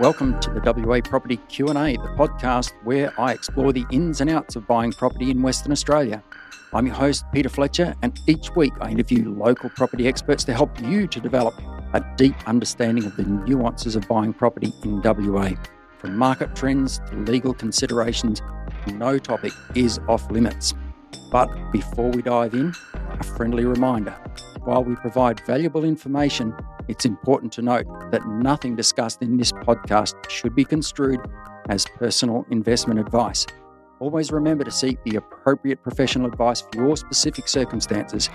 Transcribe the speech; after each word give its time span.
Welcome 0.00 0.40
to 0.40 0.50
the 0.50 0.72
WA 0.72 1.00
Property 1.00 1.36
Q&A, 1.48 1.72
the 1.72 2.14
podcast 2.18 2.72
where 2.82 3.12
I 3.18 3.32
explore 3.32 3.72
the 3.72 3.84
ins 3.92 4.20
and 4.20 4.28
outs 4.28 4.56
of 4.56 4.66
buying 4.66 4.90
property 4.90 5.30
in 5.30 5.40
Western 5.40 5.70
Australia. 5.70 6.20
I'm 6.72 6.86
your 6.86 6.96
host, 6.96 7.24
Peter 7.32 7.48
Fletcher, 7.48 7.94
and 8.02 8.18
each 8.26 8.50
week 8.56 8.72
I 8.80 8.90
interview 8.90 9.32
local 9.32 9.70
property 9.70 10.08
experts 10.08 10.42
to 10.44 10.52
help 10.52 10.80
you 10.80 11.06
to 11.06 11.20
develop 11.20 11.54
a 11.92 12.04
deep 12.16 12.34
understanding 12.48 13.04
of 13.04 13.16
the 13.16 13.22
nuances 13.22 13.94
of 13.94 14.08
buying 14.08 14.32
property 14.32 14.72
in 14.82 15.00
WA. 15.00 15.52
From 15.98 16.18
market 16.18 16.56
trends 16.56 16.98
to 17.10 17.14
legal 17.14 17.54
considerations, 17.54 18.42
no 18.88 19.16
topic 19.20 19.52
is 19.76 20.00
off 20.08 20.28
limits. 20.28 20.74
But 21.30 21.70
before 21.70 22.10
we 22.10 22.20
dive 22.20 22.54
in, 22.54 22.74
a 22.94 23.22
friendly 23.22 23.64
reminder. 23.64 24.16
While 24.64 24.82
we 24.82 24.96
provide 24.96 25.38
valuable 25.46 25.84
information, 25.84 26.52
it's 26.88 27.06
important 27.06 27.52
to 27.54 27.62
note 27.62 27.86
that 28.10 28.26
nothing 28.26 28.76
discussed 28.76 29.22
in 29.22 29.36
this 29.38 29.52
podcast 29.52 30.14
should 30.28 30.54
be 30.54 30.64
construed 30.64 31.20
as 31.70 31.86
personal 31.96 32.44
investment 32.50 33.00
advice. 33.00 33.46
Always 34.00 34.30
remember 34.30 34.64
to 34.64 34.70
seek 34.70 35.02
the 35.04 35.16
appropriate 35.16 35.82
professional 35.82 36.26
advice 36.26 36.60
for 36.60 36.70
your 36.74 36.96
specific 36.96 37.48
circumstances. 37.48 38.28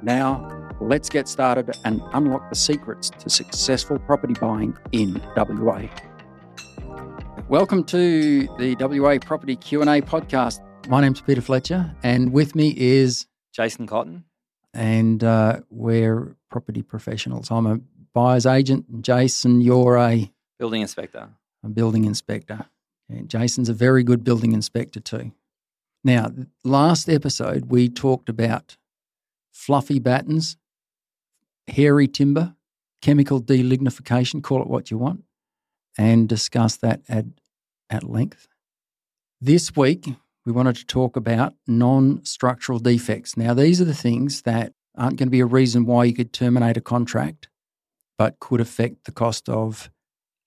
Now, 0.00 0.70
let's 0.80 1.08
get 1.08 1.26
started 1.26 1.74
and 1.84 2.00
unlock 2.12 2.48
the 2.50 2.56
secrets 2.56 3.10
to 3.10 3.28
successful 3.28 3.98
property 3.98 4.34
buying 4.34 4.76
in 4.92 5.20
WA. 5.36 5.88
Welcome 7.48 7.82
to 7.84 8.46
the 8.58 8.76
WA 8.78 9.18
Property 9.18 9.56
Q&A 9.56 10.02
podcast. 10.02 10.60
My 10.86 11.00
name's 11.00 11.20
Peter 11.20 11.40
Fletcher 11.40 11.96
and 12.04 12.32
with 12.32 12.54
me 12.54 12.74
is 12.76 13.26
Jason 13.52 13.88
Cotton. 13.88 14.24
And 14.78 15.24
uh, 15.24 15.62
we're 15.70 16.36
property 16.52 16.82
professionals. 16.82 17.50
I'm 17.50 17.66
a 17.66 17.80
buyer's 18.14 18.46
agent. 18.46 19.02
Jason, 19.02 19.60
you're 19.60 19.98
a 19.98 20.30
building 20.56 20.82
inspector. 20.82 21.30
A 21.64 21.68
building 21.68 22.04
inspector. 22.04 22.66
And 23.08 23.28
Jason's 23.28 23.68
a 23.68 23.74
very 23.74 24.04
good 24.04 24.22
building 24.22 24.52
inspector 24.52 25.00
too. 25.00 25.32
Now, 26.04 26.30
last 26.62 27.08
episode 27.08 27.72
we 27.72 27.88
talked 27.88 28.28
about 28.28 28.76
fluffy 29.50 29.98
battens, 29.98 30.56
hairy 31.66 32.06
timber, 32.06 32.54
chemical 33.02 33.42
delignification, 33.42 34.44
call 34.44 34.62
it 34.62 34.68
what 34.68 34.92
you 34.92 34.98
want, 34.98 35.24
and 35.98 36.28
discussed 36.28 36.82
that 36.82 37.00
at, 37.08 37.24
at 37.90 38.04
length. 38.04 38.46
This 39.40 39.74
week, 39.74 40.06
we 40.48 40.52
wanted 40.52 40.76
to 40.76 40.86
talk 40.86 41.14
about 41.14 41.52
non 41.66 42.24
structural 42.24 42.78
defects. 42.78 43.36
Now, 43.36 43.52
these 43.52 43.82
are 43.82 43.84
the 43.84 43.92
things 43.92 44.42
that 44.42 44.72
aren't 44.96 45.18
going 45.18 45.26
to 45.26 45.30
be 45.30 45.40
a 45.40 45.46
reason 45.46 45.84
why 45.84 46.04
you 46.04 46.14
could 46.14 46.32
terminate 46.32 46.78
a 46.78 46.80
contract, 46.80 47.48
but 48.16 48.40
could 48.40 48.58
affect 48.58 49.04
the 49.04 49.12
cost 49.12 49.50
of 49.50 49.90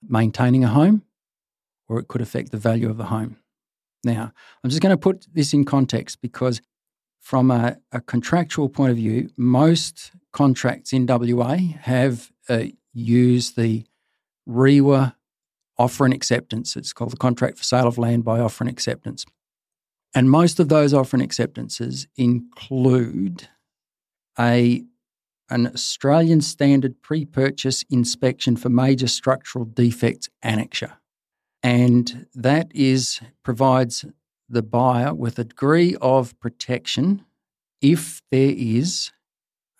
maintaining 0.01 0.63
a 0.63 0.69
home 0.69 1.03
or 1.87 1.99
it 1.99 2.07
could 2.07 2.19
affect 2.19 2.51
the 2.51 2.57
value 2.57 2.89
of 2.89 2.97
the 2.97 3.05
home. 3.05 3.37
Now, 4.03 4.31
I'm 4.63 4.71
just 4.71 4.81
going 4.81 4.89
to 4.89 4.97
put 4.97 5.27
this 5.31 5.53
in 5.53 5.65
context 5.65 6.19
because, 6.19 6.61
from 7.19 7.51
a, 7.51 7.77
a 7.91 8.01
contractual 8.01 8.69
point 8.69 8.89
of 8.89 8.97
view, 8.97 9.29
most 9.37 10.13
contracts 10.33 10.93
in 10.93 11.05
WA 11.05 11.57
have 11.81 12.31
uh, 12.49 12.63
used 12.91 13.55
the 13.55 13.85
REIWA 14.49 15.13
offer 15.77 16.05
and 16.05 16.13
acceptance. 16.13 16.75
It's 16.75 16.91
called 16.91 17.11
the 17.11 17.17
contract 17.17 17.59
for 17.59 17.63
sale 17.63 17.85
of 17.85 17.99
land 17.99 18.23
by 18.23 18.39
offer 18.39 18.63
and 18.63 18.71
acceptance. 18.71 19.27
And 20.13 20.29
most 20.29 20.59
of 20.59 20.69
those 20.69 20.93
offer 20.93 21.15
and 21.15 21.23
acceptances 21.23 22.07
include 22.15 23.47
a 24.37 24.83
an 25.49 25.67
Australian 25.67 26.39
standard 26.39 27.01
pre-purchase 27.01 27.83
inspection 27.89 28.55
for 28.55 28.69
major 28.69 29.07
structural 29.07 29.65
defects 29.65 30.29
annexure. 30.41 30.93
And 31.61 32.27
that 32.33 32.71
is 32.73 33.19
provides 33.43 34.05
the 34.47 34.63
buyer 34.63 35.13
with 35.13 35.37
a 35.37 35.43
degree 35.43 35.97
of 36.01 36.39
protection 36.39 37.25
if 37.81 38.21
there 38.31 38.53
is 38.55 39.11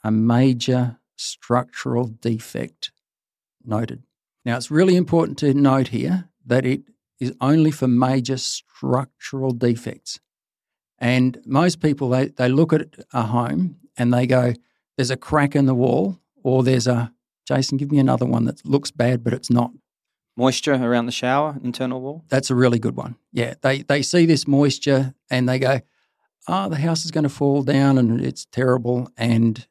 a 0.03 0.11
major 0.11 0.97
structural 1.15 2.07
defect 2.07 2.91
noted. 3.63 4.03
Now, 4.43 4.57
it's 4.57 4.71
really 4.71 4.95
important 4.95 5.37
to 5.39 5.53
note 5.53 5.89
here 5.89 6.29
that 6.45 6.65
it 6.65 6.81
is 7.21 7.33
only 7.39 7.71
for 7.71 7.87
major 7.87 8.35
structural 8.35 9.51
defects. 9.51 10.19
And 10.97 11.39
most 11.45 11.79
people, 11.79 12.09
they, 12.09 12.27
they 12.27 12.49
look 12.49 12.73
at 12.73 12.95
a 13.13 13.23
home 13.23 13.77
and 13.95 14.13
they 14.13 14.25
go, 14.25 14.53
there's 14.97 15.11
a 15.11 15.17
crack 15.17 15.55
in 15.55 15.67
the 15.67 15.75
wall, 15.75 16.19
or 16.43 16.63
there's 16.63 16.87
a, 16.87 17.13
Jason, 17.47 17.77
give 17.77 17.91
me 17.91 17.99
another 17.99 18.25
one 18.25 18.45
that 18.45 18.65
looks 18.65 18.91
bad, 18.91 19.23
but 19.23 19.33
it's 19.33 19.51
not. 19.51 19.71
Moisture 20.35 20.73
around 20.73 21.05
the 21.05 21.11
shower, 21.11 21.57
internal 21.63 22.01
wall? 22.01 22.25
That's 22.29 22.49
a 22.49 22.55
really 22.55 22.79
good 22.79 22.95
one. 22.95 23.15
Yeah. 23.31 23.53
They, 23.61 23.83
they 23.83 24.01
see 24.01 24.25
this 24.25 24.47
moisture 24.47 25.13
and 25.29 25.47
they 25.47 25.59
go, 25.59 25.81
oh, 26.47 26.69
the 26.69 26.77
house 26.77 27.05
is 27.05 27.11
going 27.11 27.23
to 27.23 27.29
fall 27.29 27.61
down 27.61 27.97
and 27.99 28.19
it's 28.19 28.45
terrible. 28.45 29.09
And 29.15 29.67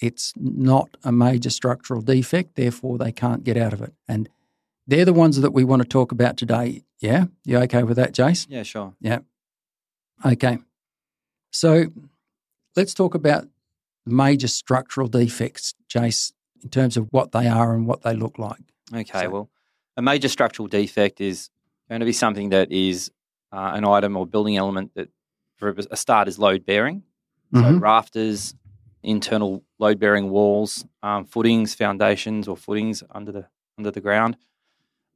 it's 0.00 0.32
not 0.36 0.96
a 1.02 1.10
major 1.10 1.50
structural 1.50 2.02
defect, 2.02 2.54
therefore 2.54 2.98
they 2.98 3.12
can't 3.12 3.42
get 3.42 3.56
out 3.56 3.72
of 3.72 3.82
it. 3.82 3.94
And 4.06 4.28
they're 4.86 5.04
the 5.04 5.12
ones 5.12 5.40
that 5.40 5.52
we 5.52 5.64
want 5.64 5.82
to 5.82 5.88
talk 5.88 6.12
about 6.12 6.36
today. 6.36 6.82
Yeah? 7.00 7.26
You 7.44 7.58
okay 7.58 7.82
with 7.82 7.96
that, 7.96 8.12
Jace? 8.12 8.46
Yeah, 8.48 8.62
sure. 8.62 8.94
Yeah. 9.00 9.20
Okay. 10.24 10.58
So 11.50 11.86
let's 12.74 12.94
talk 12.94 13.14
about 13.14 13.48
major 14.04 14.48
structural 14.48 15.08
defects, 15.08 15.74
Jace, 15.88 16.32
in 16.62 16.68
terms 16.70 16.96
of 16.96 17.08
what 17.10 17.32
they 17.32 17.46
are 17.48 17.74
and 17.74 17.86
what 17.86 18.02
they 18.02 18.14
look 18.14 18.38
like. 18.38 18.62
Okay, 18.94 19.22
so, 19.22 19.30
well, 19.30 19.50
a 19.96 20.02
major 20.02 20.28
structural 20.28 20.68
defect 20.68 21.20
is 21.20 21.50
going 21.88 22.00
to 22.00 22.06
be 22.06 22.12
something 22.12 22.50
that 22.50 22.70
is 22.70 23.10
uh, 23.52 23.72
an 23.74 23.84
item 23.84 24.16
or 24.16 24.26
building 24.26 24.56
element 24.56 24.92
that, 24.94 25.08
for 25.56 25.74
a 25.90 25.96
start, 25.96 26.28
is 26.28 26.38
load 26.38 26.64
bearing. 26.64 27.02
So 27.54 27.60
mm-hmm. 27.60 27.78
rafters, 27.78 28.54
internal 29.02 29.64
load 29.78 29.98
bearing 29.98 30.30
walls, 30.30 30.84
um, 31.02 31.24
footings, 31.24 31.74
foundations, 31.74 32.48
or 32.48 32.56
footings 32.56 33.02
under 33.10 33.32
the 33.32 33.46
under 33.78 33.90
the 33.90 34.00
ground, 34.00 34.36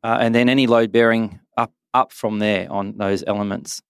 uh, 0.03 0.19
and 0.21 0.35
then 0.35 0.49
any 0.49 0.67
load 0.67 0.93
bearing 0.93 1.41
up 1.57 1.73
up 1.95 2.13
from 2.13 2.39
there 2.39 2.71
on 2.71 2.97
those 2.99 3.25
elements, 3.27 3.83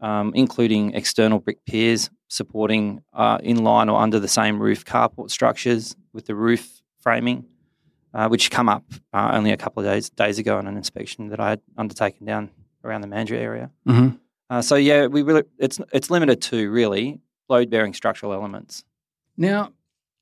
um, 0.00 0.32
including 0.34 0.94
external 0.94 1.38
brick 1.38 1.64
piers 1.64 2.10
supporting 2.28 3.02
uh, 3.12 3.38
in 3.42 3.62
line 3.62 3.88
or 3.88 4.00
under 4.00 4.18
the 4.18 4.28
same 4.28 4.60
roof 4.60 4.84
carport 4.84 5.30
structures 5.30 5.96
with 6.12 6.26
the 6.26 6.34
roof 6.34 6.82
framing, 7.00 7.44
uh, 8.14 8.28
which 8.28 8.50
come 8.50 8.68
up 8.68 8.84
uh, 9.12 9.30
only 9.32 9.52
a 9.52 9.56
couple 9.56 9.80
of 9.80 9.88
days 9.88 10.10
days 10.10 10.38
ago 10.38 10.58
on 10.58 10.66
an 10.66 10.76
inspection 10.76 11.28
that 11.28 11.40
I 11.40 11.50
had 11.50 11.60
undertaken 11.76 12.26
down 12.26 12.50
around 12.84 13.02
the 13.02 13.08
Mandurah 13.08 13.38
area. 13.38 13.70
Mm-hmm. 13.88 14.16
Uh, 14.48 14.62
so 14.62 14.76
yeah, 14.76 15.06
we 15.06 15.22
really 15.22 15.42
it's 15.58 15.80
it's 15.92 16.10
limited 16.10 16.40
to 16.42 16.70
really 16.70 17.20
load 17.48 17.70
bearing 17.70 17.94
structural 17.94 18.32
elements. 18.32 18.84
Now, 19.36 19.72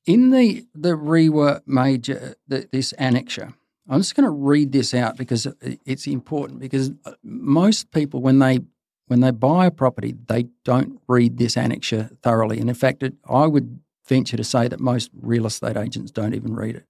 in 0.05 0.31
the 0.31 0.65
the 0.73 0.93
REIWA 0.93 1.61
major 1.65 2.35
the, 2.47 2.67
this 2.71 2.93
annexure, 2.99 3.53
I'm 3.87 3.99
just 3.99 4.15
going 4.15 4.25
to 4.25 4.31
read 4.31 4.71
this 4.71 4.93
out 4.93 5.17
because 5.17 5.47
it's 5.61 6.07
important. 6.07 6.59
Because 6.59 6.91
uh, 7.05 7.13
most 7.23 7.91
people, 7.91 8.21
when 8.21 8.39
they 8.39 8.59
when 9.07 9.19
they 9.19 9.31
buy 9.31 9.67
a 9.67 9.71
property, 9.71 10.15
they 10.27 10.47
don't 10.63 10.99
read 11.07 11.37
this 11.37 11.55
annexure 11.55 12.09
thoroughly, 12.23 12.59
and 12.59 12.69
in 12.69 12.75
fact, 12.75 13.03
it, 13.03 13.13
I 13.29 13.45
would 13.45 13.79
venture 14.07 14.37
to 14.37 14.43
say 14.43 14.67
that 14.67 14.79
most 14.79 15.11
real 15.13 15.45
estate 15.45 15.77
agents 15.77 16.11
don't 16.11 16.33
even 16.33 16.55
read 16.55 16.75
it. 16.75 16.85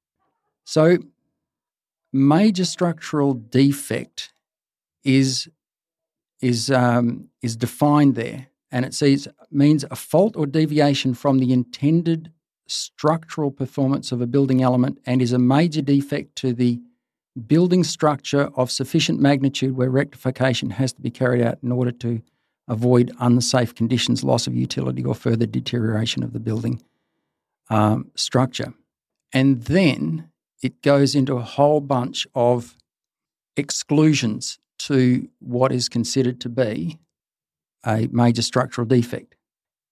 So, 0.63 0.97
major 2.13 2.63
structural 2.65 3.33
defect 3.33 4.31
is 5.03 5.49
is 6.41 6.71
um, 6.71 7.29
is 7.41 7.55
defined 7.55 8.15
there 8.15 8.47
and 8.71 8.85
it 8.85 8.93
says 8.93 9.27
means 9.51 9.85
a 9.89 9.95
fault 9.95 10.35
or 10.35 10.45
deviation 10.45 11.13
from 11.13 11.39
the 11.39 11.53
intended 11.53 12.31
structural 12.67 13.51
performance 13.51 14.11
of 14.11 14.21
a 14.21 14.27
building 14.27 14.61
element 14.61 14.99
and 15.05 15.21
is 15.21 15.33
a 15.33 15.39
major 15.39 15.81
defect 15.81 16.35
to 16.37 16.53
the 16.53 16.81
building 17.47 17.83
structure 17.83 18.49
of 18.55 18.71
sufficient 18.71 19.19
magnitude 19.19 19.75
where 19.75 19.89
rectification 19.89 20.71
has 20.71 20.93
to 20.93 21.01
be 21.01 21.11
carried 21.11 21.41
out 21.41 21.57
in 21.61 21.71
order 21.71 21.91
to 21.91 22.21
avoid 22.67 23.11
unsafe 23.19 23.75
conditions, 23.75 24.23
loss 24.23 24.47
of 24.47 24.55
utility, 24.55 25.03
or 25.03 25.13
further 25.13 25.45
deterioration 25.45 26.23
of 26.23 26.33
the 26.33 26.39
building 26.39 26.81
um, 27.69 28.09
structure. 28.15 28.73
And 29.33 29.63
then 29.63 30.29
it 30.63 30.81
goes 30.81 31.13
into 31.13 31.35
a 31.35 31.41
whole 31.41 31.81
bunch 31.81 32.25
of 32.33 32.75
exclusions 33.57 34.57
to 34.77 35.27
what 35.39 35.71
is 35.71 35.89
considered 35.89 36.39
to 36.41 36.49
be 36.49 36.97
a 37.85 38.07
major 38.11 38.41
structural 38.41 38.87
defect. 38.87 39.35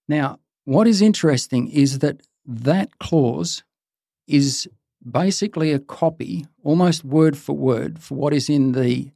Now, 0.08 0.40
what 0.66 0.88
is 0.88 1.02
interesting 1.02 1.70
is 1.70 2.00
that 2.00 2.22
that 2.46 3.00
clause 3.00 3.64
is 4.28 4.68
basically 5.10 5.72
a 5.72 5.80
copy, 5.80 6.46
almost 6.64 7.04
word 7.04 7.38
for 7.38 7.54
word, 7.54 8.00
for 8.00 8.16
what 8.16 8.34
is 8.34 8.50
in 8.50 8.74
the 8.74 9.12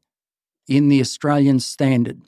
in 0.68 0.89
the 0.89 1.00
Australian 1.00 1.59
standard. 1.59 2.21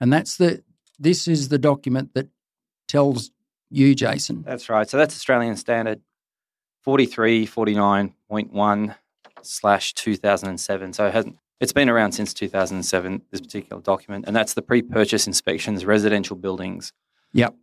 And 0.00 0.12
that's 0.12 0.36
the 0.36 0.62
this 0.98 1.28
is 1.28 1.48
the 1.48 1.58
document 1.58 2.14
that 2.14 2.28
tells 2.86 3.30
you, 3.70 3.94
Jason. 3.94 4.42
That's 4.42 4.68
right. 4.68 4.88
So 4.88 4.96
that's 4.96 5.14
Australian 5.14 5.56
standard 5.56 6.00
4349.1 6.86 8.94
slash 9.42 9.92
2007. 9.94 10.92
So 10.92 11.06
it 11.06 11.14
hasn't 11.14 11.38
It's 11.60 11.72
been 11.72 11.88
around 11.88 12.12
since 12.12 12.32
2007, 12.34 13.22
this 13.30 13.40
particular 13.40 13.82
document, 13.82 14.24
and 14.26 14.36
that's 14.36 14.54
the 14.54 14.62
pre 14.62 14.82
purchase 14.82 15.26
inspections, 15.26 15.84
residential 15.84 16.36
buildings. 16.36 16.92
Yep. 17.32 17.54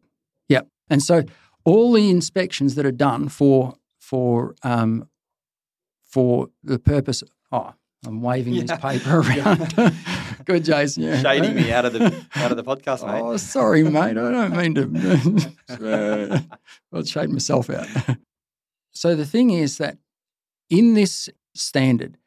Yep. 0.50 0.68
And 0.90 1.02
so 1.02 1.24
all 1.66 1.92
the 1.92 2.10
inspections 2.10 2.76
that 2.76 2.86
are 2.86 2.92
done 2.92 3.28
for 3.28 3.76
for 4.00 4.56
um, 4.64 5.10
for 6.04 6.50
the 6.64 6.80
purpose. 6.80 7.24
Oh, 7.52 7.74
I'm 8.06 8.22
waving 8.22 8.54
yeah. 8.54 8.64
this 8.64 8.80
paper 8.80 9.20
around. 9.20 9.96
Good, 10.46 10.64
Jason. 10.64 11.04
Yeah. 11.04 11.22
Shading 11.22 11.56
me 11.56 11.72
out 11.72 11.86
of 11.86 11.94
the 11.94 12.26
out 12.36 12.52
of 12.52 12.58
the 12.58 12.64
podcast, 12.64 13.06
mate. 13.12 13.22
Oh, 13.22 13.36
sorry, 13.38 13.84
mate. 13.84 14.12
I 14.12 14.14
don't 14.14 14.56
mean 14.56 14.76
to. 14.76 16.46
I'll 16.94 17.04
shade 17.04 17.30
myself 17.30 17.70
out. 17.70 17.88
So 18.92 19.16
the 19.16 19.26
thing 19.26 19.50
is 19.50 19.78
that 19.80 19.98
in 20.70 20.94
this 20.94 21.30
standard, 21.54 22.18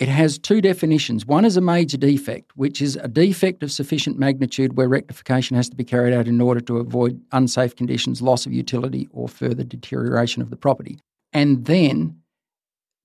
it 0.00 0.08
has 0.08 0.38
two 0.38 0.60
definitions. 0.60 1.24
One 1.24 1.44
is 1.44 1.56
a 1.56 1.60
major 1.60 1.96
defect, 1.96 2.50
which 2.56 2.82
is 2.82 2.96
a 2.96 3.06
defect 3.06 3.62
of 3.62 3.70
sufficient 3.70 4.18
magnitude 4.18 4.76
where 4.76 4.88
rectification 4.88 5.56
has 5.56 5.68
to 5.68 5.76
be 5.76 5.84
carried 5.84 6.12
out 6.12 6.26
in 6.26 6.40
order 6.40 6.60
to 6.62 6.78
avoid 6.78 7.20
unsafe 7.30 7.76
conditions, 7.76 8.20
loss 8.20 8.44
of 8.44 8.52
utility, 8.52 9.08
or 9.12 9.28
further 9.28 9.62
deterioration 9.62 10.42
of 10.42 10.50
the 10.50 10.56
property. 10.56 10.98
And 11.32 11.66
then 11.66 12.18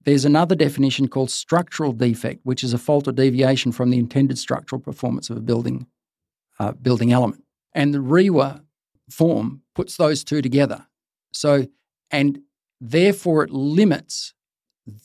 there's 0.06 0.26
another 0.26 0.56
definition 0.56 1.08
called 1.08 1.30
structural 1.30 1.92
defect, 1.92 2.40
which 2.44 2.64
is 2.64 2.74
a 2.74 2.80
fault 2.80 3.08
or 3.08 3.12
deviation 3.12 3.72
from 3.72 3.92
the 3.92 4.00
intended 4.00 4.40
structural 4.40 4.82
performance 4.82 5.30
of 5.30 5.38
a 5.38 5.42
building, 5.42 5.86
uh, 6.60 6.72
building 6.72 7.12
element. 7.12 7.44
And 7.74 7.94
the 7.94 8.00
REIWA 8.00 8.64
form 9.12 9.62
puts 9.76 9.98
those 9.98 10.24
two 10.24 10.42
together. 10.42 10.88
So, 11.34 11.68
and 12.10 12.40
therefore 12.82 13.44
it 13.44 13.52
limits 13.52 14.34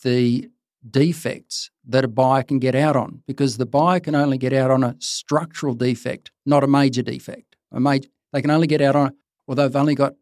the 0.02 0.48
defects 0.90 1.70
that 1.86 2.04
a 2.04 2.08
buyer 2.08 2.42
can 2.42 2.58
get 2.58 2.74
out 2.74 2.96
on 2.96 3.22
because 3.26 3.56
the 3.56 3.66
buyer 3.66 4.00
can 4.00 4.14
only 4.14 4.38
get 4.38 4.52
out 4.52 4.70
on 4.70 4.84
a 4.84 4.96
structural 4.98 5.74
defect, 5.74 6.30
not 6.44 6.62
a 6.62 6.66
major 6.66 7.02
defect. 7.02 7.56
A 7.72 7.80
major, 7.80 8.08
they 8.32 8.42
can 8.42 8.50
only 8.50 8.66
get 8.66 8.80
out 8.80 8.96
on, 8.96 9.14
or 9.46 9.54
they've 9.54 9.74
only 9.74 9.94
got 9.94 10.14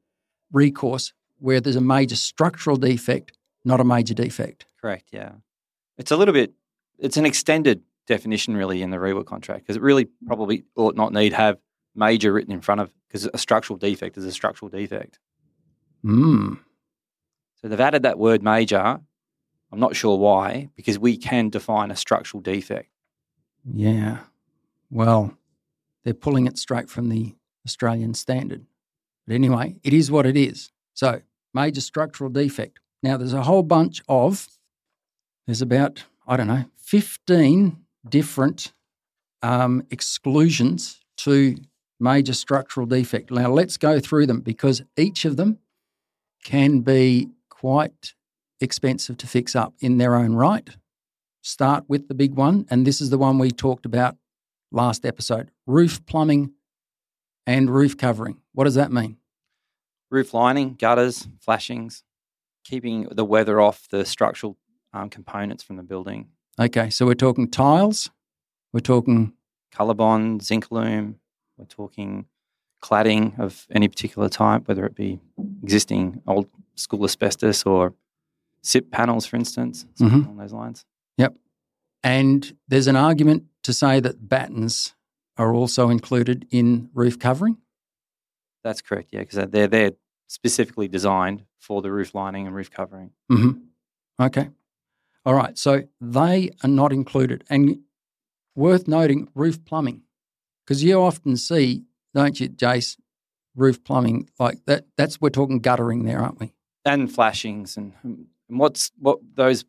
recourse 0.52 1.12
where 1.38 1.60
there's 1.60 1.76
a 1.76 1.80
major 1.80 2.16
structural 2.16 2.76
defect, 2.76 3.32
not 3.64 3.80
a 3.80 3.84
major 3.84 4.14
defect. 4.14 4.66
Correct, 4.80 5.08
yeah. 5.12 5.32
It's 5.98 6.10
a 6.10 6.16
little 6.16 6.34
bit, 6.34 6.52
it's 6.98 7.16
an 7.16 7.26
extended 7.26 7.82
definition 8.06 8.56
really 8.56 8.82
in 8.82 8.90
the 8.90 8.96
REIWA 8.96 9.24
contract 9.24 9.62
because 9.62 9.76
it 9.76 9.82
really 9.82 10.06
probably 10.26 10.64
ought 10.76 10.96
not 10.96 11.12
need 11.12 11.32
have 11.32 11.58
major 11.94 12.32
written 12.32 12.52
in 12.52 12.60
front 12.60 12.80
of 12.80 12.90
because 13.08 13.28
a 13.32 13.38
structural 13.38 13.76
defect 13.76 14.16
is 14.16 14.24
a 14.24 14.32
structural 14.32 14.68
defect. 14.68 15.18
Hmm. 16.02 16.54
So 17.60 17.68
they've 17.68 17.80
added 17.80 18.02
that 18.02 18.18
word 18.18 18.42
major 18.42 19.00
I'm 19.72 19.80
not 19.80 19.96
sure 19.96 20.19
why, 20.19 20.69
because 20.76 20.98
we 20.98 21.16
can 21.16 21.48
define 21.48 21.90
a 21.90 21.96
structural 21.96 22.42
defect. 22.42 22.90
Yeah. 23.64 24.19
Well, 24.90 25.36
they're 26.04 26.12
pulling 26.12 26.46
it 26.46 26.58
straight 26.58 26.90
from 26.90 27.08
the 27.08 27.34
Australian 27.66 28.12
standard. 28.14 28.66
But 29.26 29.34
anyway, 29.34 29.76
it 29.82 29.94
is 29.94 30.10
what 30.10 30.26
it 30.26 30.36
is. 30.36 30.70
So, 30.92 31.22
major 31.54 31.80
structural 31.80 32.28
defect. 32.28 32.80
Now, 33.02 33.16
there's 33.16 33.32
a 33.32 33.42
whole 33.42 33.62
bunch 33.62 34.02
of, 34.08 34.48
there's 35.46 35.62
about, 35.62 36.04
I 36.26 36.36
don't 36.36 36.48
know, 36.48 36.66
15 36.76 37.78
different 38.08 38.72
um, 39.42 39.86
exclusions 39.90 41.00
to 41.19 41.56
major 41.98 42.34
structural 42.34 42.86
defect. 42.86 43.30
Now, 43.30 43.50
let's 43.50 43.76
go 43.76 44.00
through 44.00 44.26
them 44.26 44.40
because 44.40 44.82
each 44.96 45.24
of 45.24 45.36
them 45.36 45.58
can 46.44 46.80
be 46.80 47.30
quite 47.48 48.14
expensive 48.62 49.16
to 49.18 49.26
fix 49.26 49.54
up 49.54 49.74
in 49.80 49.98
their 49.98 50.14
own 50.14 50.34
right. 50.34 50.68
Start 51.42 51.84
with 51.88 52.08
the 52.08 52.14
big 52.14 52.34
one, 52.34 52.66
and 52.70 52.86
this 52.86 53.00
is 53.00 53.10
the 53.10 53.18
one 53.18 53.38
we 53.38 53.50
talked 53.50 53.84
about 53.84 54.16
last 54.70 55.04
episode 55.04 55.50
roof 55.66 56.04
plumbing 56.06 56.52
and 57.46 57.68
roof 57.68 57.96
covering. 57.96 58.38
What 58.52 58.64
does 58.64 58.76
that 58.76 58.92
mean? 58.92 59.18
Roof 60.10 60.32
lining, 60.32 60.74
gutters, 60.74 61.28
flashings, 61.40 62.04
keeping 62.64 63.08
the 63.10 63.24
weather 63.24 63.60
off 63.60 63.88
the 63.90 64.04
structural 64.04 64.56
um, 64.92 65.10
components 65.10 65.62
from 65.62 65.76
the 65.76 65.82
building. 65.82 66.28
Okay, 66.60 66.90
so 66.90 67.06
we're 67.06 67.14
talking 67.14 67.50
tiles, 67.50 68.10
we're 68.72 68.80
talking 68.80 69.32
Colorbond, 69.74 70.42
Zincalume, 70.42 71.16
we're 71.56 71.64
talking 71.64 72.26
cladding 72.82 73.38
of 73.38 73.66
any 73.70 73.88
particular 73.88 74.28
type, 74.28 74.68
whether 74.68 74.84
it 74.84 74.94
be 74.94 75.20
existing 75.62 76.20
old 76.26 76.46
school 76.74 77.04
asbestos 77.04 77.64
or 77.64 77.94
SIP 78.62 78.90
panels, 78.90 79.26
for 79.26 79.36
instance, 79.36 79.84
mm-hmm. 79.98 80.22
along 80.22 80.36
those 80.36 80.52
lines. 80.52 80.84
Yep. 81.18 81.34
And 82.02 82.56
there's 82.68 82.86
an 82.86 82.96
argument 82.96 83.44
to 83.64 83.72
say 83.72 84.00
that 84.00 84.28
battens 84.28 84.94
are 85.36 85.54
also 85.54 85.88
included 85.88 86.46
in 86.50 86.90
roof 86.94 87.18
covering. 87.18 87.58
That's 88.64 88.80
correct, 88.80 89.10
yeah, 89.12 89.20
because 89.20 89.48
they're 89.50 89.66
they're 89.66 89.92
specifically 90.28 90.88
designed 90.88 91.44
for 91.58 91.82
the 91.82 91.92
roof 91.92 92.14
lining 92.14 92.46
and 92.46 92.54
roof 92.54 92.70
covering. 92.70 93.10
Mm-hmm. 93.30 94.24
Okay. 94.24 94.48
All 95.24 95.34
right. 95.34 95.56
So 95.58 95.82
they 96.00 96.50
are 96.62 96.68
not 96.68 96.92
included. 96.92 97.44
And 97.48 97.80
worth 98.54 98.88
noting, 98.88 99.28
roof 99.34 99.64
plumbing, 99.64 100.02
because 100.64 100.82
you 100.82 101.00
often 101.00 101.36
see, 101.36 101.84
don't 102.14 102.38
you, 102.38 102.48
Jace, 102.48 102.96
roof 103.54 103.82
plumbing 103.84 104.28
like 104.38 104.64
that. 104.66 104.86
That's 104.96 105.20
we're 105.20 105.30
talking 105.30 105.58
guttering 105.58 106.04
there, 106.04 106.20
aren't 106.20 106.40
we? 106.40 106.54
And 106.84 107.12
flashings 107.12 107.76
and 107.76 107.92
and 108.52 108.60
what's 108.60 108.93
what 108.99 109.19
those 109.34 109.64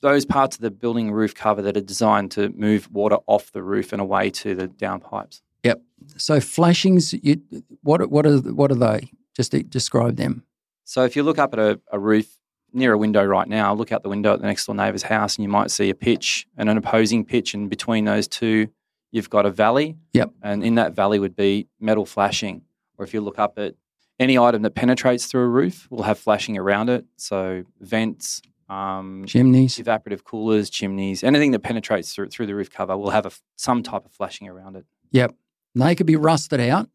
those 0.00 0.24
parts 0.24 0.56
of 0.56 0.62
the 0.62 0.70
building 0.70 1.10
roof 1.10 1.34
cover 1.34 1.60
that 1.60 1.76
are 1.76 1.82
designed 1.82 2.30
to 2.30 2.50
move 2.50 2.90
water 2.92 3.18
off 3.26 3.50
the 3.50 3.62
roof 3.62 3.92
and 3.92 4.00
away 4.00 4.30
to 4.30 4.54
the 4.54 4.68
downpipes. 4.68 5.42
Yep. 5.64 5.82
So 6.16 6.40
flashings, 6.40 7.12
you, 7.12 7.42
what 7.82 8.08
what 8.08 8.24
are 8.24 8.38
what 8.38 8.70
are 8.70 8.76
they? 8.76 9.10
Just 9.34 9.52
describe 9.68 10.16
them. 10.16 10.44
So 10.84 11.04
if 11.04 11.16
you 11.16 11.22
look 11.22 11.38
up 11.38 11.52
at 11.52 11.58
a, 11.58 11.80
a 11.92 11.98
roof 11.98 12.38
near 12.72 12.92
a 12.92 12.98
window 12.98 13.24
right 13.24 13.48
now, 13.48 13.74
look 13.74 13.92
out 13.92 14.02
the 14.02 14.08
window 14.08 14.32
at 14.32 14.40
the 14.40 14.46
next 14.46 14.66
door 14.66 14.74
neighbour's 14.74 15.02
house, 15.02 15.36
and 15.36 15.42
you 15.42 15.48
might 15.48 15.70
see 15.70 15.90
a 15.90 15.94
pitch 15.94 16.46
and 16.56 16.68
an 16.68 16.78
opposing 16.78 17.24
pitch, 17.24 17.54
and 17.54 17.68
between 17.68 18.04
those 18.04 18.28
two, 18.28 18.68
you've 19.10 19.30
got 19.30 19.46
a 19.46 19.50
valley. 19.50 19.96
Yep. 20.12 20.30
And 20.42 20.62
in 20.62 20.76
that 20.76 20.94
valley 20.94 21.18
would 21.18 21.34
be 21.36 21.68
metal 21.80 22.06
flashing. 22.06 22.62
Or 22.96 23.04
if 23.04 23.12
you 23.12 23.20
look 23.20 23.38
up 23.38 23.58
at 23.58 23.74
any 24.18 24.38
item 24.38 24.62
that 24.62 24.74
penetrates 24.74 25.26
through 25.26 25.42
a 25.42 25.48
roof 25.48 25.86
will 25.90 26.02
have 26.02 26.18
flashing 26.18 26.58
around 26.58 26.90
it. 26.90 27.04
So 27.16 27.64
vents, 27.80 28.42
um, 28.68 29.24
chimneys, 29.26 29.78
evaporative 29.78 30.24
coolers, 30.24 30.70
chimneys, 30.70 31.22
anything 31.22 31.52
that 31.52 31.60
penetrates 31.60 32.14
through, 32.14 32.28
through 32.28 32.46
the 32.46 32.54
roof 32.54 32.70
cover 32.70 32.96
will 32.96 33.10
have 33.10 33.26
a, 33.26 33.30
some 33.56 33.82
type 33.82 34.04
of 34.04 34.12
flashing 34.12 34.48
around 34.48 34.76
it. 34.76 34.84
Yep. 35.12 35.34
And 35.74 35.82
they 35.82 35.94
could 35.94 36.06
be 36.06 36.16
rusted 36.16 36.60
out. 36.60 36.88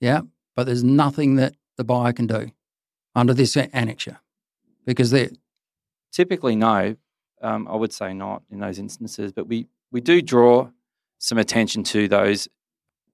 Yeah. 0.00 0.22
But 0.56 0.64
there's 0.64 0.84
nothing 0.84 1.36
that 1.36 1.54
the 1.76 1.84
buyer 1.84 2.12
can 2.12 2.26
do 2.26 2.50
under 3.14 3.32
this 3.32 3.54
annexure 3.56 4.18
because 4.84 5.10
they're. 5.10 5.30
Typically, 6.12 6.56
no. 6.56 6.96
Um, 7.42 7.66
I 7.68 7.76
would 7.76 7.92
say 7.92 8.12
not 8.12 8.42
in 8.50 8.58
those 8.58 8.78
instances, 8.78 9.32
but 9.32 9.46
we, 9.46 9.66
we 9.90 10.02
do 10.02 10.20
draw 10.20 10.70
some 11.18 11.38
attention 11.38 11.84
to 11.84 12.08
those 12.08 12.48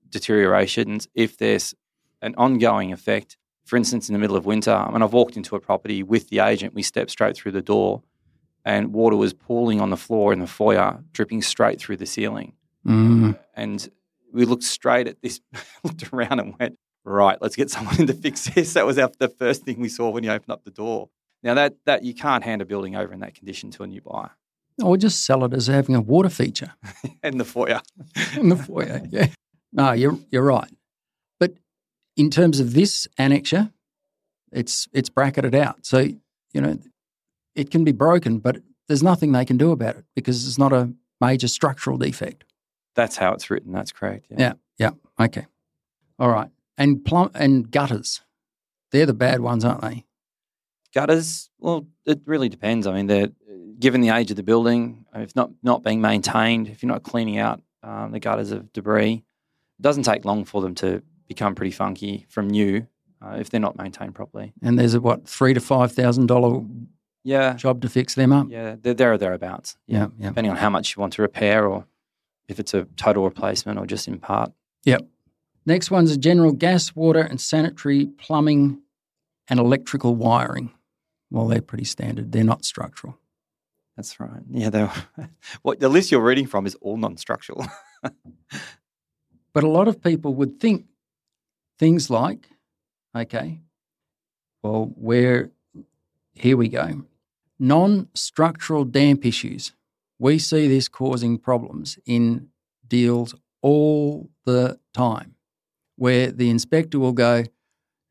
deteriorations 0.08 1.06
if 1.14 1.36
there's 1.36 1.74
an 2.26 2.34
ongoing 2.36 2.92
effect. 2.92 3.36
For 3.64 3.76
instance, 3.76 4.08
in 4.08 4.12
the 4.12 4.18
middle 4.18 4.36
of 4.36 4.44
winter, 4.44 4.76
when 4.90 5.02
I've 5.02 5.12
walked 5.12 5.36
into 5.36 5.56
a 5.56 5.60
property 5.60 6.02
with 6.02 6.28
the 6.28 6.40
agent, 6.40 6.74
we 6.74 6.82
stepped 6.82 7.10
straight 7.10 7.36
through 7.36 7.52
the 7.52 7.62
door 7.62 8.02
and 8.64 8.92
water 8.92 9.16
was 9.16 9.32
pooling 9.32 9.80
on 9.80 9.90
the 9.90 9.96
floor 9.96 10.32
in 10.32 10.40
the 10.40 10.46
foyer, 10.46 11.02
dripping 11.12 11.40
straight 11.40 11.78
through 11.80 11.96
the 11.96 12.06
ceiling. 12.06 12.52
Mm. 12.84 13.38
And 13.54 13.88
we 14.32 14.44
looked 14.44 14.64
straight 14.64 15.06
at 15.06 15.22
this, 15.22 15.40
looked 15.84 16.12
around 16.12 16.40
and 16.40 16.54
went, 16.58 16.78
right, 17.04 17.40
let's 17.40 17.56
get 17.56 17.70
someone 17.70 17.98
in 18.00 18.08
to 18.08 18.14
fix 18.14 18.44
this. 18.44 18.74
That 18.74 18.84
was 18.84 18.98
our, 18.98 19.10
the 19.18 19.28
first 19.28 19.62
thing 19.62 19.80
we 19.80 19.88
saw 19.88 20.10
when 20.10 20.24
you 20.24 20.30
opened 20.30 20.50
up 20.50 20.64
the 20.64 20.70
door. 20.72 21.08
Now 21.42 21.54
that 21.54 21.76
that 21.84 22.02
you 22.02 22.12
can't 22.12 22.42
hand 22.42 22.60
a 22.60 22.64
building 22.64 22.96
over 22.96 23.12
in 23.12 23.20
that 23.20 23.34
condition 23.34 23.70
to 23.72 23.84
a 23.84 23.86
new 23.86 24.00
buyer. 24.00 24.30
Or 24.82 24.96
just 24.96 25.24
sell 25.24 25.44
it 25.44 25.54
as 25.54 25.68
having 25.68 25.94
a 25.94 26.00
water 26.00 26.28
feature 26.28 26.74
in 27.22 27.38
the 27.38 27.44
foyer. 27.44 27.80
in 28.36 28.48
the 28.48 28.56
foyer, 28.56 29.02
yeah. 29.10 29.28
No, 29.72 29.92
you're 29.92 30.18
you're 30.30 30.42
right 30.42 30.70
in 32.16 32.30
terms 32.30 32.60
of 32.60 32.74
this 32.74 33.06
annexure, 33.18 33.72
it's 34.52 34.88
it's 34.92 35.08
bracketed 35.08 35.54
out. 35.54 35.84
So 35.84 35.98
you 36.52 36.60
know, 36.60 36.78
it 37.54 37.70
can 37.70 37.84
be 37.84 37.92
broken, 37.92 38.38
but 38.38 38.58
there's 38.88 39.02
nothing 39.02 39.32
they 39.32 39.44
can 39.44 39.56
do 39.56 39.72
about 39.72 39.96
it 39.96 40.04
because 40.14 40.46
it's 40.46 40.58
not 40.58 40.72
a 40.72 40.92
major 41.20 41.48
structural 41.48 41.98
defect. 41.98 42.44
That's 42.94 43.16
how 43.16 43.32
it's 43.32 43.50
written. 43.50 43.72
That's 43.72 43.92
correct. 43.92 44.26
Yeah. 44.30 44.54
Yeah. 44.78 44.90
yeah. 45.18 45.24
Okay. 45.24 45.46
All 46.18 46.30
right. 46.30 46.48
And 46.78 47.04
plum 47.04 47.30
and 47.34 47.70
gutters, 47.70 48.22
they're 48.92 49.06
the 49.06 49.14
bad 49.14 49.40
ones, 49.40 49.64
aren't 49.64 49.82
they? 49.82 50.04
Gutters. 50.94 51.50
Well, 51.58 51.86
it 52.06 52.20
really 52.24 52.48
depends. 52.48 52.86
I 52.86 52.94
mean, 52.94 53.06
they're 53.06 53.30
given 53.78 54.00
the 54.00 54.10
age 54.10 54.30
of 54.30 54.36
the 54.36 54.42
building, 54.42 55.04
if 55.14 55.34
not 55.36 55.50
not 55.62 55.82
being 55.82 56.00
maintained, 56.00 56.68
if 56.68 56.82
you're 56.82 56.92
not 56.92 57.02
cleaning 57.02 57.38
out 57.38 57.60
um, 57.82 58.12
the 58.12 58.20
gutters 58.20 58.50
of 58.50 58.72
debris, 58.72 59.24
it 59.78 59.82
doesn't 59.82 60.04
take 60.04 60.24
long 60.24 60.44
for 60.44 60.62
them 60.62 60.74
to 60.76 61.02
become 61.28 61.54
pretty 61.54 61.70
funky 61.72 62.26
from 62.28 62.48
new 62.48 62.86
uh, 63.22 63.36
if 63.38 63.50
they're 63.50 63.60
not 63.60 63.76
maintained 63.76 64.14
properly. 64.14 64.52
And 64.62 64.78
there's 64.78 64.94
a 64.94 65.00
what 65.00 65.26
three 65.28 65.54
to 65.54 65.60
five 65.60 65.92
thousand 65.92 66.26
dollar 66.26 66.62
Yeah. 67.24 67.54
job 67.54 67.80
to 67.82 67.88
fix 67.88 68.14
them 68.14 68.32
up. 68.32 68.46
Yeah, 68.50 68.76
they're 68.80 68.94
there 68.94 69.12
or 69.12 69.18
thereabouts. 69.18 69.76
Yeah, 69.86 70.08
yeah. 70.18 70.28
Depending 70.28 70.50
on 70.50 70.56
how 70.58 70.70
much 70.70 70.94
you 70.96 71.00
want 71.00 71.12
to 71.14 71.22
repair 71.22 71.66
or 71.66 71.86
if 72.48 72.58
it's 72.60 72.74
a 72.74 72.84
total 72.96 73.24
replacement 73.24 73.78
or 73.78 73.86
just 73.86 74.06
in 74.08 74.18
part. 74.18 74.52
Yep. 74.84 75.06
Next 75.64 75.90
one's 75.90 76.12
a 76.12 76.16
general 76.16 76.52
gas, 76.52 76.94
water, 76.94 77.20
and 77.20 77.40
sanitary 77.40 78.06
plumbing 78.06 78.80
and 79.48 79.58
electrical 79.58 80.14
wiring. 80.14 80.70
Well, 81.30 81.48
they're 81.48 81.60
pretty 81.60 81.84
standard. 81.84 82.30
They're 82.30 82.44
not 82.44 82.64
structural. 82.64 83.18
That's 83.96 84.20
right. 84.20 84.42
Yeah, 84.50 84.70
they 84.70 84.88
what 85.62 85.80
the 85.80 85.88
list 85.88 86.12
you're 86.12 86.20
reading 86.20 86.46
from 86.46 86.66
is 86.66 86.76
all 86.76 86.96
non-structural. 86.98 87.66
But 89.52 89.64
a 89.64 89.68
lot 89.68 89.88
of 89.88 90.02
people 90.02 90.34
would 90.34 90.60
think 90.60 90.84
things 91.78 92.10
like, 92.10 92.48
okay, 93.14 93.60
well, 94.62 94.92
where, 94.96 95.50
here 96.34 96.56
we 96.56 96.68
go. 96.68 97.02
Non 97.58 98.08
structural 98.14 98.84
damp 98.84 99.24
issues. 99.24 99.72
We 100.18 100.38
see 100.38 100.68
this 100.68 100.88
causing 100.88 101.38
problems 101.38 101.98
in 102.06 102.48
deals 102.86 103.34
all 103.62 104.30
the 104.44 104.78
time, 104.92 105.34
where 105.96 106.30
the 106.30 106.50
inspector 106.50 106.98
will 106.98 107.12
go, 107.12 107.44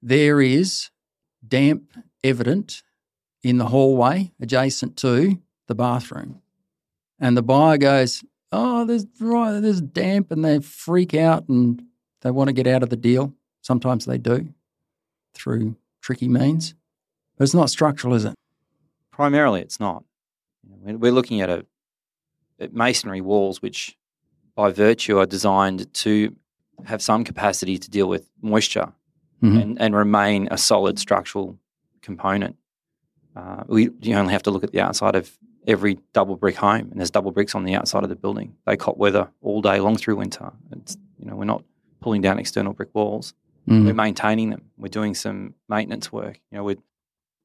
there 0.01 0.41
is 0.41 0.89
damp 1.48 1.91
evident 2.24 2.84
in 3.43 3.57
the 3.57 3.67
hallway 3.67 4.31
adjacent 4.39 4.98
to 4.98 5.39
the 5.67 5.75
bathroom. 5.75 6.41
And 7.19 7.38
the 7.38 7.43
buyer 7.43 7.77
goes, 7.77 8.24
Oh, 8.51 8.86
there's 8.86 9.05
right, 9.19 9.60
there's 9.60 9.81
damp, 9.81 10.31
and 10.31 10.45
they 10.45 10.60
freak 10.60 11.13
out 11.13 11.50
and 11.50 11.81
they 12.22 12.31
want 12.31 12.48
to 12.48 12.53
get 12.53 12.67
out 12.67 12.84
of 12.84 12.89
the 12.89 12.95
deal. 12.95 13.34
Sometimes 13.69 14.05
they 14.05 14.19
do 14.19 14.53
through 15.34 15.75
tricky 16.00 16.27
means. 16.27 16.75
But 17.36 17.45
it's 17.45 17.55
not 17.55 17.72
structural, 17.72 18.13
is 18.13 18.24
it? 18.24 18.36
Primarily, 19.10 19.62
it's 19.62 19.79
not. 19.79 20.03
We're- 20.63 20.98
We're 20.98 21.12
looking 21.12 21.41
at 21.41 21.50
a 21.50 21.65
at 22.60 22.74
masonry 22.74 23.22
walls, 23.22 23.62
which 23.63 23.98
by 24.53 24.72
virtue 24.72 25.17
are 25.17 25.25
designed 25.25 25.91
to 25.95 26.36
have 26.86 27.01
some 27.01 27.24
capacity 27.25 27.77
to 27.79 27.89
deal 27.89 28.07
with 28.07 28.29
moisture 28.41 28.93
Mhm. 29.41 29.62
and, 29.62 29.81
and 29.81 29.95
remain 29.95 30.48
a 30.51 30.57
solid 30.57 30.98
structural 31.00 31.57
component. 32.01 32.55
Uh, 33.36 33.63
we 33.67 33.89
you 34.00 34.13
only 34.15 34.31
have 34.31 34.43
to 34.43 34.51
look 34.51 34.63
at 34.63 34.72
the 34.72 34.79
outside 34.79 35.15
of 35.15 35.38
every 35.67 35.98
double 36.13 36.36
brick 36.38 36.55
home, 36.57 36.88
and 36.91 37.00
there's 37.00 37.10
double 37.12 37.31
bricks 37.31 37.55
on 37.55 37.63
the 37.63 37.74
outside 37.74 38.03
of 38.03 38.10
the 38.10 38.15
building. 38.15 38.55
They 38.65 38.77
cop 38.77 38.95
weather 38.98 39.31
all 39.41 39.62
day 39.62 39.79
long 39.79 39.98
through 39.98 40.17
winter. 40.17 40.53
It's, 40.72 40.95
you 41.17 41.25
know, 41.25 41.36
we're 41.36 41.45
not 41.45 41.63
pulling 42.00 42.22
down 42.22 42.38
external 42.38 42.74
brick 42.74 42.93
walls. 42.93 43.34
Mm. 43.67 43.86
We're 43.86 43.93
maintaining 43.93 44.51
them. 44.51 44.72
We're 44.77 44.89
doing 44.89 45.15
some 45.15 45.55
maintenance 45.67 46.12
work. 46.12 46.39
You 46.51 46.57
know, 46.57 46.63
we're 46.63 46.77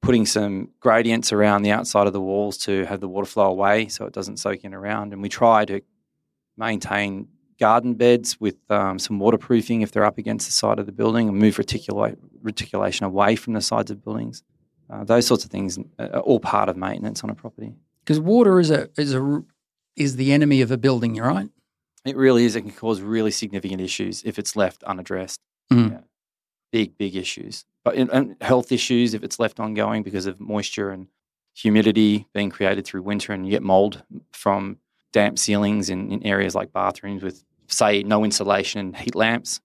putting 0.02 0.26
some 0.26 0.70
gradients 0.80 1.32
around 1.32 1.62
the 1.62 1.70
outside 1.70 2.06
of 2.06 2.12
the 2.12 2.20
walls 2.20 2.56
to 2.58 2.84
have 2.86 3.00
the 3.00 3.08
water 3.08 3.26
flow 3.26 3.46
away 3.46 3.88
so 3.88 4.04
it 4.06 4.12
doesn't 4.12 4.38
soak 4.38 4.64
in 4.64 4.74
around. 4.74 5.12
And 5.12 5.22
we 5.22 5.28
try 5.28 5.64
to 5.66 5.80
maintain 6.56 7.28
garden 7.58 7.94
beds 7.94 8.40
with 8.40 8.56
um, 8.70 8.98
some 8.98 9.18
waterproofing 9.18 9.82
if 9.82 9.92
they're 9.92 10.04
up 10.04 10.18
against 10.18 10.46
the 10.46 10.52
side 10.52 10.78
of 10.78 10.86
the 10.86 10.92
building 10.92 11.28
and 11.28 11.38
move 11.38 11.56
reticula- 11.56 12.16
reticulation 12.42 13.04
away 13.04 13.36
from 13.36 13.52
the 13.52 13.60
sides 13.60 13.90
of 13.90 14.02
buildings. 14.02 14.42
Uh, 14.88 15.04
those 15.04 15.26
sorts 15.26 15.44
of 15.44 15.50
things 15.50 15.78
are 15.98 16.20
all 16.20 16.40
part 16.40 16.68
of 16.68 16.76
maintenance 16.76 17.22
on 17.22 17.30
a 17.30 17.34
property. 17.34 17.74
Because 18.00 18.18
water 18.18 18.58
is 18.58 18.70
a 18.70 18.88
is 18.96 19.14
a 19.14 19.44
is 19.94 20.16
the 20.16 20.32
enemy 20.32 20.62
of 20.62 20.70
a 20.70 20.78
building, 20.78 21.14
you're 21.14 21.28
right? 21.28 21.48
It 22.04 22.16
really 22.16 22.44
is. 22.44 22.56
It 22.56 22.62
can 22.62 22.72
cause 22.72 23.02
really 23.02 23.30
significant 23.30 23.80
issues 23.80 24.22
if 24.24 24.38
it's 24.38 24.56
left 24.56 24.82
unaddressed. 24.84 25.38
Mm. 25.70 25.92
Yeah. 25.92 26.00
Big, 26.72 26.96
big 26.98 27.16
issues. 27.16 27.64
But 27.84 27.94
in, 27.94 28.10
and 28.10 28.36
health 28.40 28.72
issues 28.72 29.14
if 29.14 29.22
it's 29.22 29.38
left 29.38 29.58
ongoing 29.58 30.02
because 30.02 30.26
of 30.26 30.40
moisture 30.40 30.90
and 30.90 31.08
humidity 31.54 32.26
being 32.32 32.50
created 32.50 32.84
through 32.84 33.02
winter, 33.02 33.32
and 33.32 33.44
you 33.44 33.50
get 33.50 33.62
mold 33.62 34.02
from 34.32 34.78
damp 35.12 35.38
ceilings 35.38 35.90
in, 35.90 36.12
in 36.12 36.24
areas 36.24 36.54
like 36.54 36.72
bathrooms 36.72 37.22
with, 37.22 37.44
say, 37.68 38.02
no 38.02 38.24
insulation 38.24 38.80
and 38.80 38.96
heat 38.96 39.14
lamps. 39.14 39.60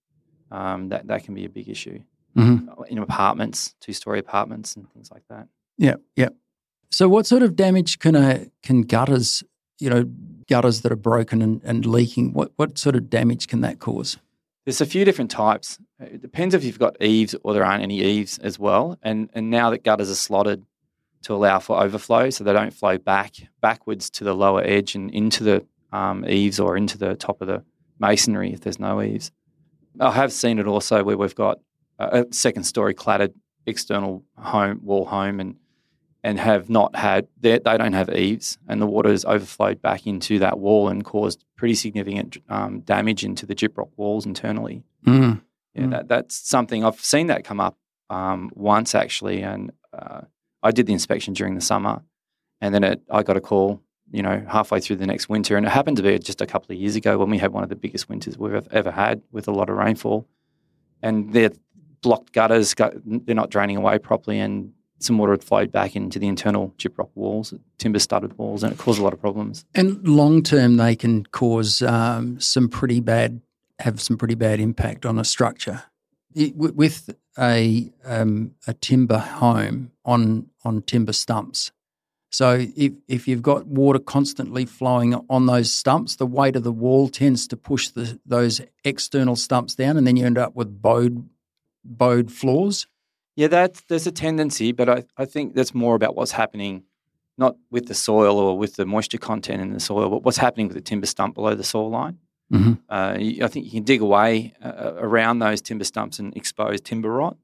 Um, 0.52 0.90
that 0.90 1.08
that 1.08 1.24
can 1.24 1.34
be 1.34 1.46
a 1.46 1.50
big 1.50 1.68
issue 1.68 2.02
hmm 2.36 2.58
in 2.90 3.00
apartments, 3.00 3.74
two-story 3.80 4.20
apartments, 4.20 4.76
and 4.76 4.92
things 4.92 5.10
like 5.12 5.24
that. 5.30 5.48
Yeah, 5.78 5.96
yeah. 6.16 6.30
So, 6.92 7.10
what 7.10 7.26
sort 7.26 7.42
of 7.42 7.56
damage 7.56 8.00
can 8.00 8.16
a 8.16 8.48
can 8.62 8.82
gutters, 8.82 9.44
you 9.80 9.90
know, 9.90 10.06
gutters 10.48 10.82
that 10.82 10.92
are 10.92 10.98
broken 10.98 11.42
and, 11.42 11.62
and 11.64 11.86
leaking? 11.86 12.34
What 12.34 12.52
what 12.58 12.78
sort 12.78 12.96
of 12.96 13.10
damage 13.10 13.48
can 13.48 13.62
that 13.62 13.80
cause? 13.80 14.18
There's 14.66 14.82
a 14.82 14.86
few 14.86 15.06
different 15.06 15.32
types. 15.32 15.80
It 16.00 16.22
depends 16.22 16.54
if 16.54 16.64
you've 16.64 16.80
got 16.80 17.02
eaves 17.02 17.36
or 17.44 17.54
there 17.54 17.64
aren't 17.64 17.84
any 17.84 18.02
eaves 18.02 18.38
as 18.40 18.60
well. 18.60 18.98
And 19.02 19.30
and 19.34 19.50
now 19.50 19.70
that 19.70 19.84
gutters 19.84 20.10
are 20.10 20.16
slotted 20.16 20.66
to 21.24 21.34
allow 21.34 21.60
for 21.60 21.82
overflow, 21.82 22.30
so 22.30 22.44
they 22.44 22.54
don't 22.54 22.74
flow 22.74 22.98
back 22.98 23.36
backwards 23.62 24.10
to 24.12 24.24
the 24.24 24.36
lower 24.36 24.62
edge 24.64 24.96
and 24.96 25.10
into 25.12 25.44
the 25.44 25.66
um, 25.92 26.26
eaves 26.28 26.60
or 26.60 26.76
into 26.78 26.98
the 26.98 27.16
top 27.16 27.42
of 27.42 27.48
the 27.48 27.64
masonry 28.00 28.54
if 28.54 28.62
there's 28.62 28.80
no 28.80 29.02
eaves. 29.02 29.32
I 30.00 30.12
have 30.12 30.34
seen 30.34 30.60
it 30.60 30.68
also 30.68 31.04
where 31.04 31.18
we've 31.18 31.36
got 31.36 31.60
a 31.98 32.26
second 32.32 32.64
story 32.64 32.94
cladded 32.94 33.34
external 33.66 34.24
home 34.38 34.82
wall 34.84 35.06
home 35.06 35.40
and 35.40 35.56
and 36.24 36.40
have 36.40 36.70
not 36.70 36.96
had 36.96 37.28
they, 37.40 37.60
they 37.60 37.78
don't 37.78 37.94
have 37.94 38.10
eaves 38.10 38.58
and 38.68 38.82
the 38.82 38.86
water 38.86 39.10
has 39.10 39.24
overflowed 39.26 39.82
back 39.82 40.06
into 40.06 40.40
that 40.40 40.60
wall 40.60 40.90
and 40.90 41.06
caused 41.06 41.46
pretty 41.56 41.76
significant 41.76 42.38
um, 42.50 42.82
damage 42.82 43.24
into 43.24 43.46
the 43.46 43.56
gyprock 43.56 43.90
walls 43.96 44.26
internally. 44.26 44.84
Mm. 45.06 45.42
Yeah, 45.76 45.84
Mm. 45.84 45.92
that, 45.92 46.08
that's 46.08 46.36
something 46.50 46.86
I've 46.86 47.00
seen 47.04 47.28
that 47.28 47.44
come 47.44 47.60
up 47.60 47.78
um, 48.10 48.50
once 48.56 48.96
actually, 48.96 49.42
and 49.42 49.72
uh, 49.94 50.22
I 50.64 50.72
did 50.72 50.86
the 50.88 50.94
inspection 50.94 51.34
during 51.34 51.56
the 51.56 51.62
summer, 51.62 52.02
and 52.62 52.74
then 52.74 52.84
it, 52.84 53.02
I 53.12 53.24
got 53.24 53.36
a 53.38 53.42
call, 53.42 53.82
you 54.12 54.22
know, 54.22 54.46
halfway 54.48 54.80
through 54.80 54.98
the 54.98 55.06
next 55.08 55.28
winter, 55.30 55.58
and 55.58 55.66
it 55.66 55.70
happened 55.70 55.98
to 55.98 56.04
be 56.04 56.18
just 56.20 56.40
a 56.42 56.46
couple 56.46 56.74
of 56.74 56.80
years 56.82 56.96
ago 56.96 57.18
when 57.18 57.30
we 57.30 57.38
had 57.38 57.52
one 57.52 57.64
of 57.64 57.70
the 57.70 57.76
biggest 57.76 58.08
winters 58.10 58.38
we've 58.38 58.68
ever 58.72 58.92
had 58.92 59.22
with 59.32 59.48
a 59.48 59.52
lot 59.52 59.70
of 59.70 59.76
rainfall, 59.76 60.28
and 61.02 61.34
they're 61.34 61.52
blocked 62.02 62.32
gutters, 62.34 62.74
gu- 62.74 63.02
they're 63.06 63.36
not 63.36 63.50
draining 63.50 63.76
away 63.78 63.98
properly, 64.00 64.40
and 64.40 64.72
some 65.00 65.18
water 65.18 65.34
had 65.34 65.44
flowed 65.44 65.72
back 65.72 65.96
into 65.96 66.20
the 66.20 66.28
internal 66.28 66.74
gyprock 66.78 67.10
walls, 67.16 67.54
timber 67.80 68.00
studded 68.00 68.38
walls, 68.38 68.64
and 68.64 68.72
it 68.72 68.78
caused 68.80 69.00
a 69.00 69.04
lot 69.04 69.12
of 69.14 69.20
problems. 69.20 69.66
And 69.76 70.08
long 70.08 70.42
term, 70.42 70.78
they 70.78 70.96
can 70.96 71.26
cause 71.26 71.82
um, 71.82 72.40
some 72.40 72.70
pretty 72.70 73.02
bad, 73.02 73.42
have 73.80 74.02
some 74.02 74.18
pretty 74.18 74.36
bad 74.36 74.60
impact 74.60 75.06
on 75.06 75.20
a 75.20 75.26
structure. 75.26 75.84
It, 76.34 76.54
wi- 76.54 76.74
with 76.76 77.16
a 77.38 77.92
um, 78.06 78.52
a 78.68 78.74
timber 78.74 79.20
home 79.20 79.92
on 80.04 80.48
on 80.64 80.82
timber 80.82 81.14
stumps, 81.14 81.72
so 82.36 82.66
if 82.76 82.92
if 83.08 83.30
you've 83.30 83.42
got 83.42 83.66
water 83.66 83.98
constantly 83.98 84.66
flowing 84.66 85.16
on 85.30 85.46
those 85.46 85.72
stumps, 85.74 86.18
the 86.18 86.26
weight 86.26 86.58
of 86.58 86.64
the 86.64 86.72
wall 86.72 87.08
tends 87.08 87.48
to 87.48 87.56
push 87.56 87.88
the, 87.88 88.20
those 88.26 88.60
external 88.84 89.38
stumps 89.38 89.74
down, 89.74 89.96
and 89.96 90.06
then 90.06 90.18
you 90.18 90.26
end 90.26 90.38
up 90.38 90.54
with 90.54 90.82
bowed 90.82 91.30
bowed 91.86 92.34
floors. 92.34 92.88
Yeah, 93.38 93.48
that 93.48 93.82
there's 93.88 94.06
a 94.06 94.12
tendency, 94.12 94.74
but 94.74 94.90
I, 94.90 95.04
I 95.16 95.24
think 95.24 95.56
that's 95.56 95.74
more 95.74 95.96
about 95.96 96.18
what's 96.18 96.32
happening, 96.32 96.84
not 97.38 97.56
with 97.72 97.88
the 97.88 97.94
soil 97.94 98.38
or 98.38 98.58
with 98.58 98.76
the 98.76 98.86
moisture 98.86 99.18
content 99.18 99.62
in 99.62 99.72
the 99.72 99.80
soil, 99.80 100.10
but 100.10 100.24
what's 100.24 100.38
happening 100.38 100.68
with 100.68 100.76
the 100.76 100.82
timber 100.82 101.06
stump 101.06 101.36
below 101.36 101.56
the 101.56 101.64
soil 101.64 101.90
line. 101.90 102.20
Mm-hmm. 102.54 102.74
Uh, 102.90 103.44
I 103.44 103.48
think 103.48 103.66
you 103.66 103.72
can 103.72 103.84
dig 103.84 104.02
away 104.02 104.54
uh, 104.64 104.94
around 104.98 105.40
those 105.40 105.62
timber 105.62 105.84
stumps 105.84 106.20
and 106.20 106.36
expose 106.38 106.82
timber 106.82 107.12
rot. 107.12 107.38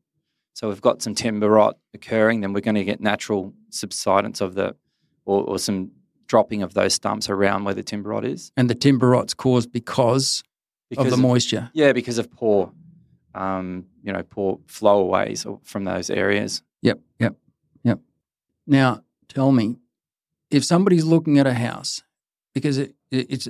So 0.53 0.67
we've 0.67 0.81
got 0.81 1.01
some 1.01 1.15
timber 1.15 1.50
rot 1.50 1.77
occurring, 1.93 2.41
then 2.41 2.53
we're 2.53 2.62
going 2.62 2.75
to 2.75 2.84
get 2.84 3.01
natural 3.01 3.53
subsidence 3.70 4.41
of 4.41 4.53
the, 4.53 4.75
or, 5.25 5.43
or 5.43 5.60
some 5.60 5.91
dropping 6.27 6.62
of 6.62 6.74
those 6.74 6.93
stumps 6.93 7.29
around 7.29 7.63
where 7.63 7.74
the 7.74 7.84
timber 7.84 8.10
rot 8.10 8.25
is. 8.25 8.51
And 8.55 8.70
the 8.70 8.75
timber 8.75 9.10
rot's 9.10 9.34
caused 9.34 9.72
because, 9.72 10.43
of 10.98 11.10
the 11.10 11.17
moisture. 11.17 11.72
Yeah, 11.74 11.93
because 11.93 12.17
of 12.17 12.29
poor, 12.31 12.72
um, 13.34 13.86
you 14.03 14.13
know, 14.13 14.24
poor 14.24 14.60
flowaways 14.67 15.60
from 15.65 15.86
those 15.86 16.10
areas. 16.10 16.63
Yep, 16.81 17.00
yep, 17.20 17.36
yep. 17.84 18.00
Now, 18.67 19.03
tell 19.29 19.51
me, 19.51 19.77
if 20.50 20.65
somebody's 20.65 21.05
looking 21.05 21.39
at 21.39 21.48
a 21.48 21.53
house, 21.53 22.03
because 22.53 22.77
it, 22.77 22.93
it, 23.10 23.27
it's 23.29 23.48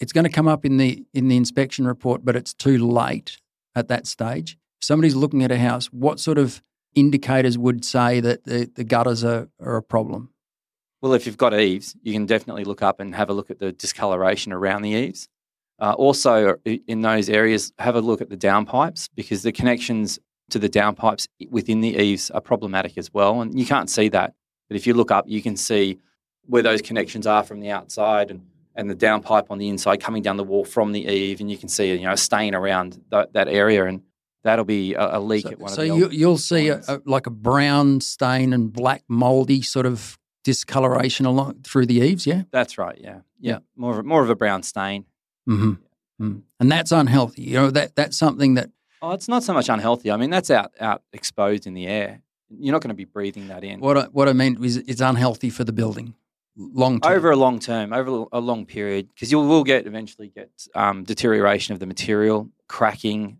it's 0.00 0.12
going 0.12 0.24
to 0.24 0.30
come 0.30 0.48
up 0.48 0.64
in 0.64 0.76
the 0.76 1.04
in 1.12 1.28
the 1.28 1.36
inspection 1.36 1.86
report, 1.86 2.24
but 2.24 2.36
it's 2.36 2.54
too 2.54 2.78
late 2.78 3.38
at 3.74 3.88
that 3.88 4.06
stage. 4.06 4.58
If 4.80 4.84
somebody's 4.84 5.16
looking 5.16 5.42
at 5.42 5.50
a 5.50 5.58
house, 5.58 5.86
what 5.86 6.20
sort 6.20 6.38
of 6.38 6.62
indicators 6.94 7.58
would 7.58 7.84
say 7.84 8.20
that 8.20 8.44
the, 8.44 8.70
the 8.74 8.84
gutters 8.84 9.24
are, 9.24 9.48
are 9.60 9.76
a 9.76 9.82
problem? 9.82 10.30
Well, 11.00 11.14
if 11.14 11.26
you've 11.26 11.36
got 11.36 11.58
eaves, 11.58 11.96
you 12.02 12.12
can 12.12 12.26
definitely 12.26 12.64
look 12.64 12.82
up 12.82 12.98
and 12.98 13.14
have 13.14 13.30
a 13.30 13.32
look 13.32 13.50
at 13.50 13.58
the 13.58 13.72
discoloration 13.72 14.52
around 14.52 14.82
the 14.82 14.90
eaves. 14.90 15.28
Uh, 15.80 15.92
also, 15.92 16.56
in 16.64 17.02
those 17.02 17.28
areas, 17.28 17.72
have 17.78 17.94
a 17.94 18.00
look 18.00 18.20
at 18.20 18.30
the 18.30 18.36
downpipes 18.36 19.08
because 19.14 19.42
the 19.42 19.52
connections 19.52 20.18
to 20.50 20.58
the 20.58 20.68
downpipes 20.68 21.28
within 21.50 21.80
the 21.80 21.96
eaves 21.96 22.30
are 22.30 22.40
problematic 22.40 22.98
as 22.98 23.14
well. 23.14 23.40
And 23.40 23.58
you 23.58 23.64
can't 23.64 23.88
see 23.88 24.08
that. 24.08 24.34
But 24.68 24.76
if 24.76 24.88
you 24.88 24.94
look 24.94 25.12
up, 25.12 25.26
you 25.28 25.40
can 25.40 25.56
see 25.56 25.98
where 26.46 26.62
those 26.62 26.82
connections 26.82 27.28
are 27.28 27.44
from 27.44 27.60
the 27.60 27.70
outside 27.70 28.30
and, 28.30 28.44
and 28.78 28.88
the 28.88 28.94
downpipe 28.94 29.46
on 29.50 29.58
the 29.58 29.68
inside 29.68 30.00
coming 30.00 30.22
down 30.22 30.36
the 30.36 30.44
wall 30.44 30.64
from 30.64 30.92
the 30.92 31.04
eave. 31.04 31.40
And 31.40 31.50
you 31.50 31.58
can 31.58 31.68
see, 31.68 31.92
you 31.92 32.04
know, 32.04 32.12
a 32.12 32.16
stain 32.16 32.54
around 32.54 33.02
that, 33.10 33.32
that 33.32 33.48
area. 33.48 33.84
And 33.84 34.02
that'll 34.44 34.64
be 34.64 34.94
a, 34.94 35.18
a 35.18 35.20
leak 35.20 35.42
So, 35.42 35.50
at 35.50 35.58
one 35.58 35.72
so 35.72 35.82
of 35.82 35.88
the 35.88 35.94
you 35.96 36.08
you'll 36.10 36.38
see 36.38 36.68
a, 36.68 36.80
a, 36.86 37.00
like 37.04 37.26
a 37.26 37.30
brown 37.30 38.00
stain 38.00 38.52
and 38.52 38.72
black 38.72 39.02
moldy 39.08 39.62
sort 39.62 39.84
of 39.84 40.16
discoloration 40.44 41.26
along 41.26 41.62
through 41.64 41.86
the 41.86 41.96
eaves. 41.96 42.24
Yeah, 42.24 42.42
That's 42.52 42.78
right. 42.78 42.96
Yeah. 42.98 43.20
Yeah. 43.40 43.52
Yeah. 43.54 43.58
More 43.76 43.92
of 43.92 43.98
a, 43.98 44.02
more 44.04 44.22
of 44.22 44.30
a 44.30 44.36
brown 44.36 44.62
stain. 44.62 45.06
mm-hmm. 45.48 45.72
mm. 46.24 46.42
and 46.60 46.72
that's 46.72 46.92
unhealthy. 46.92 47.42
You 47.42 47.54
know 47.54 47.70
that 47.72 47.96
that's 47.96 48.16
something 48.16 48.54
that 48.54 48.70
Oh, 49.02 49.12
it's 49.12 49.28
not 49.28 49.44
so 49.44 49.52
much 49.52 49.68
unhealthy. 49.68 50.10
I 50.10 50.16
mean, 50.16 50.30
that's 50.30 50.50
out 50.50 50.72
out 50.80 51.02
exposed 51.12 51.66
in 51.66 51.74
the 51.74 51.88
air. 51.88 52.22
You're 52.48 52.72
not 52.72 52.80
going 52.80 52.88
to 52.88 52.94
be 52.94 53.04
breathing 53.04 53.48
that 53.48 53.62
in. 53.62 53.80
what 53.80 53.98
I, 53.98 54.02
what 54.04 54.28
I 54.28 54.32
meant 54.32 54.64
is 54.64 54.76
it's 54.76 55.02
unhealthy 55.02 55.50
for 55.50 55.64
the 55.64 55.72
building 55.72 56.14
long 56.58 57.00
term. 57.00 57.12
over 57.12 57.30
a 57.30 57.36
long 57.36 57.58
term, 57.58 57.92
over 57.92 58.26
a 58.32 58.40
long 58.40 58.66
period, 58.66 59.08
because 59.08 59.30
you 59.30 59.38
will 59.38 59.64
get 59.64 59.86
eventually 59.86 60.28
get 60.28 60.50
um, 60.74 61.04
deterioration 61.04 61.72
of 61.72 61.80
the 61.80 61.86
material, 61.86 62.50
cracking. 62.66 63.38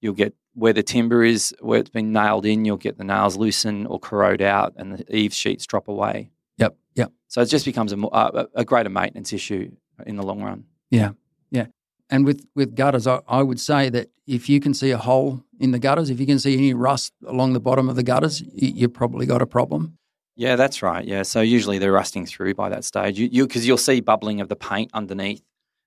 You'll 0.00 0.14
get 0.14 0.34
where 0.54 0.72
the 0.72 0.82
timber 0.82 1.22
is, 1.22 1.54
where 1.60 1.78
it's 1.78 1.90
been 1.90 2.12
nailed 2.12 2.44
in. 2.44 2.64
You'll 2.64 2.76
get 2.76 2.98
the 2.98 3.04
nails 3.04 3.36
loosen 3.36 3.86
or 3.86 3.98
corrode 3.98 4.42
out, 4.42 4.74
and 4.76 4.98
the 4.98 5.16
eave 5.16 5.32
sheets 5.32 5.66
drop 5.66 5.88
away. 5.88 6.30
Yep, 6.58 6.76
yep. 6.94 7.12
So 7.28 7.40
it 7.40 7.46
just 7.46 7.64
becomes 7.64 7.92
a, 7.92 7.98
a, 7.98 8.48
a 8.54 8.64
greater 8.64 8.90
maintenance 8.90 9.32
issue 9.32 9.70
in 10.04 10.16
the 10.16 10.22
long 10.22 10.42
run. 10.42 10.64
Yeah, 10.90 11.12
yeah. 11.50 11.66
And 12.10 12.24
with, 12.24 12.46
with 12.54 12.74
gutters, 12.74 13.06
I, 13.06 13.20
I 13.26 13.42
would 13.42 13.58
say 13.58 13.88
that 13.90 14.10
if 14.26 14.48
you 14.48 14.60
can 14.60 14.74
see 14.74 14.90
a 14.90 14.98
hole 14.98 15.42
in 15.58 15.72
the 15.72 15.78
gutters, 15.78 16.10
if 16.10 16.20
you 16.20 16.26
can 16.26 16.38
see 16.38 16.54
any 16.54 16.74
rust 16.74 17.12
along 17.26 17.52
the 17.52 17.60
bottom 17.60 17.88
of 17.88 17.96
the 17.96 18.02
gutters, 18.02 18.42
you've 18.54 18.94
probably 18.94 19.26
got 19.26 19.42
a 19.42 19.46
problem. 19.46 19.98
Yeah, 20.36 20.56
that's 20.56 20.82
right. 20.82 21.04
Yeah, 21.04 21.22
so 21.22 21.40
usually 21.40 21.78
they're 21.78 21.92
rusting 21.92 22.26
through 22.26 22.54
by 22.54 22.68
that 22.68 22.84
stage. 22.84 23.18
You 23.18 23.46
because 23.46 23.66
you, 23.66 23.72
will 23.72 23.78
see 23.78 24.00
bubbling 24.00 24.40
of 24.40 24.48
the 24.48 24.56
paint 24.56 24.90
underneath, 24.92 25.42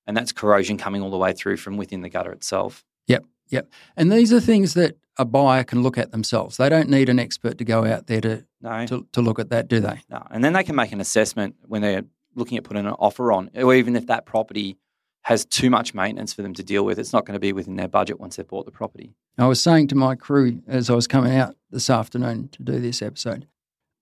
and 0.08 0.18
that's 0.18 0.32
corrosion 0.32 0.78
coming 0.78 1.02
all 1.02 1.12
the 1.12 1.18
way 1.18 1.34
through 1.34 1.58
from 1.58 1.78
within 1.78 2.02
the 2.02 2.10
gutter 2.10 2.32
itself. 2.32 2.84
Yep, 3.08 3.26
yep. 3.50 3.72
And 3.96 4.12
these 4.12 4.34
are 4.34 4.40
things 4.40 4.74
that 4.74 4.98
a 5.18 5.26
buyer 5.26 5.64
can 5.64 5.84
look 5.84 5.98
at 5.98 6.12
themselves. 6.12 6.58
They 6.58 6.70
don't 6.70 6.90
need 6.90 7.10
an 7.10 7.20
expert 7.20 7.58
to 7.60 7.66
go 7.66 7.86
out 7.86 8.08
there 8.08 8.22
to, 8.22 8.46
No, 8.62 8.86
to, 8.88 9.08
to 9.12 9.22
look 9.22 9.38
at 9.38 9.50
that, 9.50 9.68
do 9.68 9.80
they? 9.80 10.02
No, 10.10 10.26
and 10.32 10.44
then 10.44 10.54
they 10.54 10.64
can 10.64 10.76
make 10.76 10.92
an 10.92 11.02
assessment 11.02 11.56
when 11.68 11.82
they're 11.82 12.04
looking 12.36 12.58
at 12.58 12.64
putting 12.64 12.86
an 12.86 12.94
offer 12.94 13.32
on, 13.32 13.52
or 13.56 13.76
even 13.76 13.96
if 13.96 14.08
that 14.08 14.26
property 14.26 14.78
has 15.24 15.46
too 15.46 15.70
much 15.70 15.94
maintenance 15.94 16.34
for 16.34 16.42
them 16.42 16.54
to 16.56 16.64
deal 16.64 16.84
with, 16.84 16.98
it's 16.98 17.14
not 17.14 17.26
going 17.26 17.36
to 17.36 17.40
be 17.40 17.54
within 17.54 17.76
their 17.76 17.88
budget 17.88 18.20
once 18.20 18.38
they've 18.38 18.48
bought 18.48 18.66
the 18.66 18.72
property. 18.72 19.14
I 19.38 19.48
was 19.48 19.62
saying 19.62 19.90
to 19.90 19.96
my 19.96 20.16
crew 20.16 20.62
as 20.68 20.90
I 20.90 20.96
was 20.96 21.08
coming 21.08 21.36
out 21.36 21.56
this 21.70 21.90
afternoon 21.90 22.50
to 22.54 22.64
do 22.64 22.80
this 22.80 23.02
episode, 23.02 23.46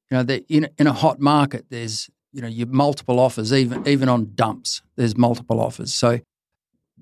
you 0.10 0.18
know, 0.18 0.24
that 0.24 0.46
in, 0.50 0.70
in 0.78 0.88
a 0.88 0.94
hot 0.94 1.20
market, 1.20 1.66
there's, 1.70 2.10
you 2.32 2.42
know, 2.42 2.48
you 2.48 2.66
multiple 2.66 3.20
offers, 3.20 3.52
even, 3.52 3.88
even 3.88 4.10
on 4.10 4.32
dumps, 4.36 4.82
there's 4.96 5.18
multiple 5.18 5.60
offers. 5.60 5.94
So, 5.94 6.20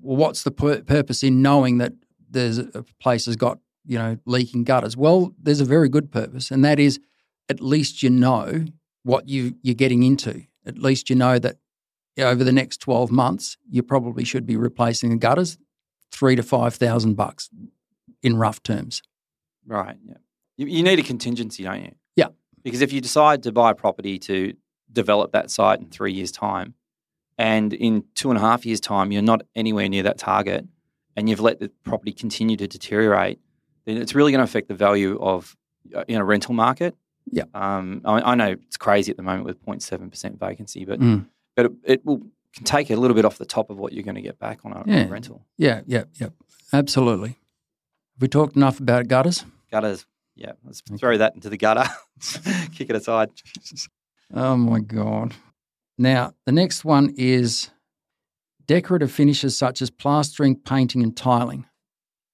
well, 0.00 0.16
what's 0.16 0.42
the 0.42 0.50
pur- 0.50 0.82
purpose 0.82 1.22
in 1.22 1.42
knowing 1.42 1.78
that 1.78 1.92
there's 2.28 2.58
a 2.58 2.84
place 3.00 3.26
has 3.26 3.36
got, 3.36 3.58
you 3.84 3.98
know, 3.98 4.18
leaking 4.26 4.64
gutters? 4.64 4.96
Well, 4.96 5.32
there's 5.40 5.60
a 5.60 5.64
very 5.64 5.88
good 5.88 6.10
purpose, 6.10 6.50
and 6.50 6.64
that 6.64 6.78
is 6.78 6.98
at 7.48 7.60
least 7.60 8.02
you 8.02 8.10
know 8.10 8.64
what 9.04 9.28
you, 9.28 9.54
you're 9.62 9.74
getting 9.74 10.02
into. 10.02 10.42
At 10.66 10.78
least 10.78 11.08
you 11.08 11.16
know 11.16 11.38
that 11.38 11.58
over 12.18 12.42
the 12.42 12.52
next 12.52 12.78
12 12.78 13.10
months, 13.10 13.56
you 13.70 13.82
probably 13.82 14.24
should 14.24 14.46
be 14.46 14.56
replacing 14.56 15.10
the 15.10 15.16
gutters 15.16 15.58
three 16.10 16.36
to 16.36 16.42
5,000 16.42 17.14
bucks 17.14 17.50
in 18.22 18.36
rough 18.36 18.62
terms. 18.62 19.02
Right. 19.66 19.96
Yeah. 20.06 20.14
You, 20.56 20.66
you 20.66 20.82
need 20.82 20.98
a 20.98 21.02
contingency, 21.02 21.64
don't 21.64 21.82
you? 21.82 21.94
Yeah. 22.66 22.70
Because 22.70 22.82
if 22.82 22.92
you 22.92 23.00
decide 23.00 23.42
to 23.44 23.52
buy 23.52 23.70
a 23.70 23.74
property 23.74 24.18
to 24.20 24.54
develop 24.92 25.32
that 25.32 25.50
site 25.50 25.80
in 25.80 25.86
three 25.86 26.12
years' 26.12 26.32
time, 26.32 26.74
and 27.38 27.72
in 27.72 28.04
two 28.14 28.30
and 28.30 28.38
a 28.38 28.40
half 28.40 28.64
years' 28.66 28.80
time, 28.80 29.12
you're 29.12 29.22
not 29.22 29.42
anywhere 29.54 29.88
near 29.88 30.02
that 30.02 30.18
target, 30.18 30.66
and 31.16 31.28
you've 31.30 31.40
let 31.40 31.60
the 31.60 31.70
property 31.84 32.12
continue 32.12 32.56
to 32.56 32.66
deteriorate, 32.66 33.38
then 33.84 33.96
it's 33.98 34.14
really 34.14 34.32
going 34.32 34.38
to 34.40 34.44
affect 34.44 34.68
the 34.68 34.74
value 34.74 35.18
of 35.20 35.56
uh, 35.94 36.04
in 36.08 36.16
a 36.16 36.24
rental 36.24 36.54
market. 36.54 36.94
Yeah. 37.30 37.44
Um, 37.54 38.02
I, 38.04 38.32
I 38.32 38.34
know 38.34 38.50
it's 38.52 38.76
crazy 38.76 39.10
at 39.10 39.16
the 39.16 39.22
moment 39.22 39.44
with 39.44 39.64
0.7 39.64 40.10
percent 40.10 40.38
vacancy, 40.40 40.84
but 40.84 41.00
Mm. 41.00 41.26
but 41.54 41.66
it, 41.66 41.72
it 41.84 42.04
will 42.06 42.22
can 42.54 42.64
take 42.64 42.88
a 42.90 42.96
little 42.96 43.14
bit 43.14 43.24
off 43.26 43.36
the 43.38 43.44
top 43.44 43.68
of 43.70 43.76
what 43.76 43.92
you're 43.92 44.02
going 44.02 44.14
to 44.14 44.22
get 44.22 44.38
back 44.38 44.60
on 44.64 44.72
a, 44.72 44.76
on 44.80 44.88
a 44.88 45.06
rental. 45.08 45.44
Yeah, 45.58 45.82
yeah, 45.86 46.04
yeah. 46.14 46.28
Absolutely. 46.72 47.28
Have 47.30 48.22
we 48.22 48.28
talked 48.28 48.56
enough 48.56 48.80
about 48.80 49.08
gutters? 49.08 49.44
Gutters. 49.70 50.06
Yeah. 50.36 50.52
Let's 50.64 50.82
Okay. 50.88 50.98
throw 50.98 51.16
that 51.18 51.34
into 51.34 51.48
the 51.48 51.56
gutter. 51.56 51.88
Kick 52.74 52.90
it 52.90 52.96
aside. 52.96 53.30
Oh 54.32 54.56
my 54.56 54.80
God. 54.80 55.34
Now, 55.98 56.34
the 56.44 56.52
next 56.52 56.84
one 56.84 57.14
is 57.16 57.70
decorative 58.66 59.10
finishes 59.10 59.56
such 59.56 59.80
as 59.80 59.90
plastering, 59.90 60.56
painting, 60.56 61.02
and 61.02 61.16
tiling. 61.16 61.66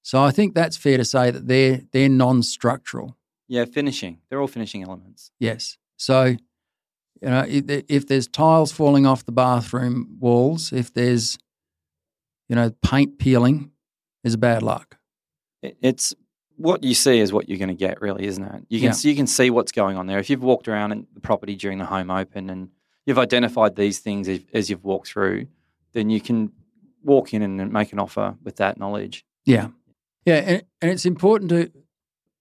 So 0.01 0.21
I 0.21 0.31
think 0.31 0.53
that's 0.53 0.75
fair 0.75 0.97
to 0.97 1.05
say 1.05 1.31
that 1.31 1.47
they're 1.47 1.81
they're 1.93 2.09
non-structural. 2.09 3.15
Yeah, 3.47 3.65
finishing. 3.65 4.19
They're 4.29 4.41
all 4.41 4.47
finishing 4.47 4.83
elements. 4.83 5.31
Yes. 5.39 5.77
So, 5.97 6.23
you 6.25 6.37
know, 7.29 7.45
if, 7.47 7.85
if 7.87 8.07
there's 8.07 8.27
tiles 8.27 8.71
falling 8.73 9.05
off 9.05 9.25
the 9.25 9.31
bathroom 9.31 10.17
walls, 10.19 10.73
if 10.73 10.93
there's, 10.93 11.37
you 12.49 12.55
know, 12.55 12.71
paint 12.81 13.17
peeling, 13.19 13.71
is 14.23 14.35
bad 14.35 14.61
luck. 14.63 14.97
It's 15.61 16.13
what 16.57 16.83
you 16.83 16.93
see 16.93 17.19
is 17.19 17.33
what 17.33 17.49
you're 17.49 17.57
going 17.57 17.69
to 17.69 17.73
get, 17.75 18.01
really, 18.01 18.25
isn't 18.25 18.43
it? 18.43 18.65
You 18.69 18.79
can 18.79 18.87
Yeah. 18.87 18.91
see, 18.91 19.09
you 19.09 19.15
can 19.15 19.27
see 19.27 19.49
what's 19.49 19.71
going 19.71 19.97
on 19.97 20.07
there. 20.07 20.19
If 20.19 20.29
you've 20.29 20.43
walked 20.43 20.67
around 20.67 20.91
in 20.91 21.07
the 21.13 21.19
property 21.19 21.55
during 21.55 21.79
the 21.79 21.85
home 21.85 22.11
open 22.11 22.49
and 22.49 22.69
you've 23.05 23.19
identified 23.19 23.75
these 23.75 23.99
things 23.99 24.27
as, 24.27 24.39
as 24.53 24.69
you've 24.69 24.83
walked 24.83 25.07
through, 25.07 25.47
then 25.93 26.09
you 26.09 26.21
can 26.21 26.51
walk 27.03 27.33
in 27.33 27.41
and 27.41 27.71
make 27.71 27.91
an 27.91 27.99
offer 27.99 28.35
with 28.43 28.55
that 28.57 28.77
knowledge. 28.77 29.25
Yeah. 29.45 29.69
Yeah. 30.25 30.35
And, 30.35 30.63
and 30.81 30.91
it's 30.91 31.05
important 31.05 31.49
to, 31.49 31.71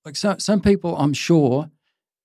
like, 0.04 0.16
some, 0.16 0.38
some 0.38 0.60
people, 0.60 0.96
I'm 0.96 1.12
sure, 1.14 1.70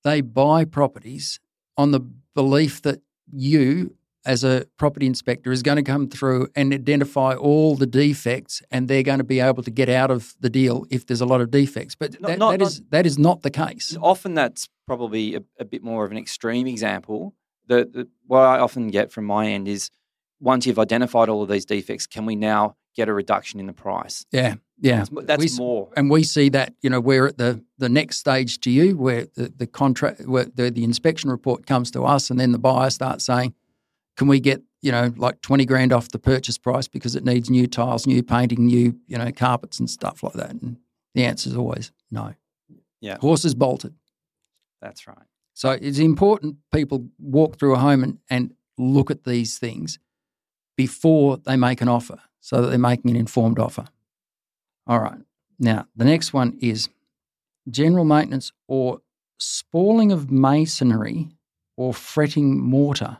they 0.03 0.21
buy 0.21 0.65
properties 0.65 1.39
on 1.77 1.91
the 1.91 1.99
belief 2.33 2.81
that 2.83 3.01
you, 3.31 3.96
as 4.27 4.43
a 4.43 4.65
property 4.77 5.05
inspector, 5.07 5.51
is 5.51 5.63
going 5.63 5.77
to 5.77 5.83
come 5.83 6.07
through 6.07 6.49
and 6.55 6.73
identify 6.73 7.33
all 7.33 7.75
the 7.75 7.87
defects 7.87 8.61
and 8.69 8.87
they're 8.87 9.01
going 9.03 9.17
to 9.19 9.23
be 9.23 9.39
able 9.39 9.63
to 9.63 9.71
get 9.71 9.89
out 9.89 10.11
of 10.11 10.35
the 10.39 10.49
deal 10.49 10.85
if 10.91 11.07
there's 11.07 11.21
a 11.21 11.25
lot 11.25 11.41
of 11.41 11.49
defects. 11.49 11.95
But 11.95 12.19
Not- 12.21 12.27
that, 12.27 12.39
not- 12.39 12.51
that, 12.59 12.61
is, 12.61 12.81
that 12.89 13.05
is 13.05 13.17
not 13.17 13.41
the 13.41 13.49
case. 13.49 13.97
Often 14.01 14.35
that's 14.35 14.67
probably 14.85 15.35
a, 15.35 15.41
a 15.59 15.65
bit 15.65 15.83
more 15.83 16.05
of 16.05 16.11
an 16.11 16.17
extreme 16.17 16.67
example. 16.67 17.33
The, 17.67 17.89
the 17.91 18.07
what 18.27 18.41
I 18.41 18.59
often 18.59 18.89
get 18.89 19.11
from 19.11 19.25
my 19.25 19.47
end 19.47 19.67
is 19.67 19.89
once 20.39 20.65
you've 20.67 20.79
identified 20.79 21.29
all 21.29 21.41
of 21.41 21.49
these 21.49 21.65
defects, 21.65 22.05
can 22.07 22.25
we 22.25 22.35
now 22.35 22.75
get 22.95 23.09
a 23.09 23.13
reduction 23.13 23.59
in 23.59 23.65
the 23.67 23.73
price? 23.73 24.25
Yeah. 24.31 24.55
Yeah. 24.79 25.05
That's, 25.11 25.25
that's 25.25 25.57
We 25.57 25.63
more. 25.63 25.89
and 25.97 26.09
we 26.09 26.23
see 26.23 26.49
that 26.49 26.73
you 26.81 26.89
know 26.89 26.99
we're 26.99 27.25
at 27.27 27.37
the 27.37 27.63
the 27.79 27.89
next 27.89 28.17
stage 28.19 28.59
to 28.61 28.69
you 28.71 28.95
where 28.95 29.25
the 29.35 29.51
the 29.55 29.65
contract 29.67 30.25
where 30.27 30.45
the, 30.45 30.69
the 30.69 30.83
inspection 30.83 31.29
report 31.31 31.65
comes 31.65 31.89
to 31.91 32.03
us 32.05 32.29
and 32.29 32.39
then 32.39 32.51
the 32.51 32.59
buyer 32.59 32.89
starts 32.91 33.25
saying 33.25 33.53
can 34.17 34.27
we 34.27 34.39
get 34.39 34.61
you 34.81 34.91
know 34.91 35.13
like 35.17 35.39
20 35.41 35.65
grand 35.65 35.93
off 35.93 36.09
the 36.09 36.19
purchase 36.19 36.57
price 36.57 36.87
because 36.87 37.15
it 37.15 37.23
needs 37.23 37.49
new 37.49 37.67
tiles 37.67 38.05
new 38.05 38.21
painting 38.23 38.65
new 38.65 38.99
you 39.07 39.17
know 39.17 39.31
carpets 39.31 39.79
and 39.79 39.89
stuff 39.89 40.23
like 40.23 40.33
that 40.33 40.49
and 40.51 40.77
the 41.15 41.23
answer 41.23 41.49
is 41.49 41.55
always 41.55 41.91
no 42.11 42.33
Yeah. 42.99 43.17
horses 43.19 43.55
bolted 43.55 43.93
That's 44.81 45.07
right. 45.07 45.25
so 45.53 45.71
it's 45.71 45.99
important 45.99 46.57
people 46.73 47.07
walk 47.19 47.57
through 47.57 47.75
a 47.75 47.79
home 47.79 48.03
and, 48.03 48.17
and 48.29 48.53
look 48.77 49.09
at 49.11 49.23
these 49.23 49.57
things 49.57 49.97
before 50.75 51.37
they 51.37 51.55
make 51.55 51.81
an 51.81 51.87
offer 51.89 52.19
so 52.39 52.61
that 52.61 52.67
they're 52.69 52.77
making 52.77 53.09
an 53.11 53.17
informed 53.17 53.57
offer. 53.59 53.87
All 54.85 54.99
right. 54.99 55.17
Now, 55.59 55.87
the 55.95 56.05
next 56.05 56.31
one 56.33 56.55
is 56.61 56.87
general 57.69 58.05
maintenance 58.05 58.51
or 58.67 59.01
spalling 59.39 60.11
of 60.11 60.29
masonry 60.29 61.29
or 61.75 61.93
fretting 61.93 62.59
mortar. 62.59 63.17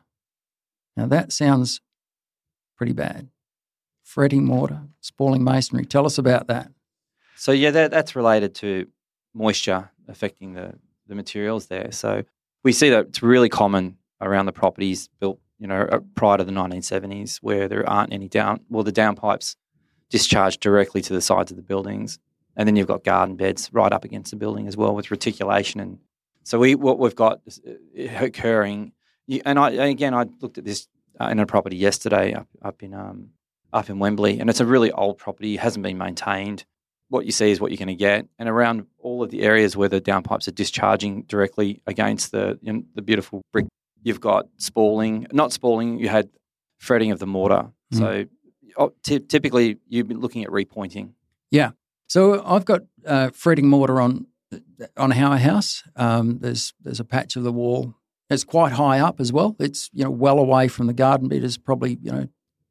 Now, 0.97 1.05
that 1.05 1.31
sounds 1.31 1.79
pretty 2.75 2.93
bad. 2.93 3.29
Fretting 4.03 4.43
mortar, 4.43 4.81
spalling 4.99 5.43
masonry. 5.43 5.86
Tell 5.86 6.05
us 6.05 6.17
about 6.17 6.47
that. 6.47 6.71
So 7.36 7.51
yeah, 7.51 7.71
that, 7.71 7.91
that's 7.91 8.15
related 8.15 8.55
to 8.55 8.88
moisture 9.33 9.91
affecting 10.07 10.53
the, 10.53 10.73
the 11.07 11.13
materials 11.13 11.67
there. 11.67 11.91
So 11.91 12.23
we 12.63 12.73
see 12.73 12.89
that 12.89 13.07
it's 13.07 13.21
really 13.21 13.47
common 13.47 13.97
around 14.21 14.47
the 14.47 14.51
properties 14.51 15.10
built, 15.19 15.39
you 15.60 15.67
know, 15.67 15.81
uh, 15.81 15.99
prior 16.15 16.38
to 16.38 16.43
the 16.43 16.51
1970s, 16.51 17.38
where 17.38 17.67
there 17.67 17.88
aren't 17.88 18.12
any 18.12 18.27
down. 18.27 18.62
Well, 18.69 18.83
the 18.83 18.91
downpipes 18.91 19.55
discharge 20.10 20.60
directly 20.60 21.01
to 21.01 21.13
the 21.13 21.21
sides 21.21 21.51
of 21.51 21.57
the 21.57 21.63
buildings, 21.63 22.17
and 22.55 22.67
then 22.67 22.75
you've 22.75 22.88
got 22.88 23.03
garden 23.03 23.36
beds 23.36 23.69
right 23.71 23.91
up 23.91 24.03
against 24.03 24.31
the 24.31 24.38
building 24.38 24.67
as 24.67 24.75
well 24.75 24.95
with 24.95 25.12
reticulation. 25.12 25.79
And 25.79 25.99
so 26.43 26.57
we 26.57 26.73
what 26.75 26.97
we've 26.97 27.15
got 27.15 27.41
uh, 27.67 28.03
occurring. 28.19 28.93
You, 29.27 29.41
and 29.45 29.59
I 29.59 29.71
again, 29.71 30.13
I 30.13 30.25
looked 30.41 30.57
at 30.57 30.65
this 30.65 30.87
uh, 31.19 31.27
in 31.27 31.39
a 31.39 31.45
property 31.45 31.77
yesterday 31.77 32.33
up 32.33 32.47
up 32.61 32.81
in 32.83 32.93
um, 32.93 33.29
up 33.71 33.89
in 33.89 33.99
Wembley, 33.99 34.39
and 34.39 34.49
it's 34.49 34.59
a 34.59 34.65
really 34.65 34.91
old 34.91 35.17
property, 35.17 35.57
hasn't 35.57 35.83
been 35.83 35.97
maintained 35.97 36.65
what 37.09 37.25
you 37.25 37.31
see 37.31 37.51
is 37.51 37.61
what 37.61 37.71
you're 37.71 37.77
going 37.77 37.87
to 37.87 37.95
get. 37.95 38.27
And 38.37 38.49
around 38.49 38.85
all 38.99 39.23
of 39.23 39.29
the 39.29 39.43
areas 39.43 39.77
where 39.77 39.89
the 39.89 40.01
downpipes 40.01 40.47
are 40.47 40.51
discharging 40.51 41.23
directly 41.23 41.81
against 41.87 42.31
the 42.31 42.59
you 42.61 42.73
know, 42.73 42.83
the 42.95 43.01
beautiful 43.01 43.41
brick, 43.53 43.65
you've 44.03 44.21
got 44.21 44.47
spalling. 44.57 45.27
Not 45.31 45.53
spalling, 45.53 45.99
you 45.99 46.09
had 46.09 46.29
fretting 46.77 47.11
of 47.11 47.19
the 47.19 47.27
mortar. 47.27 47.71
Mm. 47.93 47.97
So 47.97 48.25
oh, 48.77 48.93
ty- 49.03 49.19
typically 49.19 49.77
you've 49.87 50.07
been 50.07 50.19
looking 50.19 50.43
at 50.43 50.49
repointing. 50.49 51.11
Yeah, 51.49 51.71
so 52.07 52.43
I've 52.45 52.65
got 52.65 52.81
uh, 53.05 53.29
fretting 53.29 53.67
mortar 53.67 54.01
on 54.01 54.27
on 54.97 55.11
our 55.13 55.37
house. 55.37 55.83
Um, 55.95 56.39
there's 56.39 56.73
there's 56.81 56.99
a 56.99 57.05
patch 57.05 57.35
of 57.35 57.43
the 57.43 57.53
wall 57.53 57.95
It's 58.29 58.43
quite 58.43 58.73
high 58.73 58.99
up 58.99 59.19
as 59.19 59.31
well. 59.31 59.55
It's 59.59 59.89
you 59.93 60.03
know 60.03 60.09
well 60.11 60.39
away 60.39 60.67
from 60.67 60.87
the 60.87 60.93
garden 60.93 61.27
bed. 61.29 61.43
It's 61.43 61.57
probably 61.57 61.97
you 62.01 62.11
know 62.11 62.27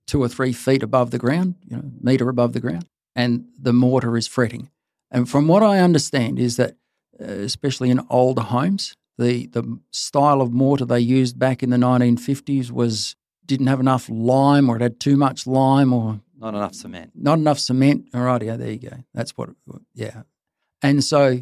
two 0.07 0.23
or 0.23 0.29
three 0.29 0.53
feet 0.53 0.83
above 0.83 1.11
the 1.11 1.19
ground, 1.19 1.57
you 1.69 1.77
know, 1.77 1.83
meter 2.01 2.29
above 2.29 2.53
the 2.53 2.61
ground, 2.61 2.87
and 3.17 3.47
the 3.59 3.73
mortar 3.73 4.17
is 4.17 4.27
fretting. 4.29 4.71
And 5.11 5.29
from 5.29 5.49
what 5.49 5.63
I 5.63 5.79
understand 5.81 6.39
is 6.39 6.57
that, 6.57 6.77
uh, 7.21 7.25
especially 7.25 7.91
in 7.91 8.01
older 8.11 8.43
homes, 8.43 8.97
the 9.19 9.47
the 9.47 9.79
style 9.91 10.41
of 10.43 10.53
mortar 10.53 10.85
they 10.85 11.01
used 11.01 11.39
back 11.39 11.63
in 11.63 11.71
the 11.71 11.77
1950s 11.79 12.71
was 12.71 13.17
didn't 13.47 13.69
have 13.69 13.81
enough 13.81 14.09
lime, 14.11 14.69
or 14.69 14.77
it 14.77 14.83
had 14.83 15.01
too 15.01 15.17
much 15.17 15.47
lime, 15.47 15.93
or 15.93 16.21
Not 16.39 16.55
enough 16.55 16.75
cement. 16.75 17.13
not 17.15 17.39
enough 17.39 17.59
cement. 17.59 18.09
All 18.13 18.23
right, 18.23 18.43
yeah, 18.43 18.57
there 18.57 18.73
you 18.73 18.91
go. 18.91 18.97
That's 19.15 19.31
what, 19.39 19.51
yeah. 19.95 20.23
And 20.83 21.03
so 21.03 21.41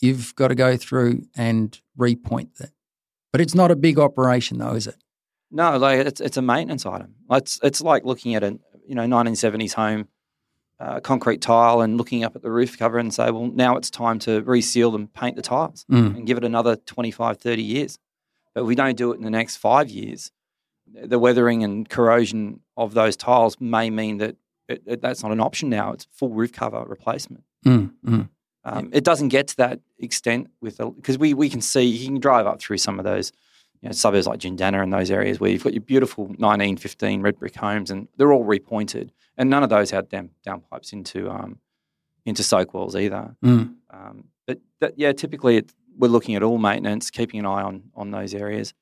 you've 0.00 0.34
got 0.36 0.48
to 0.48 0.54
go 0.54 0.76
through 0.76 1.24
and 1.36 1.78
repoint 1.98 2.54
that. 2.58 2.70
But 3.32 3.40
it's 3.40 3.54
not 3.54 3.70
a 3.70 3.76
big 3.76 3.98
operation, 3.98 4.58
though, 4.58 4.74
is 4.74 4.86
it? 4.86 4.96
No, 5.50 5.76
like 5.76 6.06
it's 6.06 6.20
it's 6.20 6.36
a 6.36 6.42
maintenance 6.42 6.86
item. 6.86 7.14
It's 7.30 7.58
it's 7.62 7.80
like 7.80 8.04
looking 8.04 8.34
at 8.34 8.42
a 8.42 8.58
you 8.86 8.94
know 8.94 9.02
1970s 9.02 9.72
home, 9.74 10.08
uh, 10.80 11.00
concrete 11.00 11.40
tile, 11.42 11.80
and 11.80 11.96
looking 11.98 12.24
up 12.24 12.34
at 12.36 12.42
the 12.42 12.50
roof 12.50 12.78
cover 12.78 12.98
and 12.98 13.12
say, 13.12 13.30
well, 13.30 13.46
now 13.46 13.76
it's 13.76 13.90
time 13.90 14.18
to 14.20 14.42
reseal 14.42 14.94
and 14.94 15.12
paint 15.12 15.36
the 15.36 15.42
tiles 15.42 15.84
Mm. 15.90 16.16
and 16.16 16.26
give 16.26 16.38
it 16.38 16.44
another 16.44 16.76
25, 16.76 17.38
30 17.38 17.62
years. 17.62 17.98
But 18.54 18.62
if 18.62 18.66
we 18.66 18.74
don't 18.74 18.96
do 18.96 19.12
it 19.12 19.16
in 19.16 19.24
the 19.24 19.30
next 19.30 19.56
five 19.56 19.88
years, 19.90 20.30
the 20.86 21.18
weathering 21.18 21.64
and 21.64 21.88
corrosion 21.88 22.60
of 22.76 22.92
those 22.94 23.16
tiles 23.16 23.56
may 23.60 23.88
mean 23.90 24.18
that 24.18 24.36
it, 24.68 24.82
it, 24.86 25.00
that's 25.02 25.22
not 25.22 25.32
an 25.32 25.40
option 25.40 25.68
now. 25.68 25.92
It's 25.92 26.06
full 26.12 26.30
roof 26.30 26.52
cover 26.52 26.82
replacement. 26.86 27.44
Mm, 27.66 27.92
mm. 28.06 28.28
Um, 28.64 28.90
It 28.92 29.04
doesn't 29.04 29.28
get 29.28 29.48
to 29.48 29.56
that 29.58 29.80
extent 29.98 30.50
with 30.60 30.78
because 30.78 31.18
we 31.18 31.34
we 31.34 31.48
can 31.48 31.60
see 31.60 31.82
you 31.82 32.06
can 32.06 32.20
drive 32.20 32.46
up 32.46 32.60
through 32.60 32.78
some 32.78 32.98
of 32.98 33.04
those 33.04 33.32
you 33.80 33.88
know, 33.88 33.92
suburbs 33.92 34.26
like 34.26 34.40
Gindana 34.40 34.82
and 34.82 34.92
those 34.92 35.10
areas 35.10 35.40
where 35.40 35.50
you've 35.50 35.64
got 35.64 35.74
your 35.74 35.82
beautiful 35.82 36.24
1915 36.24 37.22
red 37.22 37.38
brick 37.38 37.56
homes 37.56 37.90
and 37.90 38.06
they're 38.16 38.32
all 38.32 38.44
repointed 38.44 39.10
and 39.36 39.50
none 39.50 39.62
of 39.62 39.70
those 39.70 39.90
had 39.90 40.08
down 40.08 40.30
downpipes 40.46 40.92
into 40.92 41.28
um, 41.30 41.58
into 42.24 42.42
soak 42.42 42.74
wells 42.74 42.94
either. 42.94 43.34
Mm. 43.44 43.74
Um, 43.90 44.24
but 44.46 44.60
that, 44.80 44.94
yeah, 44.96 45.12
typically 45.12 45.56
it, 45.56 45.72
we're 45.98 46.08
looking 46.08 46.36
at 46.36 46.42
all 46.42 46.58
maintenance, 46.58 47.10
keeping 47.10 47.40
an 47.40 47.46
eye 47.46 47.62
on 47.62 47.90
on 47.94 48.10
those 48.10 48.34
areas. 48.34 48.72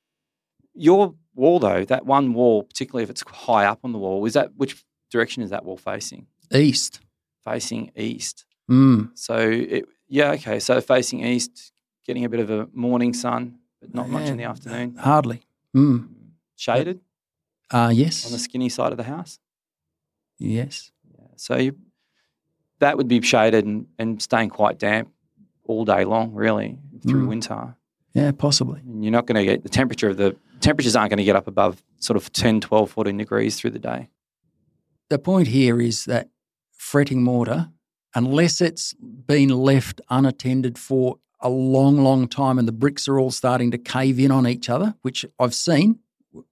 Your 0.73 1.15
wall 1.35 1.59
though, 1.59 1.83
that 1.85 2.05
one 2.05 2.33
wall, 2.33 2.63
particularly 2.63 3.03
if 3.03 3.09
it's 3.09 3.23
high 3.27 3.65
up 3.65 3.79
on 3.83 3.91
the 3.91 3.97
wall, 3.97 4.25
is 4.25 4.33
that 4.33 4.55
which 4.55 4.83
direction 5.09 5.41
is 5.43 5.49
that 5.49 5.65
wall 5.65 5.77
facing? 5.77 6.27
East. 6.53 7.01
Facing 7.43 7.91
east. 7.95 8.45
Mm. 8.69 9.11
So 9.17 9.37
it, 9.37 9.85
yeah, 10.07 10.31
okay. 10.31 10.59
So 10.59 10.81
facing 10.81 11.23
east, 11.25 11.71
getting 12.05 12.25
a 12.25 12.29
bit 12.29 12.39
of 12.39 12.49
a 12.49 12.67
morning 12.73 13.13
sun, 13.13 13.59
but 13.79 13.93
not 13.93 14.09
much 14.09 14.27
in 14.29 14.37
the 14.37 14.43
afternoon. 14.43 14.95
Hardly. 14.95 15.41
Mm. 15.75 16.09
Shaded 16.55 16.99
Uh, 17.71 17.91
yes. 17.93 18.25
on 18.25 18.31
the 18.31 18.39
skinny 18.39 18.69
side 18.69 18.91
of 18.91 18.97
the 18.97 19.03
house. 19.05 19.39
yes. 20.37 20.91
So 21.37 21.55
you, 21.57 21.75
that 22.79 22.97
would 22.97 23.07
be 23.07 23.19
shaded 23.21 23.65
and, 23.65 23.87
and 23.97 24.21
staying 24.21 24.49
quite 24.51 24.77
damp 24.77 25.09
all 25.65 25.85
day 25.85 26.03
long, 26.05 26.33
really, 26.33 26.77
through 27.07 27.25
Mm. 27.25 27.29
winter. 27.29 27.75
Yeah, 28.13 28.31
possibly. 28.31 28.81
And 28.81 29.03
you're 29.03 29.11
not 29.11 29.25
going 29.25 29.37
to 29.37 29.45
get 29.45 29.63
the 29.63 29.69
temperature 29.69 30.09
of 30.09 30.17
the 30.17 30.35
temperatures 30.59 30.95
aren't 30.95 31.09
going 31.09 31.17
to 31.17 31.23
get 31.23 31.35
up 31.35 31.47
above 31.47 31.81
sort 31.99 32.17
of 32.17 32.31
10, 32.31 32.61
12, 32.61 32.91
14 32.91 33.17
degrees 33.17 33.59
through 33.59 33.71
the 33.71 33.79
day. 33.79 34.09
The 35.09 35.17
point 35.17 35.47
here 35.47 35.81
is 35.81 36.05
that 36.05 36.29
fretting 36.73 37.23
mortar, 37.23 37.69
unless 38.15 38.61
it's 38.61 38.93
been 38.93 39.49
left 39.49 40.01
unattended 40.09 40.77
for 40.77 41.17
a 41.39 41.49
long, 41.49 42.03
long 42.03 42.27
time 42.27 42.59
and 42.59 42.67
the 42.67 42.73
bricks 42.73 43.07
are 43.07 43.19
all 43.19 43.31
starting 43.31 43.71
to 43.71 43.77
cave 43.77 44.19
in 44.19 44.31
on 44.31 44.47
each 44.47 44.69
other, 44.69 44.95
which 45.01 45.25
I've 45.39 45.55
seen, 45.55 45.99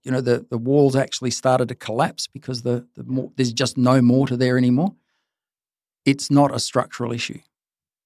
you 0.03 0.11
know, 0.11 0.21
the, 0.21 0.45
the 0.49 0.57
walls 0.57 0.95
actually 0.95 1.31
started 1.31 1.67
to 1.69 1.75
collapse 1.75 2.27
because 2.27 2.63
the, 2.63 2.87
the 2.95 3.03
mor- 3.03 3.31
there's 3.35 3.53
just 3.53 3.77
no 3.77 4.01
mortar 4.01 4.35
there 4.35 4.57
anymore. 4.57 4.95
It's 6.05 6.31
not 6.31 6.53
a 6.53 6.59
structural 6.59 7.11
issue. 7.11 7.39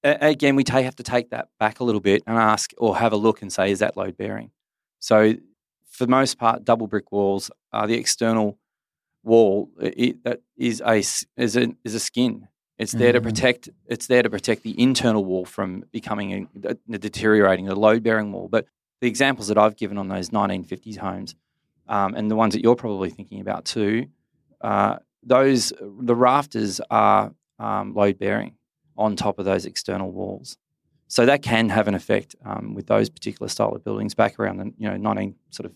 Again, 0.04 0.58
we 0.58 0.66
have 0.68 0.98
to 0.98 1.04
take 1.04 1.30
that 1.30 1.48
back 1.60 1.80
a 1.80 1.86
little 1.86 2.02
bit 2.02 2.24
and 2.28 2.38
ask 2.38 2.72
or 2.78 2.98
have 2.98 3.14
a 3.14 3.18
look 3.18 3.42
and 3.42 3.54
say, 3.54 3.72
is 3.72 3.80
that 3.80 3.96
load 3.96 4.18
bearing? 4.18 4.52
So, 5.00 5.36
for 5.90 6.06
the 6.06 6.12
most 6.12 6.38
part, 6.38 6.66
double 6.66 6.88
brick 6.88 7.12
walls 7.12 7.50
are 7.72 7.88
the 7.88 7.94
external 7.94 8.58
wall 9.24 9.70
that 9.78 10.42
is 10.58 10.82
a 10.82 10.96
is 11.38 11.56
a 11.56 11.74
is 11.86 11.96
a 11.96 12.00
skin. 12.00 12.48
It's 12.78 12.92
there 12.92 13.12
to 13.12 13.20
Mhm. 13.20 13.24
protect. 13.24 13.70
It's 13.88 14.08
there 14.08 14.24
to 14.24 14.30
protect 14.30 14.64
the 14.64 14.80
internal 14.82 15.24
wall 15.24 15.46
from 15.46 15.84
becoming 15.92 16.48
a, 16.64 16.76
a 16.92 16.98
deteriorating, 16.98 17.66
the 17.66 17.76
load 17.76 18.04
bearing 18.04 18.32
wall. 18.32 18.48
But 18.50 18.66
the 19.02 19.08
examples 19.08 19.48
that 19.50 19.58
I've 19.58 19.76
given 19.76 19.98
on 19.98 20.08
those 20.08 20.30
1950s 20.32 20.98
homes, 20.98 21.36
um, 21.88 22.16
and 22.16 22.32
the 22.32 22.36
ones 22.36 22.54
that 22.54 22.64
you're 22.64 22.76
probably 22.76 23.10
thinking 23.10 23.40
about 23.42 23.66
too, 23.66 24.08
uh, 24.62 24.98
those 25.22 25.72
the 25.82 26.16
rafters 26.16 26.82
are 26.90 27.34
um, 27.60 27.94
load 27.94 28.18
bearing 28.18 28.56
on 28.98 29.16
top 29.16 29.40
of 29.40 29.46
those 29.46 29.66
external 29.66 30.12
walls. 30.12 30.58
So 31.08 31.26
that 31.28 31.44
can 31.44 31.70
have 31.70 31.88
an 31.88 31.94
effect 31.94 32.36
um, 32.44 32.74
with 32.74 32.88
those 32.88 33.10
particular 33.10 33.48
style 33.48 33.74
of 33.76 33.84
buildings 33.84 34.16
back 34.16 34.40
around 34.40 34.58
the 34.58 34.74
you 34.78 34.90
know 34.90 34.98
19 34.98 35.36
sort 35.52 35.66
of 35.68 35.74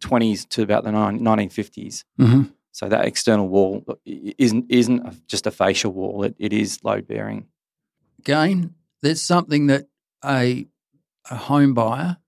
20s 0.00 0.48
to 0.48 0.62
about 0.62 0.82
the 0.84 0.90
nine- 0.92 1.20
1950s. 1.20 2.04
Mm-hmm. 2.18 2.42
So 2.72 2.88
that 2.88 3.04
external 3.04 3.48
wall 3.48 3.84
isn't 4.04 4.66
isn't 4.70 5.26
just 5.26 5.46
a 5.46 5.50
fascia 5.50 5.88
wall; 5.88 6.22
it, 6.22 6.34
it 6.38 6.52
is 6.52 6.78
load 6.84 7.06
bearing. 7.06 7.46
Again, 8.18 8.74
there's 9.02 9.22
something 9.22 9.66
that 9.66 9.86
a, 10.24 10.66
a 11.30 11.36
home 11.36 11.74
buyer 11.74 12.18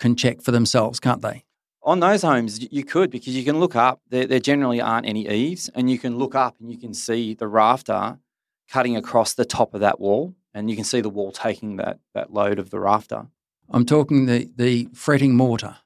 can 0.00 0.16
check 0.16 0.42
for 0.42 0.50
themselves, 0.50 0.98
can't 0.98 1.22
they? 1.22 1.44
On 1.84 2.00
those 2.00 2.22
homes, 2.22 2.66
you 2.72 2.84
could 2.84 3.10
because 3.10 3.36
you 3.36 3.44
can 3.44 3.58
look 3.58 3.76
up. 3.76 4.00
There, 4.08 4.26
there 4.26 4.40
generally 4.40 4.80
aren't 4.80 5.06
any 5.06 5.28
eaves, 5.28 5.68
and 5.74 5.90
you 5.90 5.98
can 5.98 6.16
look 6.16 6.34
up 6.34 6.56
and 6.60 6.70
you 6.70 6.78
can 6.78 6.94
see 6.94 7.34
the 7.34 7.48
rafter 7.48 8.18
cutting 8.70 8.96
across 8.96 9.34
the 9.34 9.44
top 9.44 9.74
of 9.74 9.80
that 9.80 10.00
wall, 10.00 10.34
and 10.54 10.70
you 10.70 10.76
can 10.76 10.84
see 10.84 11.00
the 11.00 11.10
wall 11.10 11.32
taking 11.32 11.76
that 11.76 11.98
that 12.14 12.32
load 12.32 12.58
of 12.58 12.70
the 12.70 12.80
rafter. 12.80 13.26
I'm 13.70 13.86
talking 13.86 14.26
the, 14.26 14.50
the 14.56 14.88
fretting 14.92 15.34
mortar. 15.34 15.76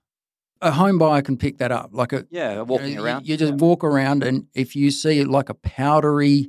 A 0.63 0.71
home 0.73 0.99
buyer 0.99 1.21
can 1.23 1.37
pick 1.37 1.59
that 1.59 1.71
up. 1.71 1.91
Like 1.93 2.13
a 2.13 2.27
Yeah, 2.31 2.55
you 2.55 2.65
walking 2.65 2.95
know, 2.97 3.05
around. 3.05 3.29
You, 3.29 3.37
just 3.37 3.53
yeah. 3.53 3.57
walk 3.57 3.85
around, 3.85 4.25
and 4.25 4.47
if 4.55 4.75
you 4.75 4.91
see 4.91 5.19
it 5.21 5.29
like 5.29 5.49
a 5.49 5.55
powdery, 5.55 6.49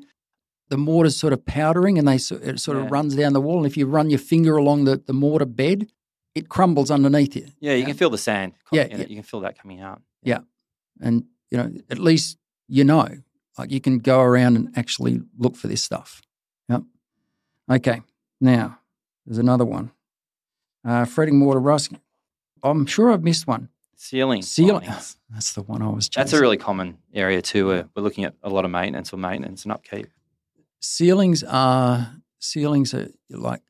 the 0.69 0.77
mortar's 0.77 1.17
sort 1.17 1.33
of 1.33 1.45
powdering, 1.45 1.97
and 1.97 2.07
they 2.07 2.15
it 2.15 2.21
sort 2.59 2.77
Yeah. 2.77 2.85
of 2.85 2.91
runs 2.91 3.15
down 3.15 3.33
the 3.33 3.41
wall. 3.41 3.57
And 3.57 3.65
if 3.65 3.75
you 3.77 3.85
run 3.85 4.09
your 4.09 4.19
finger 4.19 4.55
along 4.55 4.85
the, 4.85 4.97
the 5.05 5.13
mortar 5.13 5.45
bed, 5.45 5.87
it 6.35 6.47
crumbles 6.49 6.89
underneath 6.91 7.35
you. 7.35 7.47
Yeah, 7.59 7.73
you 7.73 7.85
can 7.85 7.95
feel 7.97 8.09
the 8.09 8.17
sand. 8.17 8.53
Yeah, 8.71 8.87
yeah. 8.89 8.97
you 9.07 9.15
can 9.15 9.23
feel 9.23 9.41
that 9.41 9.57
coming 9.59 9.81
out. 9.81 10.01
Yeah. 10.23 10.39
And 11.01 11.25
you 11.51 11.57
know 11.57 11.71
at 11.89 11.99
least 11.99 12.37
you 12.67 12.83
know, 12.83 13.07
like 13.57 13.71
you 13.71 13.79
can 13.81 13.99
go 13.99 14.21
around 14.21 14.55
and 14.55 14.69
actually 14.77 15.21
look 15.37 15.55
for 15.55 15.67
this 15.67 15.81
stuff. 15.83 16.21
Yep. 16.69 16.83
Okay. 17.71 18.01
Now 18.39 18.79
there's 19.25 19.37
another 19.37 19.65
one. 19.65 19.91
Uh, 20.85 21.05
fretting 21.05 21.37
mortar 21.39 21.59
rusting. 21.59 21.99
I'm 22.63 22.85
sure 22.85 23.11
I've 23.11 23.23
missed 23.23 23.47
one. 23.47 23.69
Ceiling. 23.99 24.43
Ceiling. 24.43 24.85
linings. 24.85 25.17
That's 25.29 25.53
the 25.53 25.63
one 25.63 25.81
I 25.81 25.89
was. 25.89 26.07
That's 26.15 26.31
a 26.31 26.39
really 26.39 26.57
common 26.57 26.99
area 27.13 27.41
too. 27.41 27.67
Where 27.67 27.89
we're 27.95 28.03
looking 28.03 28.23
at 28.25 28.35
a 28.43 28.49
lot 28.49 28.63
of 28.63 28.71
maintenance 28.71 29.11
or 29.11 29.17
maintenance 29.17 29.63
and 29.63 29.71
upkeep. 29.71 30.07
ceilings 30.79 31.43
are 31.43 32.13
ceilings 32.39 32.93
are 32.93 33.09
like 33.29 33.61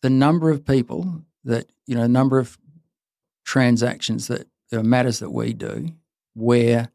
the 0.00 0.10
number 0.10 0.50
of 0.50 0.64
people 0.64 1.22
that 1.44 1.66
you 1.86 1.94
know 1.94 2.06
number 2.06 2.38
of 2.38 2.58
transactions 3.44 4.28
that 4.28 4.46
uh, 4.72 4.82
matters 4.82 5.18
that 5.18 5.30
we 5.30 5.52
do 5.52 5.88
where 6.34 6.88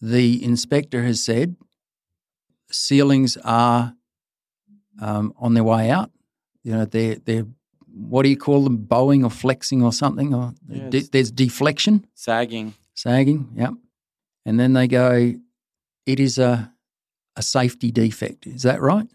the 0.00 0.42
inspector 0.42 1.02
has 1.02 1.22
said 1.22 1.54
ceilings 2.70 3.36
are 3.44 3.94
um, 5.00 5.32
on 5.36 5.54
their 5.54 5.62
way 5.64 5.90
out 5.90 6.10
you 6.62 6.72
know 6.72 6.84
they're 6.86 7.16
they're 7.16 7.46
what 7.96 8.22
do 8.24 8.28
you 8.28 8.36
call 8.36 8.64
them 8.64 8.76
bowing 8.78 9.24
or 9.24 9.30
flexing 9.30 9.82
or 9.82 9.92
something 9.92 10.34
or 10.34 10.52
Yeah, 10.68 10.88
de- 10.90 11.08
there's 11.12 11.30
deflection 11.30 12.06
Sagging. 12.14 12.74
sagging 12.94 13.48
yep 13.56 13.74
and 14.46 14.58
then 14.58 14.72
they 14.72 14.86
go 14.88 15.34
it 16.06 16.20
is 16.20 16.38
a 16.38 16.72
a 17.36 17.42
safety 17.42 17.90
defect 17.90 18.46
is 18.46 18.62
that 18.62 18.80
right 18.80 19.06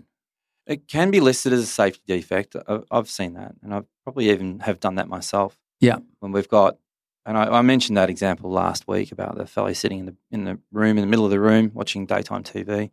It 0.68 0.88
can 0.88 1.10
be 1.12 1.20
listed 1.20 1.52
as 1.54 1.62
a 1.62 1.66
safety 1.66 2.04
defect. 2.06 2.56
I've 2.92 3.10
seen 3.10 3.34
that, 3.34 3.56
and 3.64 3.74
I 3.74 3.82
probably 4.04 4.30
even 4.30 4.60
have 4.60 4.80
done 4.80 4.96
that 4.96 5.08
myself. 5.08 5.58
Yeah. 5.82 5.98
When 6.20 6.32
we've 6.32 6.48
got, 6.48 6.78
and 7.26 7.36
I, 7.38 7.46
I 7.60 7.62
mentioned 7.64 7.98
that 7.98 8.10
example 8.10 8.52
last 8.52 8.88
week 8.88 9.12
about 9.12 9.36
the 9.36 9.48
fellow 9.48 9.74
sitting 9.74 10.00
in 10.00 10.06
the 10.06 10.16
in 10.30 10.44
the 10.44 10.60
room 10.72 10.98
in 10.98 11.02
the 11.02 11.08
middle 11.08 11.26
of 11.26 11.32
the 11.32 11.40
room 11.40 11.72
watching 11.74 12.06
daytime 12.06 12.44
TV, 12.44 12.92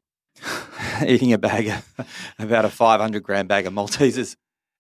eating 1.07 1.33
a 1.35 1.39
bag 1.39 1.69
of 1.69 2.07
about 2.39 2.65
a 2.65 2.71
five 2.71 3.01
hundred 3.01 3.23
gram 3.23 3.47
bag 3.47 3.67
of 3.67 3.73
Maltesers, 3.75 4.37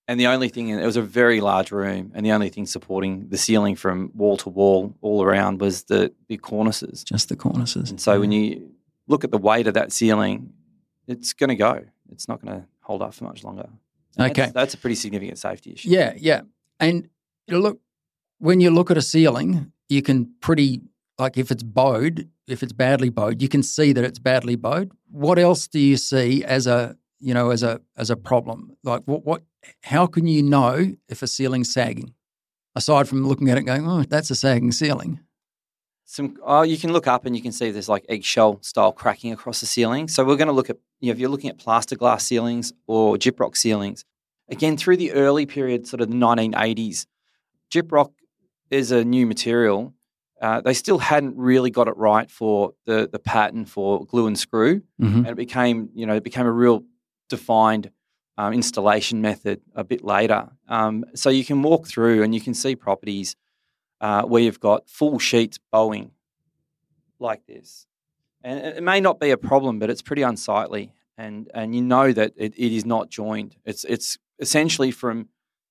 and 0.09 0.21
the 0.21 0.27
only 0.29 0.49
thing 0.49 0.69
it 0.69 0.85
was 0.85 0.97
a 0.97 1.03
very 1.03 1.41
large 1.41 1.71
room, 1.73 2.13
and 2.15 2.25
the 2.25 2.33
only 2.33 2.49
thing 2.49 2.67
supporting 2.67 3.29
the 3.29 3.39
ceiling 3.39 3.77
from 3.77 4.11
wall 4.15 4.37
to 4.39 4.49
wall 4.49 4.95
all 5.01 5.23
around 5.23 5.61
was 5.61 5.85
the 5.85 6.13
the 6.29 6.39
cornices. 6.39 7.05
just 7.05 7.29
the 7.29 7.37
cornices. 7.37 7.91
And 7.91 8.01
so 8.01 8.21
when 8.21 8.33
you 8.33 8.71
look 9.09 9.25
at 9.25 9.31
the 9.31 9.39
weight 9.39 9.67
of 9.67 9.75
that 9.75 9.93
ceiling, 9.93 10.53
it's 11.07 11.33
going 11.33 11.49
to 11.51 11.57
go. 11.57 11.85
It's 12.11 12.29
not 12.29 12.41
going 12.45 12.61
to 12.61 12.67
hold 12.81 13.03
up 13.03 13.15
for 13.15 13.25
much 13.25 13.45
longer. 13.45 13.69
And 14.17 14.31
Okay. 14.31 14.43
That's, 14.43 14.53
that's 14.53 14.75
a 14.75 14.79
pretty 14.79 14.97
significant 14.97 15.39
safety 15.39 15.73
issue. 15.73 15.91
yeah, 15.91 16.15
yeah, 16.17 16.41
and 16.81 17.09
look, 17.49 17.81
when 18.39 18.61
you 18.61 18.71
look 18.71 18.91
at 18.91 18.97
a 18.97 19.03
ceiling, 19.03 19.73
you 19.89 20.03
can 20.03 20.33
pretty 20.41 20.83
like 21.19 21.37
if 21.39 21.51
it's 21.51 21.63
bowed, 21.63 22.29
if 22.47 22.63
it's 22.63 22.73
badly 22.73 23.09
bowed, 23.11 23.41
you 23.43 23.49
can 23.49 23.63
see 23.63 23.93
that 23.93 24.05
it's 24.05 24.19
badly 24.19 24.57
bowed. 24.57 24.91
What 25.11 25.39
else 25.39 25.67
do 25.69 25.79
you 25.79 25.97
see 25.97 26.45
as 26.45 26.67
a 26.67 26.97
you 27.21 27.33
know 27.35 27.51
as 27.51 27.63
a 27.63 27.81
as 27.97 28.11
a 28.11 28.17
problem? 28.17 28.77
Like 28.85 29.03
what 29.05 29.25
what 29.25 29.43
how 29.83 30.07
can 30.07 30.27
you 30.27 30.43
know 30.43 30.97
if 31.09 31.23
a 31.23 31.27
ceiling's 31.27 31.73
sagging? 31.73 32.15
Aside 32.75 33.09
from 33.09 33.27
looking 33.27 33.49
at 33.49 33.57
it 33.57 33.63
going, 33.63 33.89
oh, 33.89 34.03
that's 34.03 34.31
a 34.31 34.35
sagging 34.35 34.73
ceiling. 34.73 35.21
Some 36.05 36.37
oh, 36.45 36.63
you 36.63 36.79
can 36.79 36.93
look 36.93 37.07
up 37.09 37.27
and 37.27 37.35
you 37.35 37.43
can 37.43 37.51
see 37.51 37.71
there's 37.71 37.89
like 37.89 38.05
eggshell 38.09 38.63
style 38.63 38.93
cracking 38.93 39.33
across 39.33 39.61
the 39.61 39.67
ceiling. 39.67 40.07
So 40.07 40.25
we're 40.25 40.37
going 40.37 40.47
to 40.47 40.55
look 40.55 40.71
at 40.71 40.77
you 41.01 41.09
know 41.09 41.13
if 41.13 41.19
you're 41.19 41.31
looking 41.31 41.51
at 41.51 41.59
plaster 41.59 41.97
glass 41.97 42.25
ceilings 42.25 42.73
or 42.87 43.17
gyprock 43.17 43.57
ceilings, 43.57 44.05
again 44.49 44.77
through 44.77 44.99
the 44.99 45.13
early 45.13 45.47
period, 45.47 45.89
sort 45.89 46.01
of 46.01 46.09
the 46.09 46.17
1980s, 46.17 47.07
gyprock 47.73 48.13
is 48.71 48.93
a 48.93 49.05
new 49.05 49.27
material. 49.27 49.95
Uh, 50.41 50.61
they 50.61 50.75
still 50.75 50.99
hadn't 50.99 51.37
really 51.37 51.71
got 51.71 51.89
it 51.89 51.97
right 51.97 52.31
for 52.31 52.75
the 52.85 53.09
the 53.11 53.19
pattern 53.19 53.65
for 53.65 54.05
glue 54.05 54.29
and 54.29 54.39
screw, 54.39 54.83
mm-hmm. 55.01 55.19
and 55.19 55.27
it 55.27 55.37
became 55.37 55.89
you 55.95 56.07
know 56.07 56.15
it 56.15 56.23
became 56.25 56.47
a 56.47 56.53
real 56.53 56.85
defined 57.29 57.91
um, 58.39 58.53
installation 58.53 59.21
method 59.21 59.61
a 59.75 59.83
bit 59.85 60.05
later. 60.05 60.49
Um, 60.69 61.05
so 61.15 61.31
you 61.31 61.45
can 61.45 61.63
walk 61.63 61.87
through 61.87 62.23
and 62.23 62.35
you 62.35 62.41
can 62.41 62.55
see 62.55 62.77
properties 62.77 63.35
uh, 64.01 64.23
where 64.25 64.43
you've 64.43 64.61
got 64.61 64.89
full 64.89 65.19
sheets 65.19 65.59
bowing 65.73 66.11
like 67.19 67.47
this, 67.47 67.87
and 68.43 68.59
it 68.61 68.83
may 68.83 69.01
not 69.01 69.19
be 69.19 69.31
a 69.31 69.37
problem, 69.39 69.79
but 69.79 69.89
it's 69.91 70.03
pretty 70.03 70.23
unsightly, 70.23 70.93
and 71.17 71.51
and 71.55 71.75
you 71.75 71.81
know 71.83 72.13
that 72.13 72.33
it, 72.37 72.53
it 72.59 72.73
is 72.77 72.85
not 72.85 73.09
joined. 73.09 73.57
It's 73.65 73.85
it's 73.85 74.19
essentially 74.39 74.91
from 74.91 75.29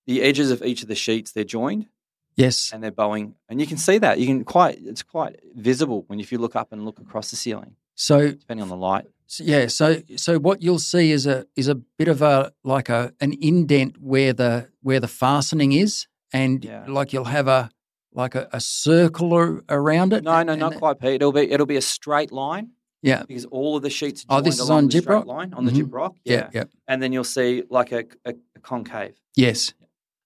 the 0.07 0.21
edges 0.23 0.49
of 0.51 0.63
each 0.63 0.81
of 0.81 0.87
the 0.87 0.95
sheets 0.95 1.31
they're 1.31 1.43
joined 1.43 1.87
Yes. 2.35 2.71
and 2.73 2.83
they're 2.83 2.91
bowing, 2.91 3.35
and 3.47 3.61
you 3.61 3.67
can 3.67 3.77
see 3.77 3.99
that. 3.99 4.17
You 4.19 4.25
can 4.25 4.43
quite 4.43 4.79
it's 4.81 5.03
quite 5.03 5.39
visible 5.55 6.03
when 6.07 6.19
if 6.19 6.31
you 6.31 6.39
look 6.39 6.55
up 6.55 6.71
and 6.73 6.83
look 6.83 6.99
across 6.99 7.29
the 7.29 7.35
ceiling, 7.37 7.75
So 7.93 8.31
depending 8.31 8.63
on 8.63 8.69
the 8.69 8.75
light. 8.75 9.05
So, 9.27 9.43
yeah, 9.43 9.67
so 9.67 10.01
so 10.17 10.37
what 10.39 10.61
you'll 10.61 10.79
see 10.79 11.11
is 11.11 11.25
a 11.25 11.45
is 11.55 11.67
a 11.67 11.75
bit 11.75 12.07
of 12.07 12.21
a 12.21 12.51
like 12.63 12.89
a 12.89 13.11
an 13.19 13.33
indent 13.41 13.97
where 13.99 14.33
the 14.33 14.69
where 14.81 14.99
the 14.99 15.07
fastening 15.07 15.71
is, 15.71 16.07
and 16.31 16.63
Yeah. 16.63 16.85
like 16.87 17.11
you'll 17.13 17.25
have 17.25 17.47
a 17.47 17.69
like 18.13 18.35
a, 18.35 18.47
a 18.53 18.59
circle 18.59 19.61
around 19.67 20.13
it. 20.13 20.23
No, 20.23 20.41
no, 20.43 20.53
and 20.53 20.59
not 20.59 20.73
it- 20.73 20.79
quite, 20.79 20.99
Pete. 20.99 21.15
It'll 21.15 21.31
be 21.31 21.51
it'll 21.51 21.65
be 21.65 21.75
a 21.77 21.81
straight 21.81 22.31
line 22.31 22.69
Yeah, 23.01 23.23
because 23.27 23.45
all 23.45 23.75
of 23.75 23.81
the 23.83 23.89
sheets. 23.89 24.25
Oh, 24.29 24.35
Are 24.35 24.41
this 24.41 24.55
is 24.55 24.59
along 24.61 24.77
on 24.77 24.85
the 24.89 25.01
straight 25.01 25.05
gyprock? 25.23 25.25
line 25.25 25.53
on 25.53 25.65
the 25.65 25.71
Mhm. 25.71 25.89
gyprock. 25.89 26.15
yeah, 26.23 26.35
Yeah. 26.35 26.49
yeah, 26.53 26.63
and 26.87 27.01
then 27.01 27.11
you'll 27.11 27.23
see 27.39 27.63
like 27.69 27.91
a, 27.91 28.05
a, 28.25 28.35
a 28.55 28.59
concave, 28.61 29.15
yes, 29.35 29.73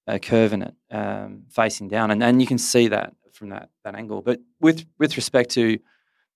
a 0.08 0.20
curve 0.20 0.52
in 0.54 0.62
it, 0.64 0.76
um, 0.92 1.44
facing 1.50 1.88
down, 1.88 2.12
and 2.12 2.22
and 2.22 2.42
you 2.42 2.48
can 2.48 2.58
see 2.58 2.90
that 2.90 3.14
from 3.32 3.50
that 3.50 3.70
that 3.86 3.96
angle. 3.96 4.22
But 4.22 4.40
with 4.60 4.86
with 5.00 5.16
respect 5.16 5.52
to 5.52 5.80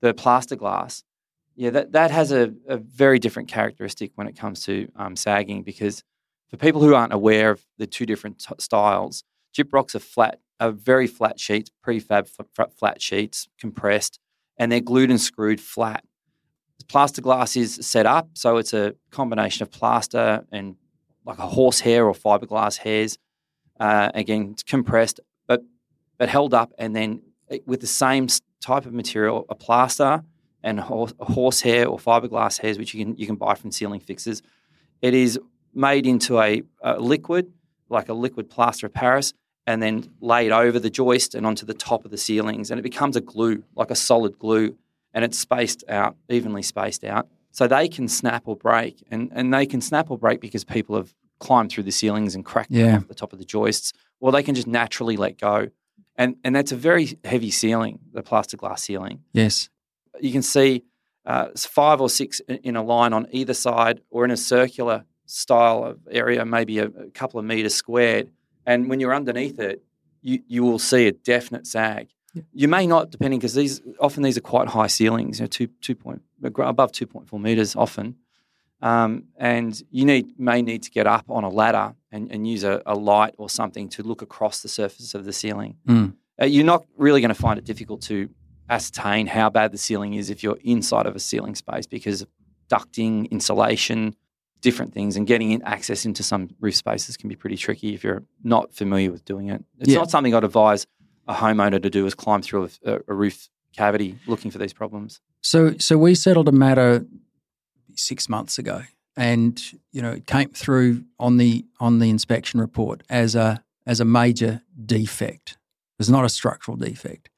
the 0.01 0.13
plaster 0.13 0.55
glass, 0.55 1.03
yeah, 1.55 1.69
that 1.71 1.91
that 1.91 2.11
has 2.11 2.31
a, 2.31 2.53
a 2.67 2.77
very 2.77 3.19
different 3.19 3.47
characteristic 3.49 4.11
when 4.15 4.27
it 4.27 4.37
comes 4.37 4.63
to 4.65 4.89
um, 4.95 5.15
sagging 5.15 5.63
because 5.63 6.03
for 6.49 6.57
people 6.57 6.81
who 6.81 6.93
aren't 6.95 7.13
aware 7.13 7.51
of 7.51 7.63
the 7.77 7.87
two 7.87 8.05
different 8.05 8.39
t- 8.39 8.55
styles, 8.59 9.23
gyprocks 9.55 9.95
are 9.95 9.99
flat, 9.99 10.39
are 10.59 10.71
very 10.71 11.07
flat 11.07 11.39
sheets, 11.39 11.71
prefab 11.85 12.27
f- 12.59 12.69
flat 12.77 13.01
sheets, 13.01 13.47
compressed, 13.59 14.19
and 14.57 14.71
they're 14.71 14.79
glued 14.79 15.09
and 15.09 15.21
screwed 15.21 15.59
flat. 15.61 16.03
Plaster 16.87 17.21
glass 17.21 17.55
is 17.55 17.75
set 17.81 18.05
up, 18.05 18.29
so 18.33 18.57
it's 18.57 18.73
a 18.73 18.93
combination 19.09 19.63
of 19.63 19.71
plaster 19.71 20.45
and 20.51 20.75
like 21.25 21.39
a 21.39 21.47
horsehair 21.47 22.05
or 22.05 22.13
fiberglass 22.13 22.77
hairs. 22.77 23.17
Uh, 23.79 24.11
again, 24.13 24.49
it's 24.51 24.63
compressed, 24.63 25.19
but 25.47 25.61
but 26.17 26.29
held 26.29 26.53
up, 26.53 26.71
and 26.77 26.95
then 26.95 27.21
it- 27.49 27.65
with 27.67 27.81
the 27.81 27.87
same 27.87 28.27
type 28.61 28.85
of 28.85 28.93
material, 28.93 29.45
a 29.49 29.55
plaster 29.55 30.23
and 30.63 30.79
horse, 30.79 31.13
horsehair 31.19 31.87
or 31.87 31.97
fiberglass 31.97 32.59
hairs, 32.59 32.77
which 32.77 32.93
you 32.93 33.03
can 33.05 33.15
you 33.17 33.25
can 33.27 33.35
buy 33.35 33.55
from 33.55 33.71
ceiling 33.71 33.99
fixers. 33.99 34.41
It 35.01 35.13
is 35.13 35.39
made 35.73 36.05
into 36.07 36.39
a, 36.39 36.61
a 36.81 36.99
liquid, 36.99 37.51
like 37.89 38.09
a 38.09 38.13
liquid 38.13 38.49
plaster 38.49 38.87
of 38.87 38.93
Paris, 38.93 39.33
and 39.67 39.81
then 39.81 40.09
laid 40.21 40.51
over 40.51 40.79
the 40.79 40.89
joist 40.89 41.35
and 41.35 41.45
onto 41.45 41.65
the 41.65 41.73
top 41.73 42.05
of 42.05 42.11
the 42.11 42.17
ceilings, 42.17 42.71
and 42.71 42.79
it 42.79 42.83
becomes 42.83 43.15
a 43.15 43.21
glue, 43.21 43.63
like 43.75 43.91
a 43.91 43.95
solid 43.95 44.37
glue, 44.39 44.75
and 45.13 45.25
it's 45.25 45.37
spaced 45.37 45.83
out, 45.89 46.15
evenly 46.29 46.61
spaced 46.61 47.03
out, 47.03 47.27
so 47.51 47.67
they 47.67 47.87
can 47.87 48.07
snap 48.07 48.43
or 48.45 48.55
break, 48.55 49.03
and 49.11 49.29
and 49.33 49.53
they 49.53 49.65
can 49.65 49.81
snap 49.81 50.09
or 50.11 50.17
break 50.17 50.39
because 50.41 50.63
people 50.63 50.95
have 50.95 51.13
climbed 51.39 51.69
through 51.71 51.83
the 51.83 51.91
ceilings 51.91 52.35
and 52.35 52.45
cracked 52.45 52.71
Yeah. 52.71 52.97
off 52.97 53.07
the 53.09 53.15
top 53.15 53.33
of 53.33 53.39
the 53.39 53.45
joists, 53.45 53.91
or 54.21 54.31
they 54.31 54.43
can 54.43 54.55
just 54.55 54.67
naturally 54.67 55.17
let 55.17 55.37
go, 55.37 55.67
and 56.15 56.35
and 56.43 56.55
that's 56.55 56.71
a 56.71 56.77
very 56.77 57.17
heavy 57.25 57.51
ceiling, 57.51 57.99
the 58.13 58.23
plaster 58.23 58.55
glass 58.57 58.83
ceiling 58.83 59.23
yes, 59.33 59.69
you 60.19 60.31
can 60.31 60.41
see 60.41 60.83
uh, 61.25 61.47
five 61.55 62.01
or 62.01 62.09
six 62.09 62.39
in 62.47 62.75
a 62.75 62.83
line 62.83 63.13
on 63.13 63.27
either 63.31 63.53
side 63.53 64.01
or 64.09 64.25
in 64.25 64.31
a 64.31 64.37
circular 64.37 65.05
style 65.25 65.83
of 65.83 65.99
area, 66.11 66.45
maybe 66.45 66.79
a, 66.79 66.85
a 66.85 67.09
couple 67.13 67.39
of 67.39 67.45
meters 67.45 67.73
squared. 67.73 68.29
And 68.65 68.89
when 68.89 68.99
you're 68.99 69.15
underneath 69.15 69.59
it, 69.59 69.83
you, 70.21 70.41
you 70.47 70.63
will 70.63 70.79
see 70.79 71.07
a 71.07 71.11
definite 71.11 71.67
sag. 71.67 72.09
Yeah. 72.33 72.43
You 72.53 72.67
may 72.67 72.87
not, 72.87 73.11
depending, 73.11 73.39
because 73.39 73.53
these 73.53 73.81
often 73.99 74.23
these 74.23 74.37
are 74.37 74.41
quite 74.41 74.69
high 74.69 74.87
ceilings, 74.87 75.39
you 75.39 75.43
know, 75.43 75.47
two 75.47 75.67
two 75.81 75.95
point 75.95 76.21
above 76.43 76.91
two 76.91 77.05
point 77.05 77.27
four 77.27 77.39
meters 77.39 77.75
often, 77.75 78.15
um, 78.81 79.25
and 79.37 79.81
you 79.91 80.03
need 80.03 80.39
may 80.39 80.61
need 80.61 80.81
to 80.83 80.91
get 80.91 81.05
up 81.05 81.25
on 81.29 81.43
a 81.43 81.49
ladder 81.49 81.93
and, 82.11 82.31
and 82.31 82.47
use 82.47 82.63
a, 82.63 82.81
a 82.85 82.95
light 82.95 83.35
or 83.37 83.49
something 83.49 83.87
to 83.89 84.03
look 84.03 84.21
across 84.21 84.61
the 84.61 84.67
surface 84.69 85.13
of 85.13 85.25
the 85.25 85.33
ceiling. 85.33 85.77
Mm. 85.87 86.15
Uh, 86.41 86.45
you're 86.45 86.65
not 86.65 86.85
really 86.97 87.21
going 87.21 87.29
to 87.29 87.35
find 87.35 87.59
it 87.59 87.65
difficult 87.65 88.01
to 88.01 88.29
ascertain 88.73 89.27
how 89.27 89.47
bad 89.49 89.71
the 89.71 89.77
ceiling 89.77 90.13
is 90.13 90.29
if 90.29 90.43
you're 90.43 90.59
inside 90.63 91.05
of 91.05 91.15
a 91.15 91.19
ceiling 91.19 91.55
space 91.55 91.85
because 91.87 92.21
of 92.23 92.29
ducting, 92.69 93.29
insulation, 93.31 94.15
different 94.61 94.93
things, 94.93 95.15
and 95.17 95.27
getting 95.27 95.51
in 95.51 95.61
access 95.63 96.05
into 96.05 96.23
some 96.23 96.49
roof 96.59 96.75
spaces 96.75 97.17
can 97.17 97.27
be 97.29 97.35
pretty 97.35 97.57
tricky 97.57 97.93
if 97.93 98.03
you're 98.03 98.23
not 98.43 98.73
familiar 98.73 99.11
with 99.11 99.23
doing 99.25 99.49
it. 99.49 99.63
It's 99.79 99.89
Yeah. 99.91 99.99
not 99.99 100.09
something 100.11 100.33
I'd 100.33 100.43
advise 100.43 100.87
a 101.27 101.33
homeowner 101.33 101.81
to 101.81 101.89
do 101.89 102.05
is 102.05 102.13
climb 102.15 102.41
through 102.41 102.69
a, 102.85 102.99
a 103.07 103.13
roof 103.13 103.49
cavity 103.77 104.17
looking 104.27 104.51
for 104.51 104.57
these 104.59 104.73
problems. 104.73 105.19
So 105.41 105.59
so 105.77 105.97
we 105.97 106.15
settled 106.15 106.47
a 106.47 106.51
matter 106.51 107.05
six 107.95 108.27
months 108.29 108.57
ago, 108.57 108.81
and 109.17 109.61
you 109.91 110.01
know 110.01 110.11
it 110.11 110.25
came 110.27 110.49
through 110.49 111.03
on 111.19 111.37
the 111.37 111.65
on 111.79 111.99
the 111.99 112.09
inspection 112.09 112.59
report 112.59 113.03
as 113.09 113.35
a 113.35 113.63
as 113.85 113.99
a 113.99 114.05
major 114.05 114.61
defect. 114.85 115.57
It's 115.99 116.09
not 116.09 116.25
a 116.25 116.29
structural 116.29 116.75
defect, 116.77 117.29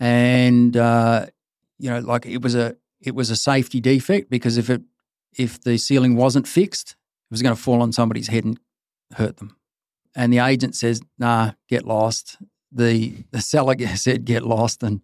and 0.00 0.76
uh, 0.76 1.26
you 1.78 1.90
know 1.90 2.00
like 2.00 2.26
it 2.26 2.42
was 2.42 2.54
a 2.54 2.76
it 3.00 3.14
was 3.14 3.30
a 3.30 3.36
safety 3.36 3.80
defect 3.80 4.30
because 4.30 4.56
if 4.56 4.70
it 4.70 4.82
if 5.36 5.60
the 5.62 5.78
ceiling 5.78 6.16
wasn't 6.16 6.46
fixed, 6.46 6.90
it 6.90 7.30
was 7.30 7.42
going 7.42 7.54
to 7.54 7.60
fall 7.60 7.82
on 7.82 7.92
somebody's 7.92 8.28
head 8.28 8.44
and 8.44 8.58
hurt 9.14 9.38
them. 9.38 9.56
And 10.14 10.32
the 10.32 10.38
agent 10.38 10.76
says, 10.76 11.00
"Nah, 11.18 11.52
get 11.68 11.84
lost." 11.84 12.38
The 12.70 13.24
the 13.30 13.40
seller 13.40 13.74
said, 13.96 14.24
"Get 14.24 14.44
lost," 14.44 14.82
and 14.82 15.00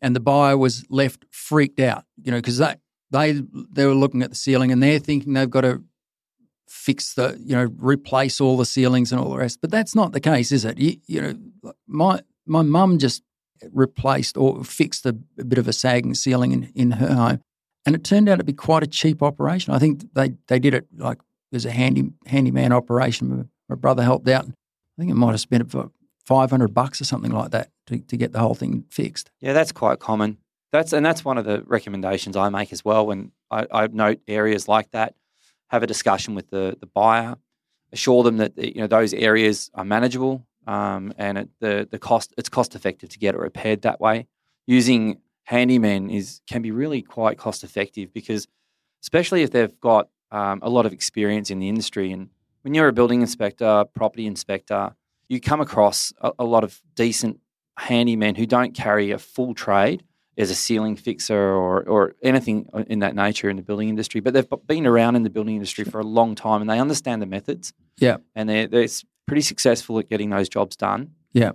and 0.00 0.14
the 0.14 0.20
buyer 0.20 0.56
was 0.56 0.84
left 0.90 1.24
freaked 1.30 1.80
out, 1.80 2.04
you 2.22 2.30
know, 2.30 2.38
because 2.38 2.58
they 2.58 2.76
they 3.10 3.42
they 3.52 3.86
were 3.86 3.94
looking 3.94 4.22
at 4.22 4.30
the 4.30 4.36
ceiling 4.36 4.72
and 4.72 4.82
they're 4.82 4.98
thinking 4.98 5.32
they've 5.32 5.50
got 5.50 5.62
to 5.62 5.82
fix 6.68 7.14
the, 7.14 7.36
you 7.42 7.54
know, 7.56 7.68
replace 7.78 8.40
all 8.40 8.56
the 8.56 8.64
ceilings 8.64 9.10
and 9.10 9.20
all 9.20 9.30
the 9.30 9.36
rest. 9.36 9.58
But 9.60 9.70
that's 9.70 9.94
not 9.94 10.12
the 10.12 10.20
case, 10.20 10.52
is 10.52 10.64
it? 10.64 10.78
You, 10.78 10.96
you 11.06 11.20
know, 11.20 11.72
my 11.86 12.20
my 12.46 12.62
mum 12.62 12.98
just 12.98 13.22
replaced 13.72 14.36
or 14.36 14.64
fixed 14.64 15.06
a, 15.06 15.16
a 15.38 15.44
bit 15.44 15.58
of 15.58 15.68
a 15.68 15.72
sagging 15.72 16.14
ceiling 16.14 16.52
in, 16.52 16.72
in 16.74 16.90
her 16.92 17.14
home, 17.14 17.40
and 17.86 17.94
it 17.94 18.04
turned 18.04 18.28
out 18.28 18.38
to 18.38 18.44
be 18.44 18.52
quite 18.52 18.82
a 18.82 18.86
cheap 18.86 19.22
operation. 19.22 19.72
I 19.72 19.78
think 19.78 20.12
they 20.14 20.34
they 20.48 20.58
did 20.58 20.74
it 20.74 20.86
like 20.96 21.18
there's 21.50 21.66
a 21.66 21.70
handy 21.70 22.10
handyman 22.26 22.72
operation. 22.72 23.50
My, 23.68 23.76
brother 23.76 24.02
helped 24.02 24.28
out. 24.28 24.46
I 24.46 24.50
think 24.98 25.10
it 25.10 25.14
might 25.14 25.30
have 25.30 25.40
spent 25.40 25.62
about 25.62 25.92
five 26.26 26.50
hundred 26.50 26.74
bucks 26.74 27.00
or 27.00 27.04
something 27.04 27.30
like 27.32 27.50
that 27.52 27.70
to, 27.86 27.98
to 27.98 28.16
get 28.16 28.32
the 28.32 28.40
whole 28.40 28.54
thing 28.54 28.84
fixed. 28.90 29.30
Yeah, 29.40 29.52
that's 29.52 29.72
quite 29.72 29.98
common. 30.00 30.38
That's 30.72 30.92
and 30.92 31.04
that's 31.04 31.24
one 31.24 31.38
of 31.38 31.44
the 31.44 31.62
recommendations 31.66 32.36
I 32.36 32.48
make 32.48 32.72
as 32.72 32.84
well. 32.84 33.06
When 33.06 33.32
I, 33.50 33.66
I 33.70 33.86
note 33.88 34.20
areas 34.28 34.68
like 34.68 34.90
that, 34.92 35.14
have 35.68 35.82
a 35.82 35.86
discussion 35.86 36.34
with 36.34 36.50
the 36.50 36.76
the 36.80 36.86
buyer, 36.86 37.36
assure 37.92 38.22
them 38.22 38.38
that 38.38 38.56
you 38.58 38.80
know 38.80 38.86
those 38.86 39.12
areas 39.14 39.70
are 39.74 39.84
manageable, 39.84 40.46
um, 40.66 41.12
and 41.16 41.38
it, 41.38 41.48
the 41.60 41.88
the 41.90 41.98
cost 41.98 42.34
it's 42.36 42.48
cost 42.48 42.74
effective 42.74 43.08
to 43.10 43.18
get 43.18 43.34
it 43.34 43.38
repaired 43.38 43.82
that 43.82 44.00
way. 44.00 44.26
Using 44.66 45.20
handyman 45.44 46.10
is 46.10 46.40
can 46.48 46.62
be 46.62 46.70
really 46.70 47.02
quite 47.02 47.38
cost 47.38 47.64
effective 47.64 48.12
because, 48.12 48.46
especially 49.02 49.42
if 49.42 49.50
they've 49.50 49.78
got 49.80 50.08
um, 50.30 50.60
a 50.62 50.70
lot 50.70 50.86
of 50.86 50.92
experience 50.92 51.50
in 51.50 51.58
the 51.58 51.68
industry, 51.68 52.12
and 52.12 52.28
when 52.62 52.74
you're 52.74 52.88
a 52.88 52.92
building 52.92 53.20
inspector, 53.20 53.84
property 53.94 54.26
inspector, 54.26 54.94
you 55.28 55.40
come 55.40 55.60
across 55.60 56.12
a, 56.20 56.32
a 56.40 56.44
lot 56.44 56.64
of 56.64 56.80
decent 56.94 57.40
handymen 57.78 58.36
who 58.36 58.46
don't 58.46 58.74
carry 58.74 59.10
a 59.10 59.18
full 59.18 59.54
trade 59.54 60.04
as 60.38 60.50
a 60.50 60.54
ceiling 60.54 60.96
fixer 60.96 61.36
or, 61.36 61.82
or 61.88 62.14
anything 62.22 62.66
in 62.86 63.00
that 63.00 63.14
nature 63.14 63.50
in 63.50 63.56
the 63.56 63.62
building 63.62 63.88
industry, 63.88 64.20
but 64.20 64.32
they've 64.32 64.48
been 64.66 64.86
around 64.86 65.16
in 65.16 65.22
the 65.22 65.30
building 65.30 65.54
industry 65.54 65.84
for 65.84 66.00
a 66.00 66.04
long 66.04 66.34
time 66.34 66.60
and 66.60 66.70
they 66.70 66.78
understand 66.78 67.20
the 67.20 67.26
methods. 67.26 67.72
Yeah. 67.98 68.18
And 68.34 68.48
they're, 68.48 68.66
they're 68.66 68.88
pretty 69.26 69.42
successful 69.42 69.98
at 69.98 70.08
getting 70.08 70.30
those 70.30 70.48
jobs 70.48 70.76
done. 70.76 71.12
Yeah. 71.32 71.52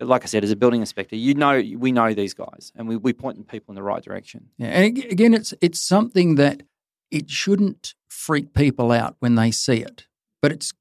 like 0.00 0.22
I 0.24 0.26
said, 0.26 0.44
as 0.44 0.50
a 0.50 0.56
building 0.56 0.80
inspector, 0.80 1.16
you 1.16 1.34
know 1.34 1.62
we 1.76 1.92
know 1.92 2.12
these 2.12 2.34
guys, 2.34 2.72
and 2.74 2.86
we 2.88 2.96
we 2.96 3.12
point 3.12 3.48
people 3.48 3.72
in 3.72 3.76
the 3.76 3.82
right 3.82 4.02
direction. 4.02 4.50
Yeah, 4.58 4.68
and 4.68 4.98
again, 4.98 5.34
it's 5.34 5.54
it's 5.60 5.80
something 5.80 6.34
that 6.36 6.62
it 7.10 7.30
shouldn't 7.30 7.94
freak 8.08 8.52
people 8.52 8.92
out 8.92 9.16
when 9.20 9.36
they 9.36 9.50
see 9.50 9.78
it, 9.78 10.06
but 10.42 10.52
it's 10.52 10.72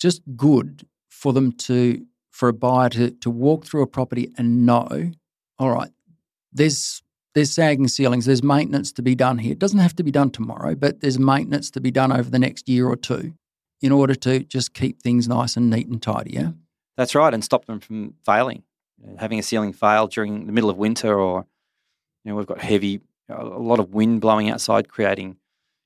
just 0.00 0.22
good 0.36 0.86
for 1.08 1.32
them 1.32 1.52
to 1.52 2.04
for 2.30 2.48
a 2.48 2.52
buyer 2.52 2.88
to 2.90 3.10
to 3.10 3.30
walk 3.30 3.64
through 3.64 3.82
a 3.82 3.86
property 3.86 4.32
and 4.36 4.66
know, 4.66 5.12
all 5.58 5.70
right, 5.70 5.90
there's 6.52 7.02
there's 7.34 7.52
sagging 7.52 7.88
ceilings, 7.88 8.26
there's 8.26 8.42
maintenance 8.42 8.92
to 8.92 9.02
be 9.02 9.14
done 9.14 9.38
here. 9.38 9.52
It 9.52 9.58
doesn't 9.58 9.78
have 9.78 9.94
to 9.96 10.02
be 10.04 10.10
done 10.10 10.30
tomorrow, 10.30 10.74
but 10.74 11.00
there's 11.00 11.18
maintenance 11.18 11.70
to 11.72 11.80
be 11.80 11.90
done 11.90 12.12
over 12.12 12.30
the 12.30 12.38
next 12.38 12.68
year 12.68 12.88
or 12.88 12.96
two 12.96 13.34
in 13.80 13.92
order 13.92 14.14
to 14.14 14.40
just 14.40 14.74
keep 14.74 15.02
things 15.02 15.28
nice 15.28 15.56
and 15.56 15.70
neat 15.70 15.88
and 15.88 16.02
tidy. 16.02 16.32
Yeah. 16.32 16.50
That's 16.96 17.14
right, 17.14 17.34
and 17.34 17.44
stop 17.44 17.64
them 17.66 17.80
from 17.80 18.14
failing. 18.24 18.62
Having 19.18 19.40
a 19.40 19.42
ceiling 19.42 19.72
fail 19.72 20.06
during 20.06 20.46
the 20.46 20.52
middle 20.52 20.70
of 20.70 20.78
winter, 20.78 21.18
or 21.18 21.44
you 22.24 22.30
know, 22.30 22.36
we've 22.36 22.46
got 22.46 22.60
heavy, 22.60 23.00
a 23.28 23.44
lot 23.44 23.78
of 23.78 23.92
wind 23.92 24.20
blowing 24.20 24.48
outside, 24.48 24.88
creating 24.88 25.36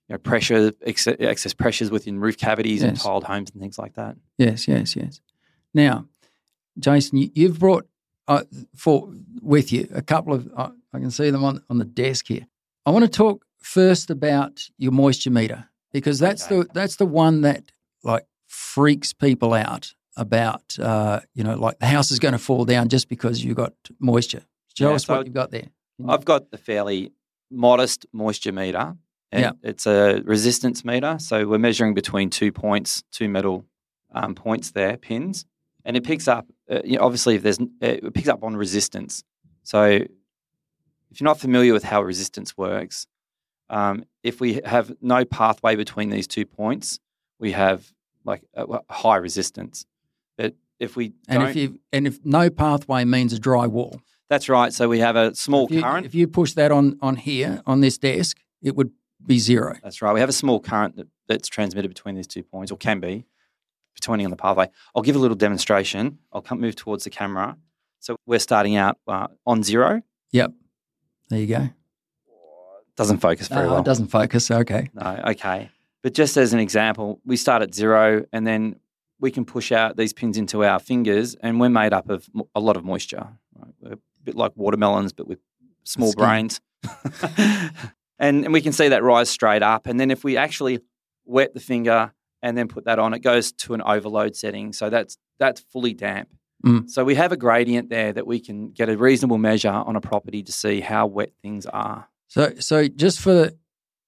you 0.08 0.14
know, 0.14 0.18
pressure, 0.18 0.72
excess 0.82 1.54
pressures 1.54 1.90
within 1.90 2.20
roof 2.20 2.36
cavities 2.36 2.82
yes. 2.82 2.88
and 2.88 3.00
tiled 3.00 3.24
homes 3.24 3.50
and 3.50 3.60
things 3.60 3.78
like 3.78 3.94
that. 3.94 4.16
Yes, 4.36 4.68
yes, 4.68 4.94
yes. 4.94 5.20
Now, 5.74 6.06
Jason, 6.78 7.30
you, 7.34 7.48
have 7.48 7.58
brought 7.58 7.88
uh, 8.28 8.44
for 8.76 9.08
with 9.42 9.72
you 9.72 9.88
a 9.92 10.02
couple 10.02 10.34
of. 10.34 10.48
Uh, 10.56 10.70
I 10.92 10.98
can 10.98 11.10
see 11.10 11.30
them 11.30 11.44
on 11.44 11.62
on 11.68 11.78
the 11.78 11.84
desk 11.84 12.28
here. 12.28 12.46
I 12.86 12.90
want 12.90 13.04
to 13.04 13.10
talk 13.10 13.44
first 13.58 14.10
about 14.10 14.62
your 14.78 14.92
moisture 14.92 15.30
meter 15.30 15.68
because 15.92 16.18
that's 16.18 16.46
okay. 16.46 16.62
the 16.62 16.68
that's 16.72 16.96
the 16.96 17.06
one 17.06 17.40
that 17.42 17.72
like 18.02 18.26
freaks 18.46 19.12
people 19.12 19.54
out 19.54 19.94
about, 20.16 20.78
uh, 20.78 21.20
you 21.34 21.44
know, 21.44 21.54
like 21.56 21.78
the 21.78 21.86
house 21.86 22.10
is 22.10 22.18
going 22.18 22.32
to 22.32 22.38
fall 22.38 22.64
down 22.64 22.88
just 22.88 23.08
because 23.08 23.44
you 23.44 23.54
got 23.54 23.72
moisture. 24.00 24.42
Show 24.76 24.90
yeah, 24.90 24.96
us 24.96 25.04
so 25.06 25.16
what 25.16 25.26
you've 25.26 25.34
got 25.34 25.50
there. 25.50 25.68
I've 26.06 26.24
got 26.24 26.50
the 26.50 26.58
fairly 26.58 27.12
modest 27.50 28.06
moisture 28.12 28.52
meter. 28.52 28.96
yeah. 29.32 29.52
It's 29.62 29.86
a 29.86 30.22
resistance 30.24 30.84
meter. 30.84 31.18
So 31.18 31.46
we're 31.46 31.58
measuring 31.58 31.94
between 31.94 32.30
two 32.30 32.52
points, 32.52 33.02
two 33.10 33.28
metal 33.28 33.64
um, 34.12 34.34
points 34.34 34.70
there, 34.70 34.96
pins. 34.96 35.44
And 35.84 35.96
it 35.96 36.04
picks 36.04 36.28
up, 36.28 36.46
uh, 36.70 36.80
you 36.84 36.98
know, 36.98 37.04
obviously, 37.04 37.36
if 37.36 37.42
there's, 37.42 37.58
uh, 37.60 37.64
it 37.80 38.14
picks 38.14 38.28
up 38.28 38.42
on 38.42 38.56
resistance. 38.56 39.24
So 39.62 39.84
if 39.84 41.20
you're 41.20 41.24
not 41.24 41.40
familiar 41.40 41.72
with 41.72 41.84
how 41.84 42.02
resistance 42.02 42.56
works, 42.56 43.06
um, 43.70 44.04
if 44.22 44.40
we 44.40 44.60
have 44.64 44.92
no 45.00 45.24
pathway 45.24 45.76
between 45.76 46.10
these 46.10 46.26
two 46.26 46.46
points, 46.46 46.98
we 47.38 47.52
have 47.52 47.92
like 48.24 48.42
a, 48.54 48.64
a 48.64 48.92
high 48.92 49.16
resistance. 49.16 49.86
But 50.36 50.54
if 50.78 50.96
we 50.96 51.12
and 51.28 51.42
if 51.42 51.56
you 51.56 51.80
and 51.92 52.06
if 52.06 52.24
no 52.24 52.50
pathway 52.50 53.04
means 53.04 53.32
a 53.32 53.38
dry 53.38 53.66
wall, 53.66 54.00
that's 54.28 54.48
right. 54.48 54.72
So 54.72 54.88
we 54.88 55.00
have 55.00 55.16
a 55.16 55.34
small 55.34 55.66
if 55.66 55.72
you, 55.72 55.82
current. 55.82 56.06
If 56.06 56.14
you 56.14 56.28
push 56.28 56.52
that 56.54 56.70
on 56.70 56.98
on 57.00 57.16
here 57.16 57.62
on 57.66 57.80
this 57.80 57.98
desk, 57.98 58.38
it 58.62 58.76
would 58.76 58.90
be 59.24 59.38
zero. 59.38 59.76
That's 59.82 60.00
right. 60.02 60.12
We 60.12 60.20
have 60.20 60.28
a 60.28 60.32
small 60.32 60.60
current 60.60 60.96
that, 60.96 61.08
that's 61.26 61.48
transmitted 61.48 61.88
between 61.88 62.14
these 62.14 62.26
two 62.26 62.42
points, 62.42 62.70
or 62.70 62.78
can 62.78 63.00
be, 63.00 63.24
depending 64.00 64.26
on 64.26 64.30
the 64.30 64.36
pathway. 64.36 64.70
I'll 64.94 65.02
give 65.02 65.16
a 65.16 65.18
little 65.18 65.36
demonstration. 65.36 66.18
I'll 66.32 66.42
come 66.42 66.60
move 66.60 66.76
towards 66.76 67.04
the 67.04 67.10
camera. 67.10 67.56
So 68.00 68.16
we're 68.26 68.38
starting 68.38 68.76
out 68.76 68.98
uh, 69.08 69.26
on 69.44 69.64
zero. 69.64 70.02
Yep. 70.30 70.52
There 71.30 71.40
you 71.40 71.46
go. 71.46 71.70
Doesn't 72.96 73.18
focus 73.18 73.48
very 73.48 73.66
no, 73.66 73.72
well. 73.72 73.80
It 73.80 73.84
doesn't 73.84 74.08
focus. 74.08 74.50
Okay. 74.50 74.90
No. 74.94 75.22
Okay. 75.28 75.70
But 76.02 76.14
just 76.14 76.36
as 76.36 76.52
an 76.52 76.60
example, 76.60 77.20
we 77.24 77.36
start 77.36 77.62
at 77.62 77.74
zero, 77.74 78.24
and 78.32 78.46
then 78.46 78.76
we 79.20 79.30
can 79.30 79.44
push 79.44 79.72
out 79.72 79.96
these 79.96 80.12
pins 80.12 80.36
into 80.36 80.64
our 80.64 80.78
fingers, 80.78 81.34
and 81.36 81.60
we're 81.60 81.68
made 81.68 81.92
up 81.92 82.08
of 82.08 82.28
a 82.54 82.60
lot 82.60 82.76
of 82.76 82.84
moisture. 82.84 83.28
Right? 83.56 83.74
We're 83.80 83.92
a 83.94 83.98
bit 84.24 84.36
like 84.36 84.52
watermelons, 84.54 85.12
but 85.12 85.26
with 85.26 85.40
small 85.84 86.12
Skin. 86.12 86.24
brains. 86.24 86.60
and, 88.18 88.44
and 88.44 88.52
we 88.52 88.60
can 88.60 88.72
see 88.72 88.88
that 88.88 89.02
rise 89.02 89.28
straight 89.28 89.62
up. 89.62 89.86
And 89.86 89.98
then 89.98 90.10
if 90.10 90.22
we 90.22 90.36
actually 90.36 90.80
wet 91.24 91.54
the 91.54 91.60
finger 91.60 92.12
and 92.42 92.56
then 92.56 92.68
put 92.68 92.84
that 92.84 92.98
on, 92.98 93.14
it 93.14 93.20
goes 93.20 93.52
to 93.52 93.74
an 93.74 93.82
overload 93.82 94.36
setting. 94.36 94.72
So 94.72 94.90
that's 94.90 95.16
that's 95.38 95.60
fully 95.60 95.94
damp. 95.94 96.28
Mm. 96.64 96.90
So 96.90 97.04
we 97.04 97.14
have 97.14 97.30
a 97.32 97.36
gradient 97.36 97.88
there 97.88 98.12
that 98.12 98.26
we 98.26 98.40
can 98.40 98.70
get 98.70 98.88
a 98.88 98.96
reasonable 98.96 99.38
measure 99.38 99.70
on 99.70 99.94
a 99.96 100.00
property 100.00 100.42
to 100.42 100.52
see 100.52 100.80
how 100.80 101.06
wet 101.06 101.32
things 101.42 101.66
are. 101.66 102.08
So 102.28 102.54
so 102.58 102.88
just 102.88 103.20
for 103.20 103.50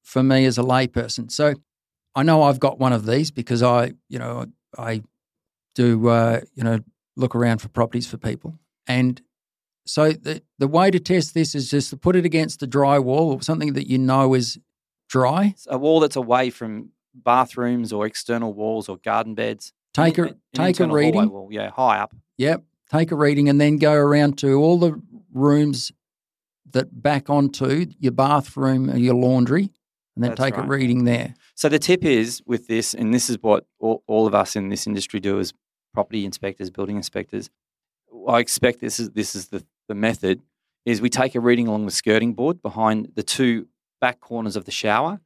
for 0.02 0.22
me 0.22 0.44
as 0.44 0.58
a 0.58 0.62
layperson, 0.62 1.30
so 1.30 1.54
I 2.14 2.22
know 2.22 2.42
I've 2.42 2.60
got 2.60 2.78
one 2.78 2.92
of 2.92 3.06
these 3.06 3.30
because 3.30 3.62
I 3.62 3.92
you 4.08 4.18
know 4.18 4.46
I 4.76 5.02
do 5.74 6.08
uh, 6.08 6.40
you 6.54 6.64
know 6.64 6.80
look 7.16 7.34
around 7.34 7.58
for 7.58 7.68
properties 7.68 8.06
for 8.06 8.16
people, 8.16 8.58
and 8.86 9.20
so 9.86 10.12
the 10.12 10.42
the 10.58 10.68
way 10.68 10.90
to 10.90 11.00
test 11.00 11.34
this 11.34 11.54
is 11.54 11.70
just 11.70 11.90
to 11.90 11.96
put 11.96 12.16
it 12.16 12.24
against 12.24 12.62
a 12.62 12.66
dry 12.66 12.98
wall 12.98 13.32
or 13.32 13.42
something 13.42 13.72
that 13.74 13.88
you 13.88 13.98
know 13.98 14.34
is 14.34 14.58
dry. 15.08 15.54
A 15.68 15.78
wall 15.78 16.00
that's 16.00 16.16
away 16.16 16.50
from 16.50 16.90
bathrooms 17.14 17.92
or 17.92 18.06
external 18.06 18.52
walls 18.52 18.88
or 18.88 18.96
garden 18.98 19.34
beds. 19.34 19.72
Take 19.92 20.18
a 20.18 20.36
take 20.54 20.80
a 20.80 20.86
reading. 20.86 21.30
Wall, 21.30 21.48
yeah, 21.50 21.70
high 21.70 21.98
up. 21.98 22.14
Yep. 22.38 22.64
Take 22.90 23.12
a 23.12 23.16
reading 23.16 23.48
and 23.48 23.60
then 23.60 23.76
go 23.76 23.92
around 23.92 24.38
to 24.38 24.54
all 24.54 24.78
the 24.78 25.00
rooms 25.32 25.92
that 26.72 27.02
back 27.02 27.30
onto 27.30 27.86
your 27.98 28.12
bathroom 28.12 28.90
or 28.90 28.96
your 28.96 29.14
laundry, 29.14 29.70
and 30.14 30.24
then 30.24 30.30
That's 30.30 30.40
take 30.40 30.56
right. 30.56 30.64
a 30.64 30.68
reading 30.68 31.04
there. 31.04 31.34
So 31.60 31.68
the 31.68 31.78
tip 31.78 32.06
is 32.06 32.42
with 32.46 32.68
this, 32.68 32.94
and 32.94 33.12
this 33.12 33.28
is 33.28 33.36
what 33.42 33.66
all, 33.78 34.02
all 34.06 34.26
of 34.26 34.34
us 34.34 34.56
in 34.56 34.70
this 34.70 34.86
industry 34.86 35.20
do 35.20 35.38
as 35.38 35.52
property 35.92 36.24
inspectors, 36.24 36.70
building 36.70 36.96
inspectors. 36.96 37.50
I 38.26 38.38
expect 38.38 38.80
this 38.80 38.98
is 38.98 39.10
this 39.10 39.34
is 39.34 39.48
the, 39.48 39.62
the 39.86 39.94
method 39.94 40.40
is 40.86 41.02
we 41.02 41.10
take 41.10 41.34
a 41.34 41.40
reading 41.40 41.68
along 41.68 41.84
the 41.84 41.90
skirting 41.90 42.32
board 42.32 42.62
behind 42.62 43.12
the 43.14 43.22
two 43.22 43.68
back 44.00 44.20
corners 44.20 44.56
of 44.56 44.64
the 44.64 44.70
shower. 44.70 45.20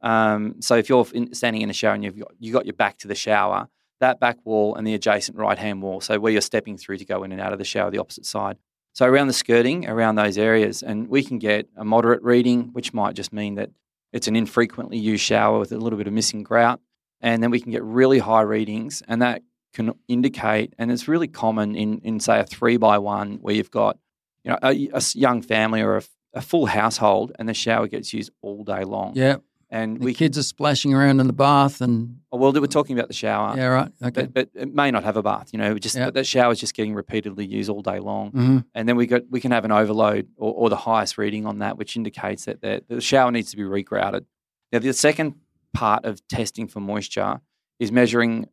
Um, 0.00 0.56
so 0.60 0.74
if 0.74 0.88
you're 0.88 1.06
in, 1.14 1.32
standing 1.34 1.62
in 1.62 1.70
a 1.70 1.72
shower 1.72 1.94
and 1.94 2.02
you've 2.02 2.18
got, 2.18 2.32
you 2.40 2.52
got 2.52 2.66
your 2.66 2.74
back 2.74 2.98
to 2.98 3.06
the 3.06 3.14
shower, 3.14 3.68
that 4.00 4.18
back 4.18 4.38
wall 4.44 4.74
and 4.74 4.84
the 4.84 4.94
adjacent 4.94 5.38
right 5.38 5.56
hand 5.56 5.82
wall, 5.82 6.00
so 6.00 6.18
where 6.18 6.32
you're 6.32 6.40
stepping 6.40 6.76
through 6.76 6.96
to 6.96 7.04
go 7.04 7.22
in 7.22 7.30
and 7.30 7.40
out 7.40 7.52
of 7.52 7.60
the 7.60 7.64
shower, 7.64 7.92
the 7.92 7.98
opposite 7.98 8.26
side. 8.26 8.56
So 8.92 9.06
around 9.06 9.28
the 9.28 9.34
skirting, 9.34 9.88
around 9.88 10.16
those 10.16 10.36
areas, 10.36 10.82
and 10.82 11.06
we 11.06 11.22
can 11.22 11.38
get 11.38 11.68
a 11.76 11.84
moderate 11.84 12.24
reading, 12.24 12.70
which 12.72 12.92
might 12.92 13.14
just 13.14 13.32
mean 13.32 13.54
that 13.54 13.70
it's 14.12 14.28
an 14.28 14.36
infrequently 14.36 14.98
used 14.98 15.22
shower 15.22 15.58
with 15.58 15.72
a 15.72 15.78
little 15.78 15.98
bit 15.98 16.06
of 16.06 16.12
missing 16.12 16.42
grout. 16.42 16.80
And 17.20 17.42
then 17.42 17.50
we 17.50 17.60
can 17.60 17.72
get 17.72 17.82
really 17.82 18.18
high 18.18 18.42
readings, 18.42 19.02
and 19.08 19.22
that 19.22 19.42
can 19.72 19.92
indicate, 20.08 20.74
and 20.78 20.90
it's 20.90 21.08
really 21.08 21.28
common 21.28 21.74
in, 21.74 21.98
in 21.98 22.20
say, 22.20 22.40
a 22.40 22.44
three 22.44 22.76
by 22.76 22.98
one 22.98 23.38
where 23.42 23.54
you've 23.54 23.70
got 23.70 23.98
you 24.44 24.50
know, 24.50 24.58
a, 24.62 24.88
a 24.92 25.02
young 25.14 25.42
family 25.42 25.82
or 25.82 25.96
a, 25.96 26.02
a, 26.34 26.40
full 26.40 26.66
household, 26.66 27.32
and 27.38 27.48
the 27.48 27.54
shower 27.54 27.86
gets 27.86 28.12
used 28.12 28.30
all 28.42 28.64
day 28.64 28.84
long. 28.84 29.12
Yeah. 29.14 29.36
And 29.68 30.00
the 30.00 30.04
we, 30.04 30.14
kids 30.14 30.38
are 30.38 30.44
splashing 30.44 30.94
around 30.94 31.18
in 31.18 31.26
the 31.26 31.32
bath, 31.32 31.80
and 31.80 32.18
oh, 32.30 32.36
well, 32.36 32.52
we're 32.52 32.66
talking 32.66 32.96
about 32.96 33.08
the 33.08 33.14
shower. 33.14 33.56
Yeah, 33.56 33.66
right. 33.66 33.92
Okay, 34.00 34.26
but, 34.26 34.32
but 34.32 34.48
it 34.54 34.72
may 34.72 34.92
not 34.92 35.02
have 35.02 35.16
a 35.16 35.24
bath. 35.24 35.52
You 35.52 35.58
know, 35.58 35.76
just 35.76 35.96
yep. 35.96 36.14
that 36.14 36.24
shower 36.24 36.52
is 36.52 36.60
just 36.60 36.74
getting 36.74 36.94
repeatedly 36.94 37.44
used 37.44 37.68
all 37.68 37.82
day 37.82 37.98
long, 37.98 38.30
mm-hmm. 38.30 38.58
and 38.76 38.88
then 38.88 38.94
we 38.94 39.06
got 39.06 39.22
we 39.28 39.40
can 39.40 39.50
have 39.50 39.64
an 39.64 39.72
overload 39.72 40.28
or, 40.36 40.54
or 40.54 40.70
the 40.70 40.76
highest 40.76 41.18
reading 41.18 41.46
on 41.46 41.58
that, 41.58 41.78
which 41.78 41.96
indicates 41.96 42.44
that 42.44 42.60
the, 42.60 42.84
the 42.86 43.00
shower 43.00 43.32
needs 43.32 43.50
to 43.50 43.56
be 43.56 43.64
regrouted. 43.64 44.24
Now, 44.70 44.78
the 44.78 44.92
second 44.92 45.34
part 45.74 46.04
of 46.04 46.26
testing 46.28 46.68
for 46.68 46.78
moisture 46.78 47.40
is 47.80 47.90
measuring 47.90 48.48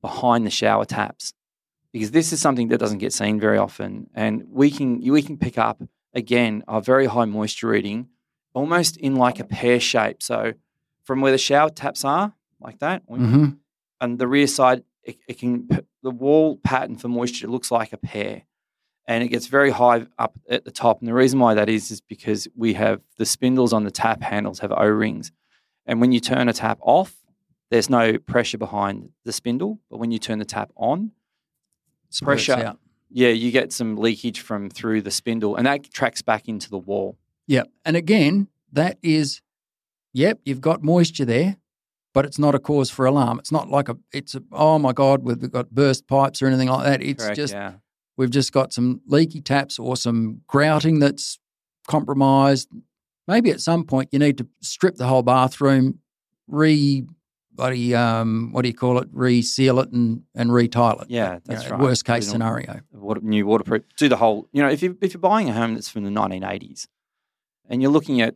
behind 0.00 0.46
the 0.46 0.50
shower 0.50 0.84
taps, 0.84 1.32
because 1.92 2.10
this 2.10 2.32
is 2.32 2.40
something 2.40 2.68
that 2.68 2.78
doesn't 2.78 2.98
get 2.98 3.12
seen 3.12 3.38
very 3.38 3.58
often, 3.58 4.10
and 4.14 4.46
we 4.50 4.72
can 4.72 5.00
we 5.00 5.22
can 5.22 5.38
pick 5.38 5.58
up 5.58 5.80
again 6.12 6.64
a 6.66 6.80
very 6.80 7.06
high 7.06 7.24
moisture 7.24 7.68
reading 7.68 8.08
almost 8.54 8.96
in 8.96 9.16
like 9.16 9.40
a 9.40 9.44
pear 9.44 9.80
shape. 9.80 10.22
So 10.22 10.54
from 11.04 11.20
where 11.20 11.32
the 11.32 11.38
shower 11.38 11.70
taps 11.70 12.04
are, 12.04 12.34
like 12.60 12.78
that, 12.80 13.06
mm-hmm. 13.08 13.50
and 14.00 14.18
the 14.18 14.28
rear 14.28 14.46
side, 14.46 14.82
it, 15.02 15.16
it, 15.26 15.38
can 15.38 15.68
the 16.02 16.10
wall 16.10 16.56
pattern 16.62 16.96
for 16.96 17.08
moisture 17.08 17.48
looks 17.48 17.70
like 17.70 17.92
a 17.92 17.96
pear, 17.96 18.42
and 19.06 19.24
it 19.24 19.28
gets 19.28 19.46
very 19.46 19.70
high 19.70 20.06
up 20.18 20.38
at 20.48 20.64
the 20.64 20.70
top. 20.70 21.00
And 21.00 21.08
the 21.08 21.14
reason 21.14 21.38
why 21.38 21.54
that 21.54 21.68
is 21.68 21.90
is 21.90 22.00
because 22.00 22.48
we 22.54 22.74
have 22.74 23.00
the 23.16 23.24
spindles 23.24 23.72
on 23.72 23.84
the 23.84 23.90
tap 23.90 24.22
handles 24.22 24.58
have 24.60 24.72
O 24.72 24.86
rings, 24.86 25.32
and 25.86 26.00
when 26.00 26.12
you 26.12 26.20
turn 26.20 26.48
a 26.48 26.52
tap 26.52 26.78
off, 26.82 27.16
there's 27.70 27.88
no 27.88 28.18
pressure 28.18 28.58
behind 28.58 29.10
the 29.24 29.32
spindle, 29.32 29.80
but 29.90 29.98
when 29.98 30.10
you 30.10 30.18
turn 30.18 30.38
the 30.38 30.44
tap 30.44 30.70
on, 30.76 31.12
pressure. 32.22 32.52
Yeah, 33.12 33.30
you 33.30 33.50
get 33.50 33.72
some 33.72 33.96
leakage 33.96 34.40
from 34.40 34.70
through 34.70 35.02
the 35.02 35.10
spindle, 35.10 35.56
and 35.56 35.66
that 35.66 35.90
tracks 35.92 36.22
back 36.22 36.48
into 36.48 36.70
the 36.70 36.78
wall. 36.78 37.18
Yep. 37.50 37.68
And 37.84 37.96
again, 37.96 38.46
that 38.72 38.98
is, 39.02 39.42
yep, 40.12 40.38
you've 40.44 40.60
got 40.60 40.84
moisture 40.84 41.24
there, 41.24 41.56
but 42.14 42.24
it's 42.24 42.38
not 42.38 42.54
a 42.54 42.60
cause 42.60 42.90
for 42.90 43.06
alarm. 43.06 43.40
It's 43.40 43.50
not 43.50 43.68
like 43.68 43.88
a, 43.88 43.96
it's 44.12 44.36
a, 44.36 44.42
oh 44.52 44.78
my 44.78 44.92
God, 44.92 45.24
we've 45.24 45.50
got 45.50 45.70
burst 45.70 46.06
pipes 46.06 46.40
or 46.42 46.46
anything 46.46 46.68
like 46.68 46.84
that. 46.84 47.02
It's 47.02 47.24
Correct, 47.24 47.36
just, 47.36 47.54
yeah. 47.54 47.72
we've 48.16 48.30
just 48.30 48.52
got 48.52 48.72
some 48.72 49.00
leaky 49.06 49.40
taps 49.40 49.80
or 49.80 49.96
some 49.96 50.42
grouting 50.46 51.00
that's 51.00 51.40
compromised. 51.88 52.68
Maybe 53.26 53.50
at 53.50 53.60
some 53.60 53.84
point 53.84 54.10
you 54.12 54.18
need 54.20 54.38
to 54.38 54.46
strip 54.62 54.94
the 54.96 55.06
whole 55.06 55.22
bathroom, 55.22 55.98
re 56.46 57.04
bloody 57.52 57.94
um, 57.94 58.50
what 58.52 58.62
do 58.62 58.68
you 58.68 58.74
call 58.74 58.98
it? 58.98 59.08
Reseal 59.12 59.80
it 59.80 59.90
and 59.90 60.22
and 60.36 60.52
retile 60.52 61.00
it. 61.00 61.10
Yeah, 61.10 61.34
You 61.34 61.40
that's 61.46 61.64
know, 61.64 61.70
right. 61.72 61.80
Worst 61.80 62.04
case 62.04 62.26
Put 62.26 62.36
it 62.36 62.42
on- 62.42 62.48
scenario. 62.50 62.80
water, 62.92 63.20
new 63.22 63.44
waterproof. 63.46 63.82
Do 63.96 64.08
the 64.08 64.16
whole. 64.16 64.48
You 64.52 64.62
know, 64.62 64.68
if 64.70 64.82
you 64.82 64.96
if 65.00 65.14
you're 65.14 65.20
buying 65.20 65.48
a 65.48 65.52
home 65.52 65.74
that's 65.74 65.88
from 65.88 66.04
the 66.04 66.10
1980s, 66.10 66.86
and 67.70 67.80
you're 67.80 67.90
looking 67.90 68.20
at 68.20 68.34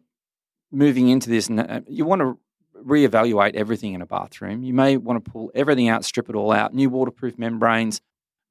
moving 0.72 1.08
into 1.08 1.28
this, 1.28 1.48
and 1.48 1.60
uh, 1.60 1.80
you 1.86 2.06
want 2.06 2.22
to 2.22 2.38
reevaluate 2.82 3.54
everything 3.54 3.92
in 3.92 4.00
a 4.00 4.06
bathroom. 4.06 4.62
You 4.62 4.72
may 4.72 4.96
want 4.96 5.22
to 5.22 5.30
pull 5.30 5.50
everything 5.54 5.88
out, 5.88 6.04
strip 6.04 6.30
it 6.30 6.34
all 6.34 6.52
out, 6.52 6.72
new 6.74 6.88
waterproof 6.88 7.38
membranes, 7.38 8.00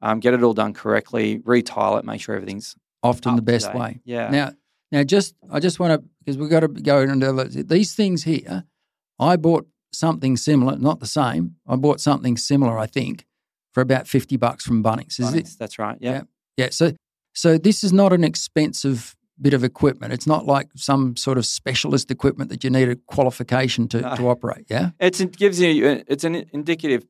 um, 0.01 0.19
get 0.19 0.33
it 0.33 0.43
all 0.43 0.53
done 0.53 0.73
correctly, 0.73 1.41
retile 1.43 1.97
it, 1.97 2.05
make 2.05 2.21
sure 2.21 2.35
everything's 2.35 2.75
Often 3.01 3.35
the 3.35 3.41
best 3.41 3.67
date. 3.67 3.75
way. 3.75 3.99
Yeah. 4.05 4.29
Now, 4.29 4.51
now, 4.91 5.03
just 5.03 5.35
I 5.51 5.59
just 5.59 5.79
want 5.79 5.99
to 5.99 6.07
because 6.19 6.37
we've 6.37 6.49
got 6.49 6.61
to 6.61 6.67
go 6.67 7.01
into 7.01 7.63
these 7.63 7.95
things 7.95 8.23
here. 8.23 8.63
I 9.19 9.35
bought 9.35 9.67
something 9.91 10.37
similar, 10.37 10.77
not 10.77 10.99
the 10.99 11.07
same. 11.07 11.55
I 11.67 11.75
bought 11.75 11.99
something 11.99 12.37
similar, 12.37 12.77
I 12.77 12.85
think, 12.85 13.25
for 13.73 13.81
about 13.81 14.07
fifty 14.07 14.37
bucks 14.37 14.63
from 14.63 14.83
Bunnings. 14.83 15.19
Is 15.19 15.33
it? 15.33 15.45
Bunnings, 15.45 15.57
That's 15.57 15.79
right. 15.79 15.97
Yeah. 15.99 16.11
Yeah. 16.11 16.21
Yeah. 16.57 16.67
So, 16.71 16.93
so 17.33 17.57
this 17.57 17.83
is 17.83 17.91
not 17.91 18.13
an 18.13 18.23
expensive 18.23 19.15
bit 19.41 19.53
of 19.53 19.63
equipment. 19.63 20.13
It's 20.13 20.27
not 20.27 20.45
like 20.45 20.69
some 20.75 21.15
sort 21.15 21.37
of 21.37 21.45
specialist 21.45 22.11
equipment 22.11 22.49
that 22.51 22.63
you 22.63 22.69
need 22.69 22.89
a 22.89 22.95
qualification 22.95 23.87
to, 23.89 24.01
No. 24.01 24.15
to 24.15 24.29
operate. 24.29 24.65
Yeah. 24.69 24.91
It's, 24.99 25.19
it 25.19 25.35
gives 25.37 25.59
you. 25.59 25.87
uh, 25.87 26.03
It's 26.07 26.23
an 26.23 26.45
indicative 26.53 27.05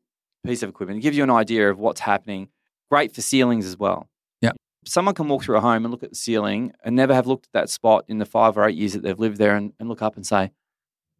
piece 0.45 0.63
of 0.63 0.69
equipment. 0.69 0.99
It 0.99 1.01
gives 1.01 1.17
you 1.17 1.23
an 1.23 1.29
idea 1.29 1.69
of 1.69 1.79
what's 1.79 2.01
happening. 2.01 2.49
Great 2.89 3.13
for 3.13 3.21
ceilings 3.21 3.65
as 3.65 3.77
well. 3.77 4.07
Yeah. 4.41 4.51
Someone 4.85 5.15
can 5.15 5.27
walk 5.27 5.43
through 5.43 5.57
a 5.57 5.61
home 5.61 5.85
and 5.85 5.91
look 5.91 6.03
at 6.03 6.09
the 6.11 6.15
ceiling 6.15 6.73
and 6.83 6.95
never 6.95 7.13
have 7.13 7.27
looked 7.27 7.47
at 7.47 7.53
that 7.53 7.69
spot 7.69 8.05
in 8.07 8.17
the 8.19 8.25
five 8.25 8.57
or 8.57 8.67
eight 8.67 8.75
years 8.77 8.93
that 8.93 9.03
they've 9.03 9.19
lived 9.19 9.37
there 9.37 9.55
and, 9.55 9.73
and 9.79 9.89
look 9.89 10.01
up 10.01 10.15
and 10.15 10.25
say, 10.25 10.51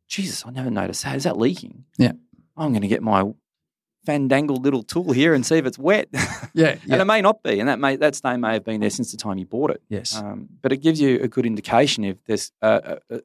Jesus, 0.08 0.43
I 0.45 0.51
never 0.51 0.70
noticed 0.70 1.04
that. 1.04 1.16
Is 1.16 1.24
that 1.24 1.38
leaking? 1.38 1.86
Yeah. 1.97 2.14
I'm 2.56 2.70
going 2.72 2.82
to 2.82 2.88
get 2.88 3.01
my 3.01 3.24
fandangled 4.06 4.64
little 4.64 4.84
tool 4.84 5.12
here 5.12 5.34
and 5.34 5.45
see 5.45 5.58
if 5.58 5.66
it's 5.66 5.80
wet. 5.80 6.08
Yeah. 6.56 6.76
and 6.88 7.01
it 7.01 7.06
may 7.06 7.20
not 7.22 7.41
be. 7.41 7.60
And 7.60 7.68
that 7.68 7.80
may 7.80 7.95
that 7.95 8.14
stain 8.16 8.39
may 8.41 8.54
have 8.54 8.64
been 8.64 8.80
there 8.82 8.91
since 8.91 9.12
the 9.12 9.18
time 9.18 9.39
you 9.39 9.45
bought 9.45 9.72
it. 9.72 9.82
yes. 9.89 10.16
Um, 10.16 10.49
but 10.62 10.72
it 10.72 10.78
gives 10.78 11.01
you 11.01 11.20
a 11.22 11.28
good 11.28 11.47
indication 11.47 12.04
if 12.04 12.18
there's 12.26 12.51
a, 12.62 12.99
a, 13.10 13.22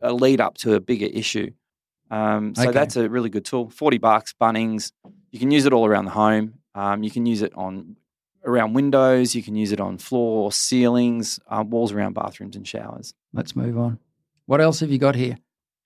a 0.00 0.12
lead 0.12 0.40
up 0.40 0.58
to 0.58 0.74
a 0.74 0.80
bigger 0.80 1.06
issue. 1.06 1.52
Um, 2.10 2.54
so 2.56 2.62
Okay. 2.62 2.72
that's 2.72 2.96
a 2.96 3.08
really 3.08 3.30
good 3.30 3.44
tool. 3.44 3.70
Forty 3.70 3.98
bucks, 3.98 4.34
Bunnings. 4.40 4.90
You 5.30 5.38
can 5.38 5.52
use 5.52 5.64
it 5.64 5.72
all 5.72 5.86
around 5.86 6.06
the 6.06 6.10
home. 6.10 6.54
Um, 6.74 7.04
you 7.04 7.10
can 7.12 7.24
use 7.24 7.40
it 7.40 7.52
on 7.54 7.96
around 8.44 8.72
windows. 8.72 9.36
You 9.36 9.44
can 9.44 9.54
use 9.54 9.70
it 9.70 9.78
on 9.80 9.96
floor, 9.98 10.50
ceilings, 10.50 11.38
uh, 11.48 11.62
walls 11.64 11.92
around 11.92 12.14
bathrooms 12.14 12.56
and 12.56 12.66
showers. 12.66 13.14
Let's 13.32 13.54
move 13.54 13.78
on. 13.78 14.00
What 14.46 14.60
else 14.60 14.80
have 14.80 14.90
you 14.90 14.98
got 14.98 15.14
here? 15.14 15.36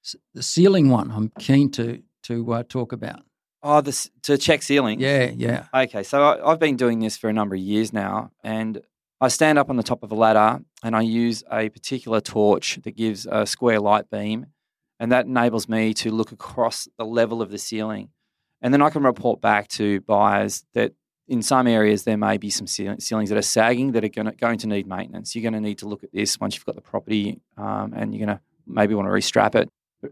S- 0.02 0.16
The 0.32 0.42
ceiling 0.42 0.88
one. 0.88 1.10
I'm 1.10 1.30
keen 1.38 1.70
to 1.72 2.02
to 2.22 2.52
uh, 2.54 2.62
talk 2.66 2.92
about. 2.92 3.20
Oh, 3.68 3.80
this 3.80 4.08
to 4.22 4.38
check 4.38 4.62
ceilings. 4.62 5.02
Yeah. 5.02 5.32
Yeah. 5.34 5.66
Okay, 5.74 6.04
so 6.04 6.22
I, 6.22 6.52
I've 6.52 6.60
been 6.60 6.76
doing 6.76 7.00
this 7.00 7.16
for 7.16 7.28
a 7.28 7.32
number 7.32 7.56
of 7.56 7.60
years 7.60 7.92
now, 7.92 8.30
and 8.44 8.80
I 9.20 9.26
stand 9.26 9.58
up 9.58 9.68
on 9.68 9.76
the 9.76 9.82
top 9.82 10.04
of 10.04 10.12
a 10.12 10.14
ladder 10.14 10.60
and 10.84 10.94
I 10.94 11.00
use 11.00 11.42
a 11.50 11.68
particular 11.70 12.20
torch 12.20 12.78
that 12.84 12.94
gives 12.94 13.26
a 13.26 13.44
square 13.44 13.80
light 13.80 14.08
beam, 14.08 14.46
and 15.00 15.10
that 15.10 15.26
enables 15.26 15.68
me 15.68 15.94
to 15.94 16.12
look 16.12 16.30
across 16.30 16.86
the 16.96 17.04
level 17.04 17.42
of 17.42 17.50
the 17.50 17.58
ceiling, 17.58 18.10
and 18.62 18.72
then 18.72 18.82
I 18.82 18.90
can 18.90 19.02
report 19.02 19.40
back 19.40 19.66
to 19.70 20.00
buyers 20.02 20.64
that 20.74 20.92
in 21.26 21.42
some 21.42 21.66
areas 21.66 22.04
there 22.04 22.16
may 22.16 22.36
be 22.36 22.50
some 22.50 22.68
ceilings 22.68 23.30
that 23.30 23.36
are 23.36 23.42
sagging 23.42 23.92
that 23.92 24.04
are 24.04 24.08
going 24.08 24.26
to, 24.26 24.32
going 24.36 24.58
to 24.58 24.68
need 24.68 24.86
maintenance. 24.86 25.34
You're 25.34 25.42
going 25.42 25.54
to 25.54 25.60
need 25.60 25.78
to 25.78 25.88
look 25.88 26.04
at 26.04 26.12
this 26.12 26.38
once 26.38 26.54
you've 26.54 26.66
got 26.66 26.76
the 26.76 26.82
property, 26.82 27.40
um, 27.56 27.94
and 27.96 28.14
you're 28.14 28.24
going 28.24 28.38
to 28.38 28.42
maybe 28.64 28.94
want 28.94 29.06
to 29.06 29.12
restrap 29.12 29.56
it. 29.56 29.68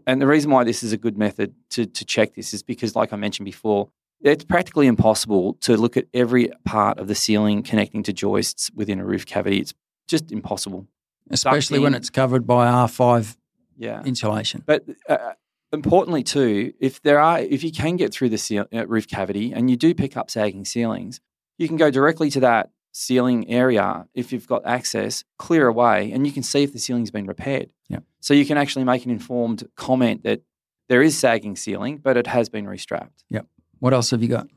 And 0.07 0.21
the 0.21 0.27
reason 0.27 0.51
why 0.51 0.63
this 0.63 0.83
is 0.83 0.91
a 0.93 0.97
good 0.97 1.17
method 1.17 1.53
to, 1.71 1.85
to 1.85 2.05
check 2.05 2.33
this 2.35 2.53
is 2.53 2.63
because, 2.63 2.95
like 2.95 3.13
I 3.13 3.15
mentioned 3.15 3.45
before, 3.45 3.89
it's 4.21 4.43
practically 4.43 4.87
impossible 4.87 5.53
to 5.61 5.77
look 5.77 5.97
at 5.97 6.05
every 6.13 6.49
part 6.63 6.97
of 6.99 7.07
the 7.07 7.15
ceiling 7.15 7.61
connecting 7.63 8.01
to 8.03 8.13
joists 8.13 8.71
within 8.73 8.99
a 8.99 9.05
roof 9.05 9.25
cavity. 9.25 9.59
It's 9.59 9.73
just 10.07 10.31
impossible. 10.31 10.87
Especially 11.29 11.79
when 11.79 11.93
it's 11.93 12.09
covered 12.09 12.45
by 12.47 12.67
R5 12.67 13.37
Yeah. 13.77 14.03
insulation. 14.03 14.63
But 14.65 14.85
uh, 15.07 15.33
importantly, 15.71 16.23
too, 16.23 16.73
if 16.79 17.01
there 17.01 17.19
are, 17.19 17.39
if 17.39 17.63
you 17.63 17.71
can 17.71 17.95
get 17.97 18.13
through 18.13 18.29
the 18.29 18.37
ceil- 18.37 18.67
uh, 18.73 18.87
roof 18.87 19.07
cavity 19.07 19.51
and 19.51 19.69
you 19.69 19.75
do 19.75 19.93
pick 19.93 20.15
up 20.17 20.29
sagging 20.31 20.65
ceilings, 20.65 21.19
you 21.57 21.67
can 21.67 21.77
go 21.77 21.91
directly 21.91 22.29
to 22.31 22.39
that 22.41 22.69
ceiling 22.97 23.49
area 23.49 24.07
if 24.13 24.31
you've 24.31 24.47
got 24.47 24.65
access, 24.65 25.25
clear 25.37 25.67
away, 25.67 26.11
and 26.13 26.25
you 26.25 26.31
can 26.31 26.43
see 26.43 26.63
if 26.63 26.71
the 26.71 26.79
ceiling's 26.79 27.11
been 27.11 27.25
repaired. 27.27 27.69
Yep. 27.89 28.03
So 28.21 28.33
you 28.33 28.45
can 28.45 28.57
actually 28.57 28.85
make 28.85 29.03
an 29.03 29.11
informed 29.11 29.67
comment 29.75 30.23
that 30.23 30.41
there 30.87 31.01
is 31.01 31.17
sagging 31.17 31.57
ceiling, 31.57 31.97
but 31.97 32.15
it 32.15 32.25
has 32.27 32.47
been 32.47 32.65
restrapped. 32.65 33.23
Yeah. 33.29 33.41
What 33.79 33.93
else 33.93 34.11
have 34.11 34.21
you 34.23 34.29
got? 34.29 34.47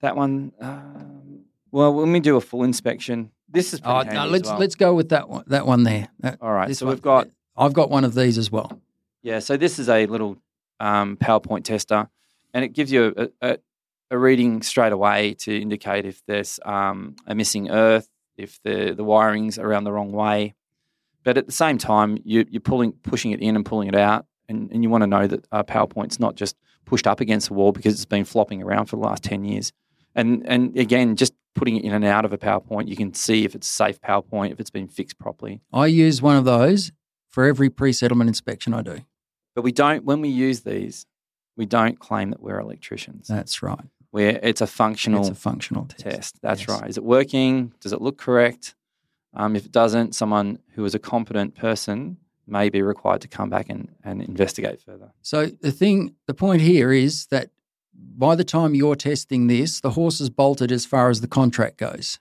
That 0.00 0.16
one, 0.16 0.52
um, 0.60 1.44
well, 1.70 1.94
when 1.94 2.10
we 2.10 2.18
do 2.18 2.36
a 2.36 2.40
full 2.40 2.64
inspection, 2.64 3.30
this 3.48 3.72
is 3.72 3.80
pretty 3.80 4.10
Oh, 4.10 4.12
no, 4.12 4.26
let's 4.26 4.48
well. 4.48 4.58
let's 4.58 4.74
go 4.74 4.92
with 4.94 5.10
that 5.10 5.28
one. 5.28 5.44
That 5.46 5.64
one 5.64 5.84
there. 5.84 6.08
That- 6.18 6.38
All 6.40 6.52
right, 6.52 6.74
so 6.76 6.86
one. 6.86 6.94
we've 6.96 7.02
got 7.02 7.28
I've 7.56 7.72
got 7.74 7.90
one 7.90 8.02
of 8.04 8.14
these 8.14 8.38
as 8.38 8.50
well. 8.50 8.80
Yeah, 9.22 9.38
so 9.38 9.56
this 9.56 9.78
is 9.78 9.88
a 9.88 10.06
little 10.06 10.36
um, 10.80 11.16
PowerPoint 11.16 11.62
tester, 11.62 12.08
and 12.52 12.64
it 12.64 12.72
gives 12.72 12.90
you 12.90 13.14
a, 13.16 13.28
a, 13.40 13.58
a 14.14 14.18
reading 14.18 14.62
straight 14.62 14.92
away 14.92 15.34
to 15.34 15.60
indicate 15.60 16.06
if 16.06 16.24
there's 16.26 16.60
um, 16.64 17.16
a 17.26 17.34
missing 17.34 17.70
earth, 17.70 18.08
if 18.36 18.62
the, 18.62 18.94
the 18.96 19.04
wiring's 19.04 19.58
around 19.58 19.84
the 19.84 19.92
wrong 19.92 20.12
way. 20.12 20.54
But 21.24 21.36
at 21.36 21.46
the 21.46 21.52
same 21.52 21.78
time, 21.78 22.18
you, 22.24 22.46
you're 22.48 22.60
pulling, 22.60 22.92
pushing 22.92 23.32
it 23.32 23.40
in 23.40 23.56
and 23.56 23.64
pulling 23.64 23.88
it 23.88 23.94
out, 23.94 24.26
and, 24.48 24.70
and 24.70 24.82
you 24.82 24.90
want 24.90 25.02
to 25.02 25.06
know 25.06 25.26
that 25.26 25.46
uh, 25.50 25.62
PowerPoint's 25.62 26.20
not 26.20 26.36
just 26.36 26.56
pushed 26.84 27.06
up 27.06 27.20
against 27.20 27.48
the 27.48 27.54
wall 27.54 27.72
because 27.72 27.94
it's 27.94 28.04
been 28.04 28.24
flopping 28.24 28.62
around 28.62 28.86
for 28.86 28.96
the 28.96 29.02
last 29.02 29.22
10 29.24 29.44
years. 29.44 29.72
And, 30.14 30.42
and 30.46 30.76
again, 30.78 31.16
just 31.16 31.32
putting 31.54 31.76
it 31.76 31.84
in 31.84 31.92
and 31.92 32.04
out 32.04 32.24
of 32.24 32.32
a 32.32 32.38
PowerPoint, 32.38 32.88
you 32.88 32.96
can 32.96 33.14
see 33.14 33.44
if 33.44 33.54
it's 33.54 33.66
a 33.66 33.70
safe 33.70 34.00
PowerPoint, 34.00 34.52
if 34.52 34.60
it's 34.60 34.70
been 34.70 34.86
fixed 34.86 35.18
properly. 35.18 35.60
I 35.72 35.86
use 35.86 36.22
one 36.22 36.36
of 36.36 36.44
those 36.44 36.92
for 37.30 37.44
every 37.44 37.70
pre-settlement 37.70 38.28
inspection 38.28 38.74
I 38.74 38.82
do. 38.82 39.00
But 39.54 39.62
we 39.62 39.72
don't, 39.72 40.04
when 40.04 40.20
we 40.20 40.28
use 40.28 40.60
these, 40.60 41.06
we 41.56 41.66
don't 41.66 41.98
claim 41.98 42.30
that 42.30 42.42
we're 42.42 42.60
electricians. 42.60 43.28
That's 43.28 43.62
right. 43.62 43.86
Where 44.14 44.38
it's 44.44 44.60
a 44.60 44.66
functional 44.68 45.22
It's 45.22 45.28
a 45.30 45.34
functional 45.34 45.86
test. 45.86 46.04
test. 46.04 46.38
That's 46.40 46.60
Yes. 46.60 46.68
right. 46.68 46.88
Is 46.88 46.96
it 46.96 47.02
working? 47.02 47.72
Does 47.80 47.92
it 47.92 48.00
look 48.00 48.16
correct? 48.16 48.76
Um, 49.32 49.56
if 49.56 49.66
it 49.66 49.72
doesn't, 49.72 50.14
someone 50.14 50.60
who 50.74 50.84
is 50.84 50.94
a 50.94 51.00
competent 51.00 51.56
person 51.56 52.18
may 52.46 52.68
be 52.68 52.80
required 52.80 53.22
to 53.22 53.28
come 53.28 53.50
back 53.50 53.68
and, 53.68 53.88
and 54.04 54.22
investigate 54.22 54.80
further. 54.80 55.10
So 55.22 55.46
the 55.46 55.72
thing, 55.72 56.14
the 56.28 56.34
point 56.34 56.62
here 56.62 56.92
is 56.92 57.26
that 57.32 57.50
by 57.92 58.36
the 58.36 58.44
time 58.44 58.76
you're 58.76 58.94
testing 58.94 59.48
this, 59.48 59.80
the 59.80 59.90
horse 59.90 60.20
is 60.20 60.30
bolted 60.30 60.70
as 60.70 60.86
far 60.86 61.10
as 61.10 61.20
the 61.20 61.26
contract 61.26 61.76
goes. 61.78 62.20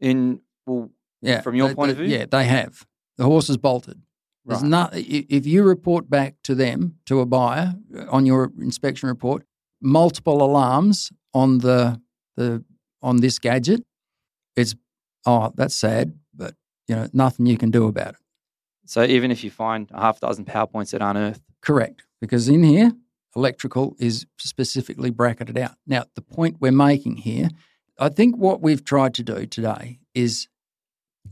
In 0.00 0.40
well, 0.66 0.90
Yeah. 1.22 1.40
From 1.40 1.54
your 1.54 1.68
they- 1.68 1.74
point 1.76 1.92
of 1.92 1.98
view? 1.98 2.06
Yeah, 2.08 2.26
they 2.28 2.46
have. 2.46 2.84
The 3.16 3.24
horse 3.26 3.48
is 3.48 3.58
bolted. 3.58 4.02
There's 4.44 4.64
not, 4.64 4.90
if 4.96 5.46
you 5.46 5.62
report 5.62 6.10
back 6.10 6.34
to 6.42 6.54
them, 6.56 6.98
to 7.06 7.20
a 7.20 7.26
buyer 7.26 7.76
uh, 7.96 8.06
on 8.10 8.26
your 8.26 8.50
inspection 8.58 9.08
report, 9.08 9.45
multiple 9.80 10.42
alarms 10.42 11.12
on 11.34 11.58
the, 11.58 12.00
the 12.36 12.64
on 13.02 13.18
this 13.18 13.38
gadget, 13.38 13.82
it's, 14.56 14.74
oh, 15.26 15.52
that's 15.54 15.74
sad, 15.74 16.14
but 16.34 16.54
you 16.88 16.96
know, 16.96 17.08
nothing 17.12 17.46
you 17.46 17.58
can 17.58 17.70
do 17.70 17.86
about 17.86 18.14
it. 18.14 18.20
so 18.86 19.04
even 19.04 19.30
if 19.30 19.44
you 19.44 19.50
find 19.50 19.90
a 19.92 20.00
half 20.00 20.20
dozen 20.20 20.44
PowerPoints 20.44 20.90
that 20.90 21.02
unearthed, 21.02 21.42
Correct. 21.66 22.04
Because 22.20 22.48
in 22.48 22.62
here, 22.62 22.92
electrical 23.34 23.96
is 23.98 24.24
specifically 24.38 25.10
bracketed 25.10 25.58
out. 25.58 25.72
Now, 25.84 26.04
the 26.14 26.22
point 26.22 26.58
we're 26.60 26.70
making 26.70 27.16
here, 27.16 27.48
I 27.98 28.08
think 28.08 28.36
what 28.36 28.62
we've 28.62 28.84
tried 28.84 29.14
to 29.14 29.24
do 29.24 29.46
today 29.46 29.98
is 30.14 30.46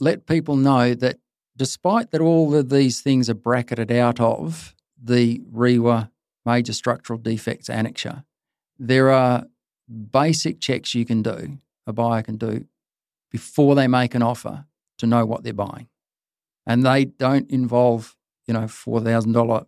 let 0.01 0.27
people 0.27 0.57
know 0.57 0.93
that 0.95 1.19
despite 1.57 2.11
that 2.11 2.21
all 2.21 2.53
of 2.53 2.69
these 2.69 3.01
things 3.01 3.31
are 3.31 3.35
bracketed 3.35 3.93
out 3.93 4.19
of 4.19 4.75
the 5.01 5.41
REIWA 5.53 6.11
major 6.45 6.73
structural 6.73 7.19
defects 7.19 7.69
annexure, 7.69 8.25
there 8.79 9.11
are 9.11 9.45
basic 10.13 10.61
checks 10.61 10.95
you 10.95 11.05
can 11.05 11.23
do, 11.23 11.59
a 11.87 11.93
buyer 11.93 12.23
can 12.23 12.37
do 12.37 12.67
before 13.31 13.75
they 13.75 13.89
make 13.89 14.15
an 14.15 14.23
offer 14.23 14.65
to 14.99 15.07
know 15.07 15.27
what 15.27 15.43
they're 15.43 15.53
buying. 15.53 15.89
And 16.67 16.85
they 16.85 17.05
don't 17.05 17.51
involve, 17.51 18.17
you 18.47 18.55
know, 18.55 18.63
$4,000 18.63 19.67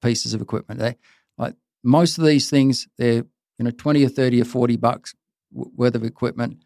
pieces 0.00 0.34
of 0.34 0.40
equipment. 0.40 0.80
They, 0.80 0.96
like 1.38 1.54
most 1.82 2.18
of 2.18 2.24
these 2.24 2.50
things, 2.50 2.88
they're 2.98 3.24
you 3.60 3.64
know 3.64 3.70
twenty 3.70 4.04
or 4.04 4.08
thirty 4.08 4.40
or 4.40 4.44
forty 4.44 4.76
bucks 4.76 5.14
worth 5.52 5.94
of 5.94 6.04
equipment, 6.04 6.62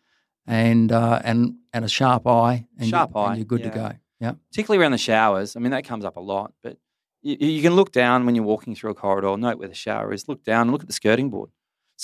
and 0.46 0.92
uh, 0.92 1.20
and 1.24 1.54
and 1.72 1.84
a 1.84 1.88
sharp 1.88 2.26
eye, 2.26 2.66
and, 2.78 2.88
Sharp 2.88 3.10
you're, 3.14 3.24
eye, 3.24 3.28
and 3.30 3.38
you're 3.38 3.46
good 3.46 3.60
yeah. 3.60 3.70
to 3.70 3.74
go. 3.74 3.92
Yeah, 4.20 4.32
particularly 4.50 4.80
around 4.80 4.92
the 4.92 4.98
showers, 4.98 5.56
I 5.56 5.60
mean, 5.60 5.72
that 5.72 5.84
comes 5.84 6.04
up 6.04 6.16
a 6.16 6.20
lot, 6.20 6.52
but 6.62 6.78
you, 7.20 7.36
you 7.40 7.62
can 7.62 7.74
look 7.74 7.90
down 7.90 8.24
when 8.24 8.36
you're 8.36 8.44
walking 8.44 8.74
through 8.74 8.92
a 8.92 8.94
corridor, 8.94 9.36
note 9.36 9.58
where 9.58 9.68
the 9.68 9.74
shower 9.74 10.12
is, 10.12 10.28
look 10.28 10.44
down 10.44 10.62
and 10.62 10.70
look 10.70 10.82
at 10.82 10.86
the 10.86 10.94
skirting 10.94 11.30
board. 11.30 11.50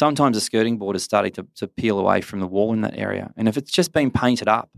Sometimes 0.04 0.34
the 0.36 0.40
skirting 0.40 0.78
board 0.78 0.96
is 0.96 1.02
starting 1.10 1.32
to, 1.38 1.42
to 1.60 1.68
peel 1.80 1.98
away 1.98 2.20
from 2.28 2.38
the 2.40 2.46
wall 2.54 2.72
in 2.72 2.80
that 2.86 2.96
area. 3.06 3.26
And 3.36 3.46
if 3.50 3.54
it's 3.58 3.70
just 3.70 3.92
been 3.92 4.10
painted 4.10 4.48
up, 4.48 4.68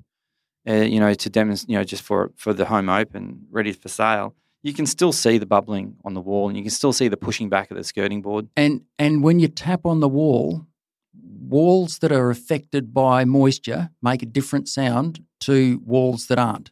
uh, 0.68 0.72
you 0.94 0.98
know, 0.98 1.14
to 1.14 1.28
demonstrate, 1.30 1.70
you 1.70 1.76
know, 1.78 1.84
just 1.84 2.02
for, 2.02 2.20
for 2.42 2.52
the 2.52 2.64
home 2.64 2.88
open, 2.88 3.22
ready 3.58 3.72
for 3.72 3.88
sale, 3.88 4.34
you 4.64 4.72
can 4.78 4.86
still 4.86 5.12
see 5.12 5.38
the 5.38 5.46
bubbling 5.54 5.94
on 6.04 6.14
the 6.14 6.20
wall, 6.20 6.48
and 6.48 6.56
you 6.58 6.64
can 6.64 6.70
still 6.80 6.92
see 6.92 7.06
the 7.08 7.16
pushing 7.16 7.48
back 7.48 7.70
of 7.70 7.76
the 7.76 7.84
skirting 7.84 8.20
board. 8.20 8.48
And 8.56 8.74
and 8.98 9.22
when 9.22 9.38
you 9.38 9.48
tap 9.66 9.86
on 9.86 10.00
the 10.00 10.08
wall, 10.08 10.66
walls 11.56 11.98
that 11.98 12.12
are 12.12 12.30
affected 12.30 12.92
by 12.92 13.24
moisture 13.24 13.90
make 14.00 14.22
a 14.22 14.26
different 14.38 14.68
sound 14.68 15.24
to 15.46 15.80
walls 15.84 16.26
that 16.28 16.38
aren't. 16.38 16.70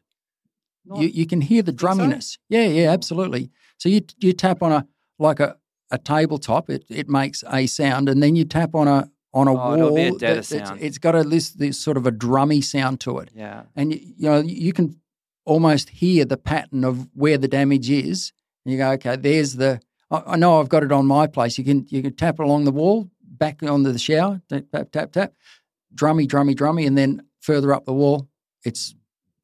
Not- 0.84 1.00
You 1.00 1.08
you 1.20 1.26
can 1.26 1.40
hear 1.40 1.62
the 1.62 1.72
Think 1.72 1.80
so? 1.80 1.86
drumminess. 1.86 2.38
Yeah, 2.48 2.66
yeah, 2.78 2.90
absolutely. 2.96 3.50
So 3.78 3.88
you 3.88 4.00
you 4.24 4.32
tap 4.32 4.62
on 4.62 4.72
a 4.72 4.80
like 5.18 5.40
a, 5.46 5.56
a 5.90 5.98
tabletop, 5.98 6.70
it 6.70 6.84
it 6.88 7.08
makes 7.08 7.42
a 7.50 7.66
sound, 7.66 8.08
and 8.08 8.22
then 8.22 8.36
you 8.36 8.44
tap 8.44 8.74
on 8.74 8.88
a 8.88 9.10
on 9.32 9.46
a 9.48 9.52
Oh, 9.52 9.54
wall. 9.54 9.74
it'll 9.74 9.94
be 9.94 10.02
a 10.02 10.10
that- 10.12 10.18
deader 10.18 10.42
sound. 10.42 10.80
it's 10.80 10.98
got 10.98 11.14
a 11.14 11.22
this, 11.22 11.50
this 11.50 11.78
sort 11.78 11.96
of 11.96 12.06
a 12.06 12.12
drummy 12.12 12.62
sound 12.64 13.00
to 13.00 13.18
it, 13.18 13.30
yeah, 13.34 13.62
and 13.76 13.92
you, 13.92 14.00
you 14.18 14.28
know 14.28 14.40
you 14.40 14.72
can 14.72 15.00
almost 15.44 15.88
hear 15.90 16.24
the 16.24 16.36
pattern 16.36 16.84
of 16.84 17.08
where 17.14 17.38
the 17.38 17.48
damage 17.48 17.90
is. 17.90 18.32
And 18.64 18.72
you 18.72 18.78
go, 18.78 18.90
okay, 18.92 19.16
there's 19.16 19.54
the. 19.56 19.80
I, 20.10 20.22
I 20.26 20.36
know 20.36 20.60
I've 20.60 20.68
got 20.68 20.82
it 20.82 20.92
on 20.92 21.06
my 21.06 21.26
place. 21.26 21.56
You 21.58 21.64
can 21.64 21.86
you 21.88 22.02
can 22.02 22.14
tap 22.14 22.38
along 22.40 22.64
the 22.64 22.72
wall, 22.72 23.08
back 23.22 23.62
onto 23.62 23.90
the 23.92 23.98
shower, 23.98 24.42
tap 24.48 24.64
tap 24.72 24.90
tap 24.92 25.12
tap, 25.12 25.32
drummy 25.94 26.26
drummy 26.26 26.54
drummy, 26.54 26.86
and 26.86 26.96
then 26.98 27.22
further 27.40 27.72
up 27.72 27.84
the 27.86 27.94
wall, 27.94 28.28
it's 28.64 28.94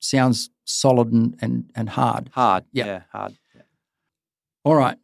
sounds 0.01 0.51
solid 0.65 1.13
and 1.13 1.37
and, 1.41 1.71
and 1.75 1.89
hard. 1.89 2.29
hard. 2.35 2.65
Yeah. 2.73 2.87
Yeah, 2.87 3.03
hard. 3.11 3.37
Yeah. 3.55 3.63
All 4.65 4.75
right, 4.75 4.99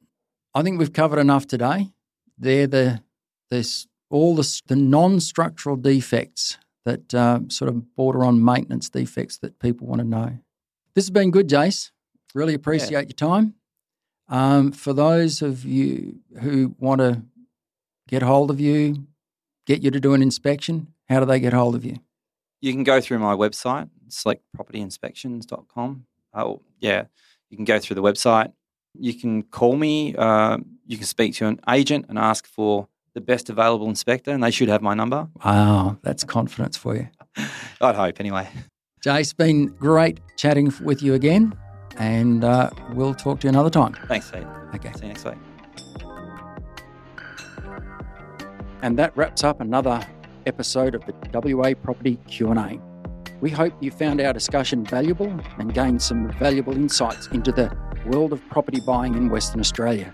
I 0.54 0.62
think 0.62 0.78
we've 0.78 0.92
covered 0.92 1.18
enough 1.18 1.46
today. 1.46 1.92
They're 2.38 2.66
the 2.66 3.02
this 3.50 3.86
all 4.10 4.34
the 4.34 4.60
the 4.66 4.76
non-structural 4.76 5.76
defects 5.76 6.58
that 6.84 7.14
uh, 7.14 7.40
sort 7.48 7.68
of 7.68 7.94
border 7.94 8.24
on 8.24 8.44
maintenance 8.44 8.88
defects 8.88 9.38
that 9.38 9.58
people 9.58 9.86
want 9.86 10.00
to 10.00 10.06
know. 10.06 10.38
This 10.94 11.04
has 11.04 11.10
been 11.10 11.30
good, 11.30 11.48
Jace. 11.48 11.90
Really 12.34 12.54
appreciate 12.54 13.08
your 13.08 13.30
time. 13.30 13.54
Um, 14.28 14.72
for 14.72 14.92
those 14.92 15.42
of 15.42 15.64
you 15.64 16.20
who 16.40 16.74
want 16.78 17.00
to 17.00 17.22
get 18.08 18.22
hold 18.22 18.50
of 18.50 18.58
you, 18.60 19.06
get 19.66 19.82
you 19.82 19.90
to 19.90 20.00
do 20.00 20.14
an 20.14 20.22
inspection, 20.22 20.88
how 21.08 21.20
do 21.20 21.26
they 21.26 21.40
get 21.40 21.52
hold 21.52 21.74
of 21.74 21.84
you? 21.84 21.98
You 22.60 22.72
can 22.72 22.84
go 22.84 23.00
through 23.00 23.18
my 23.18 23.34
website, 23.34 23.90
selectpropertyinspections.com. 24.08 26.06
Oh, 26.34 26.62
yeah. 26.78 27.04
You 27.50 27.56
can 27.56 27.64
go 27.64 27.78
through 27.78 27.96
the 27.96 28.02
website. 28.02 28.52
You 28.98 29.14
can 29.14 29.42
call 29.44 29.76
me. 29.76 30.14
Uh, 30.14 30.58
you 30.86 30.96
can 30.96 31.06
speak 31.06 31.34
to 31.36 31.46
an 31.46 31.60
agent 31.68 32.06
and 32.08 32.18
ask 32.18 32.46
for 32.46 32.88
the 33.14 33.20
best 33.20 33.50
available 33.50 33.88
inspector, 33.88 34.30
and 34.30 34.42
they 34.42 34.50
should 34.50 34.68
have 34.68 34.82
my 34.82 34.94
number. 34.94 35.28
Wow, 35.44 35.98
that's 36.02 36.24
confidence 36.24 36.76
for 36.76 36.96
you. 36.96 37.08
I'd 37.80 37.94
hope, 37.94 38.20
anyway. 38.20 38.48
Jace 39.04 39.36
been 39.36 39.66
great 39.66 40.20
chatting 40.36 40.72
with 40.82 41.02
you 41.02 41.14
again, 41.14 41.54
and 41.98 42.44
uh, 42.44 42.70
we'll 42.92 43.14
talk 43.14 43.40
to 43.40 43.46
you 43.46 43.48
another 43.48 43.70
time. 43.70 43.94
Thanks, 44.06 44.30
Pete. 44.30 44.44
Okay. 44.74 44.92
See 44.92 45.02
you 45.02 45.08
next 45.08 45.24
week. 45.24 45.34
And 48.82 48.98
that 48.98 49.16
wraps 49.16 49.44
up 49.44 49.60
another 49.60 50.04
episode 50.46 50.94
of 50.94 51.04
the 51.06 51.14
WA 51.56 51.74
Property 51.74 52.16
Q&A. 52.26 52.80
We 53.40 53.50
hope 53.50 53.74
you 53.80 53.90
found 53.90 54.20
our 54.20 54.32
discussion 54.32 54.84
valuable 54.84 55.36
and 55.58 55.72
gained 55.74 56.00
some 56.02 56.30
valuable 56.32 56.74
insights 56.74 57.26
into 57.28 57.52
the 57.52 57.76
world 58.06 58.32
of 58.32 58.46
property 58.48 58.80
buying 58.80 59.14
in 59.14 59.28
Western 59.28 59.60
Australia. 59.60 60.12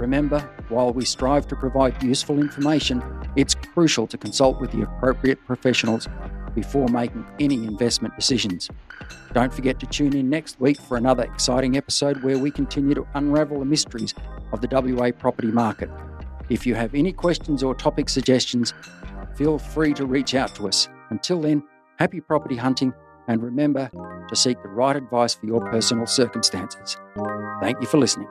Remember, 0.00 0.40
while 0.68 0.92
we 0.92 1.04
strive 1.04 1.46
to 1.48 1.56
provide 1.56 2.02
useful 2.02 2.38
information, 2.38 3.02
it's 3.36 3.54
crucial 3.54 4.06
to 4.06 4.18
consult 4.18 4.60
with 4.60 4.72
the 4.72 4.82
appropriate 4.82 5.38
professionals 5.46 6.08
before 6.54 6.88
making 6.88 7.26
any 7.40 7.64
investment 7.64 8.14
decisions. 8.16 8.68
Don't 9.32 9.52
forget 9.52 9.80
to 9.80 9.86
tune 9.86 10.14
in 10.14 10.30
next 10.30 10.60
week 10.60 10.80
for 10.80 10.96
another 10.96 11.24
exciting 11.24 11.76
episode 11.76 12.22
where 12.22 12.38
we 12.38 12.50
continue 12.50 12.94
to 12.94 13.06
unravel 13.14 13.58
the 13.58 13.64
mysteries 13.64 14.14
of 14.52 14.60
the 14.60 14.68
WA 14.70 15.10
property 15.10 15.48
market. 15.48 15.90
If 16.48 16.66
you 16.66 16.74
have 16.74 16.94
any 16.94 17.12
questions 17.12 17.62
or 17.62 17.74
topic 17.74 18.08
suggestions, 18.08 18.72
feel 19.36 19.58
free 19.58 19.94
to 19.94 20.06
reach 20.06 20.34
out 20.34 20.54
to 20.56 20.68
us. 20.68 20.88
Until 21.10 21.40
then, 21.40 21.62
happy 21.98 22.20
property 22.20 22.56
hunting 22.56 22.92
and 23.28 23.42
remember 23.42 23.90
to 24.28 24.36
seek 24.36 24.62
the 24.62 24.68
right 24.68 24.96
advice 24.96 25.34
for 25.34 25.46
your 25.46 25.60
personal 25.70 26.06
circumstances. 26.06 26.96
Thank 27.60 27.80
you 27.80 27.86
for 27.86 27.98
listening. 27.98 28.28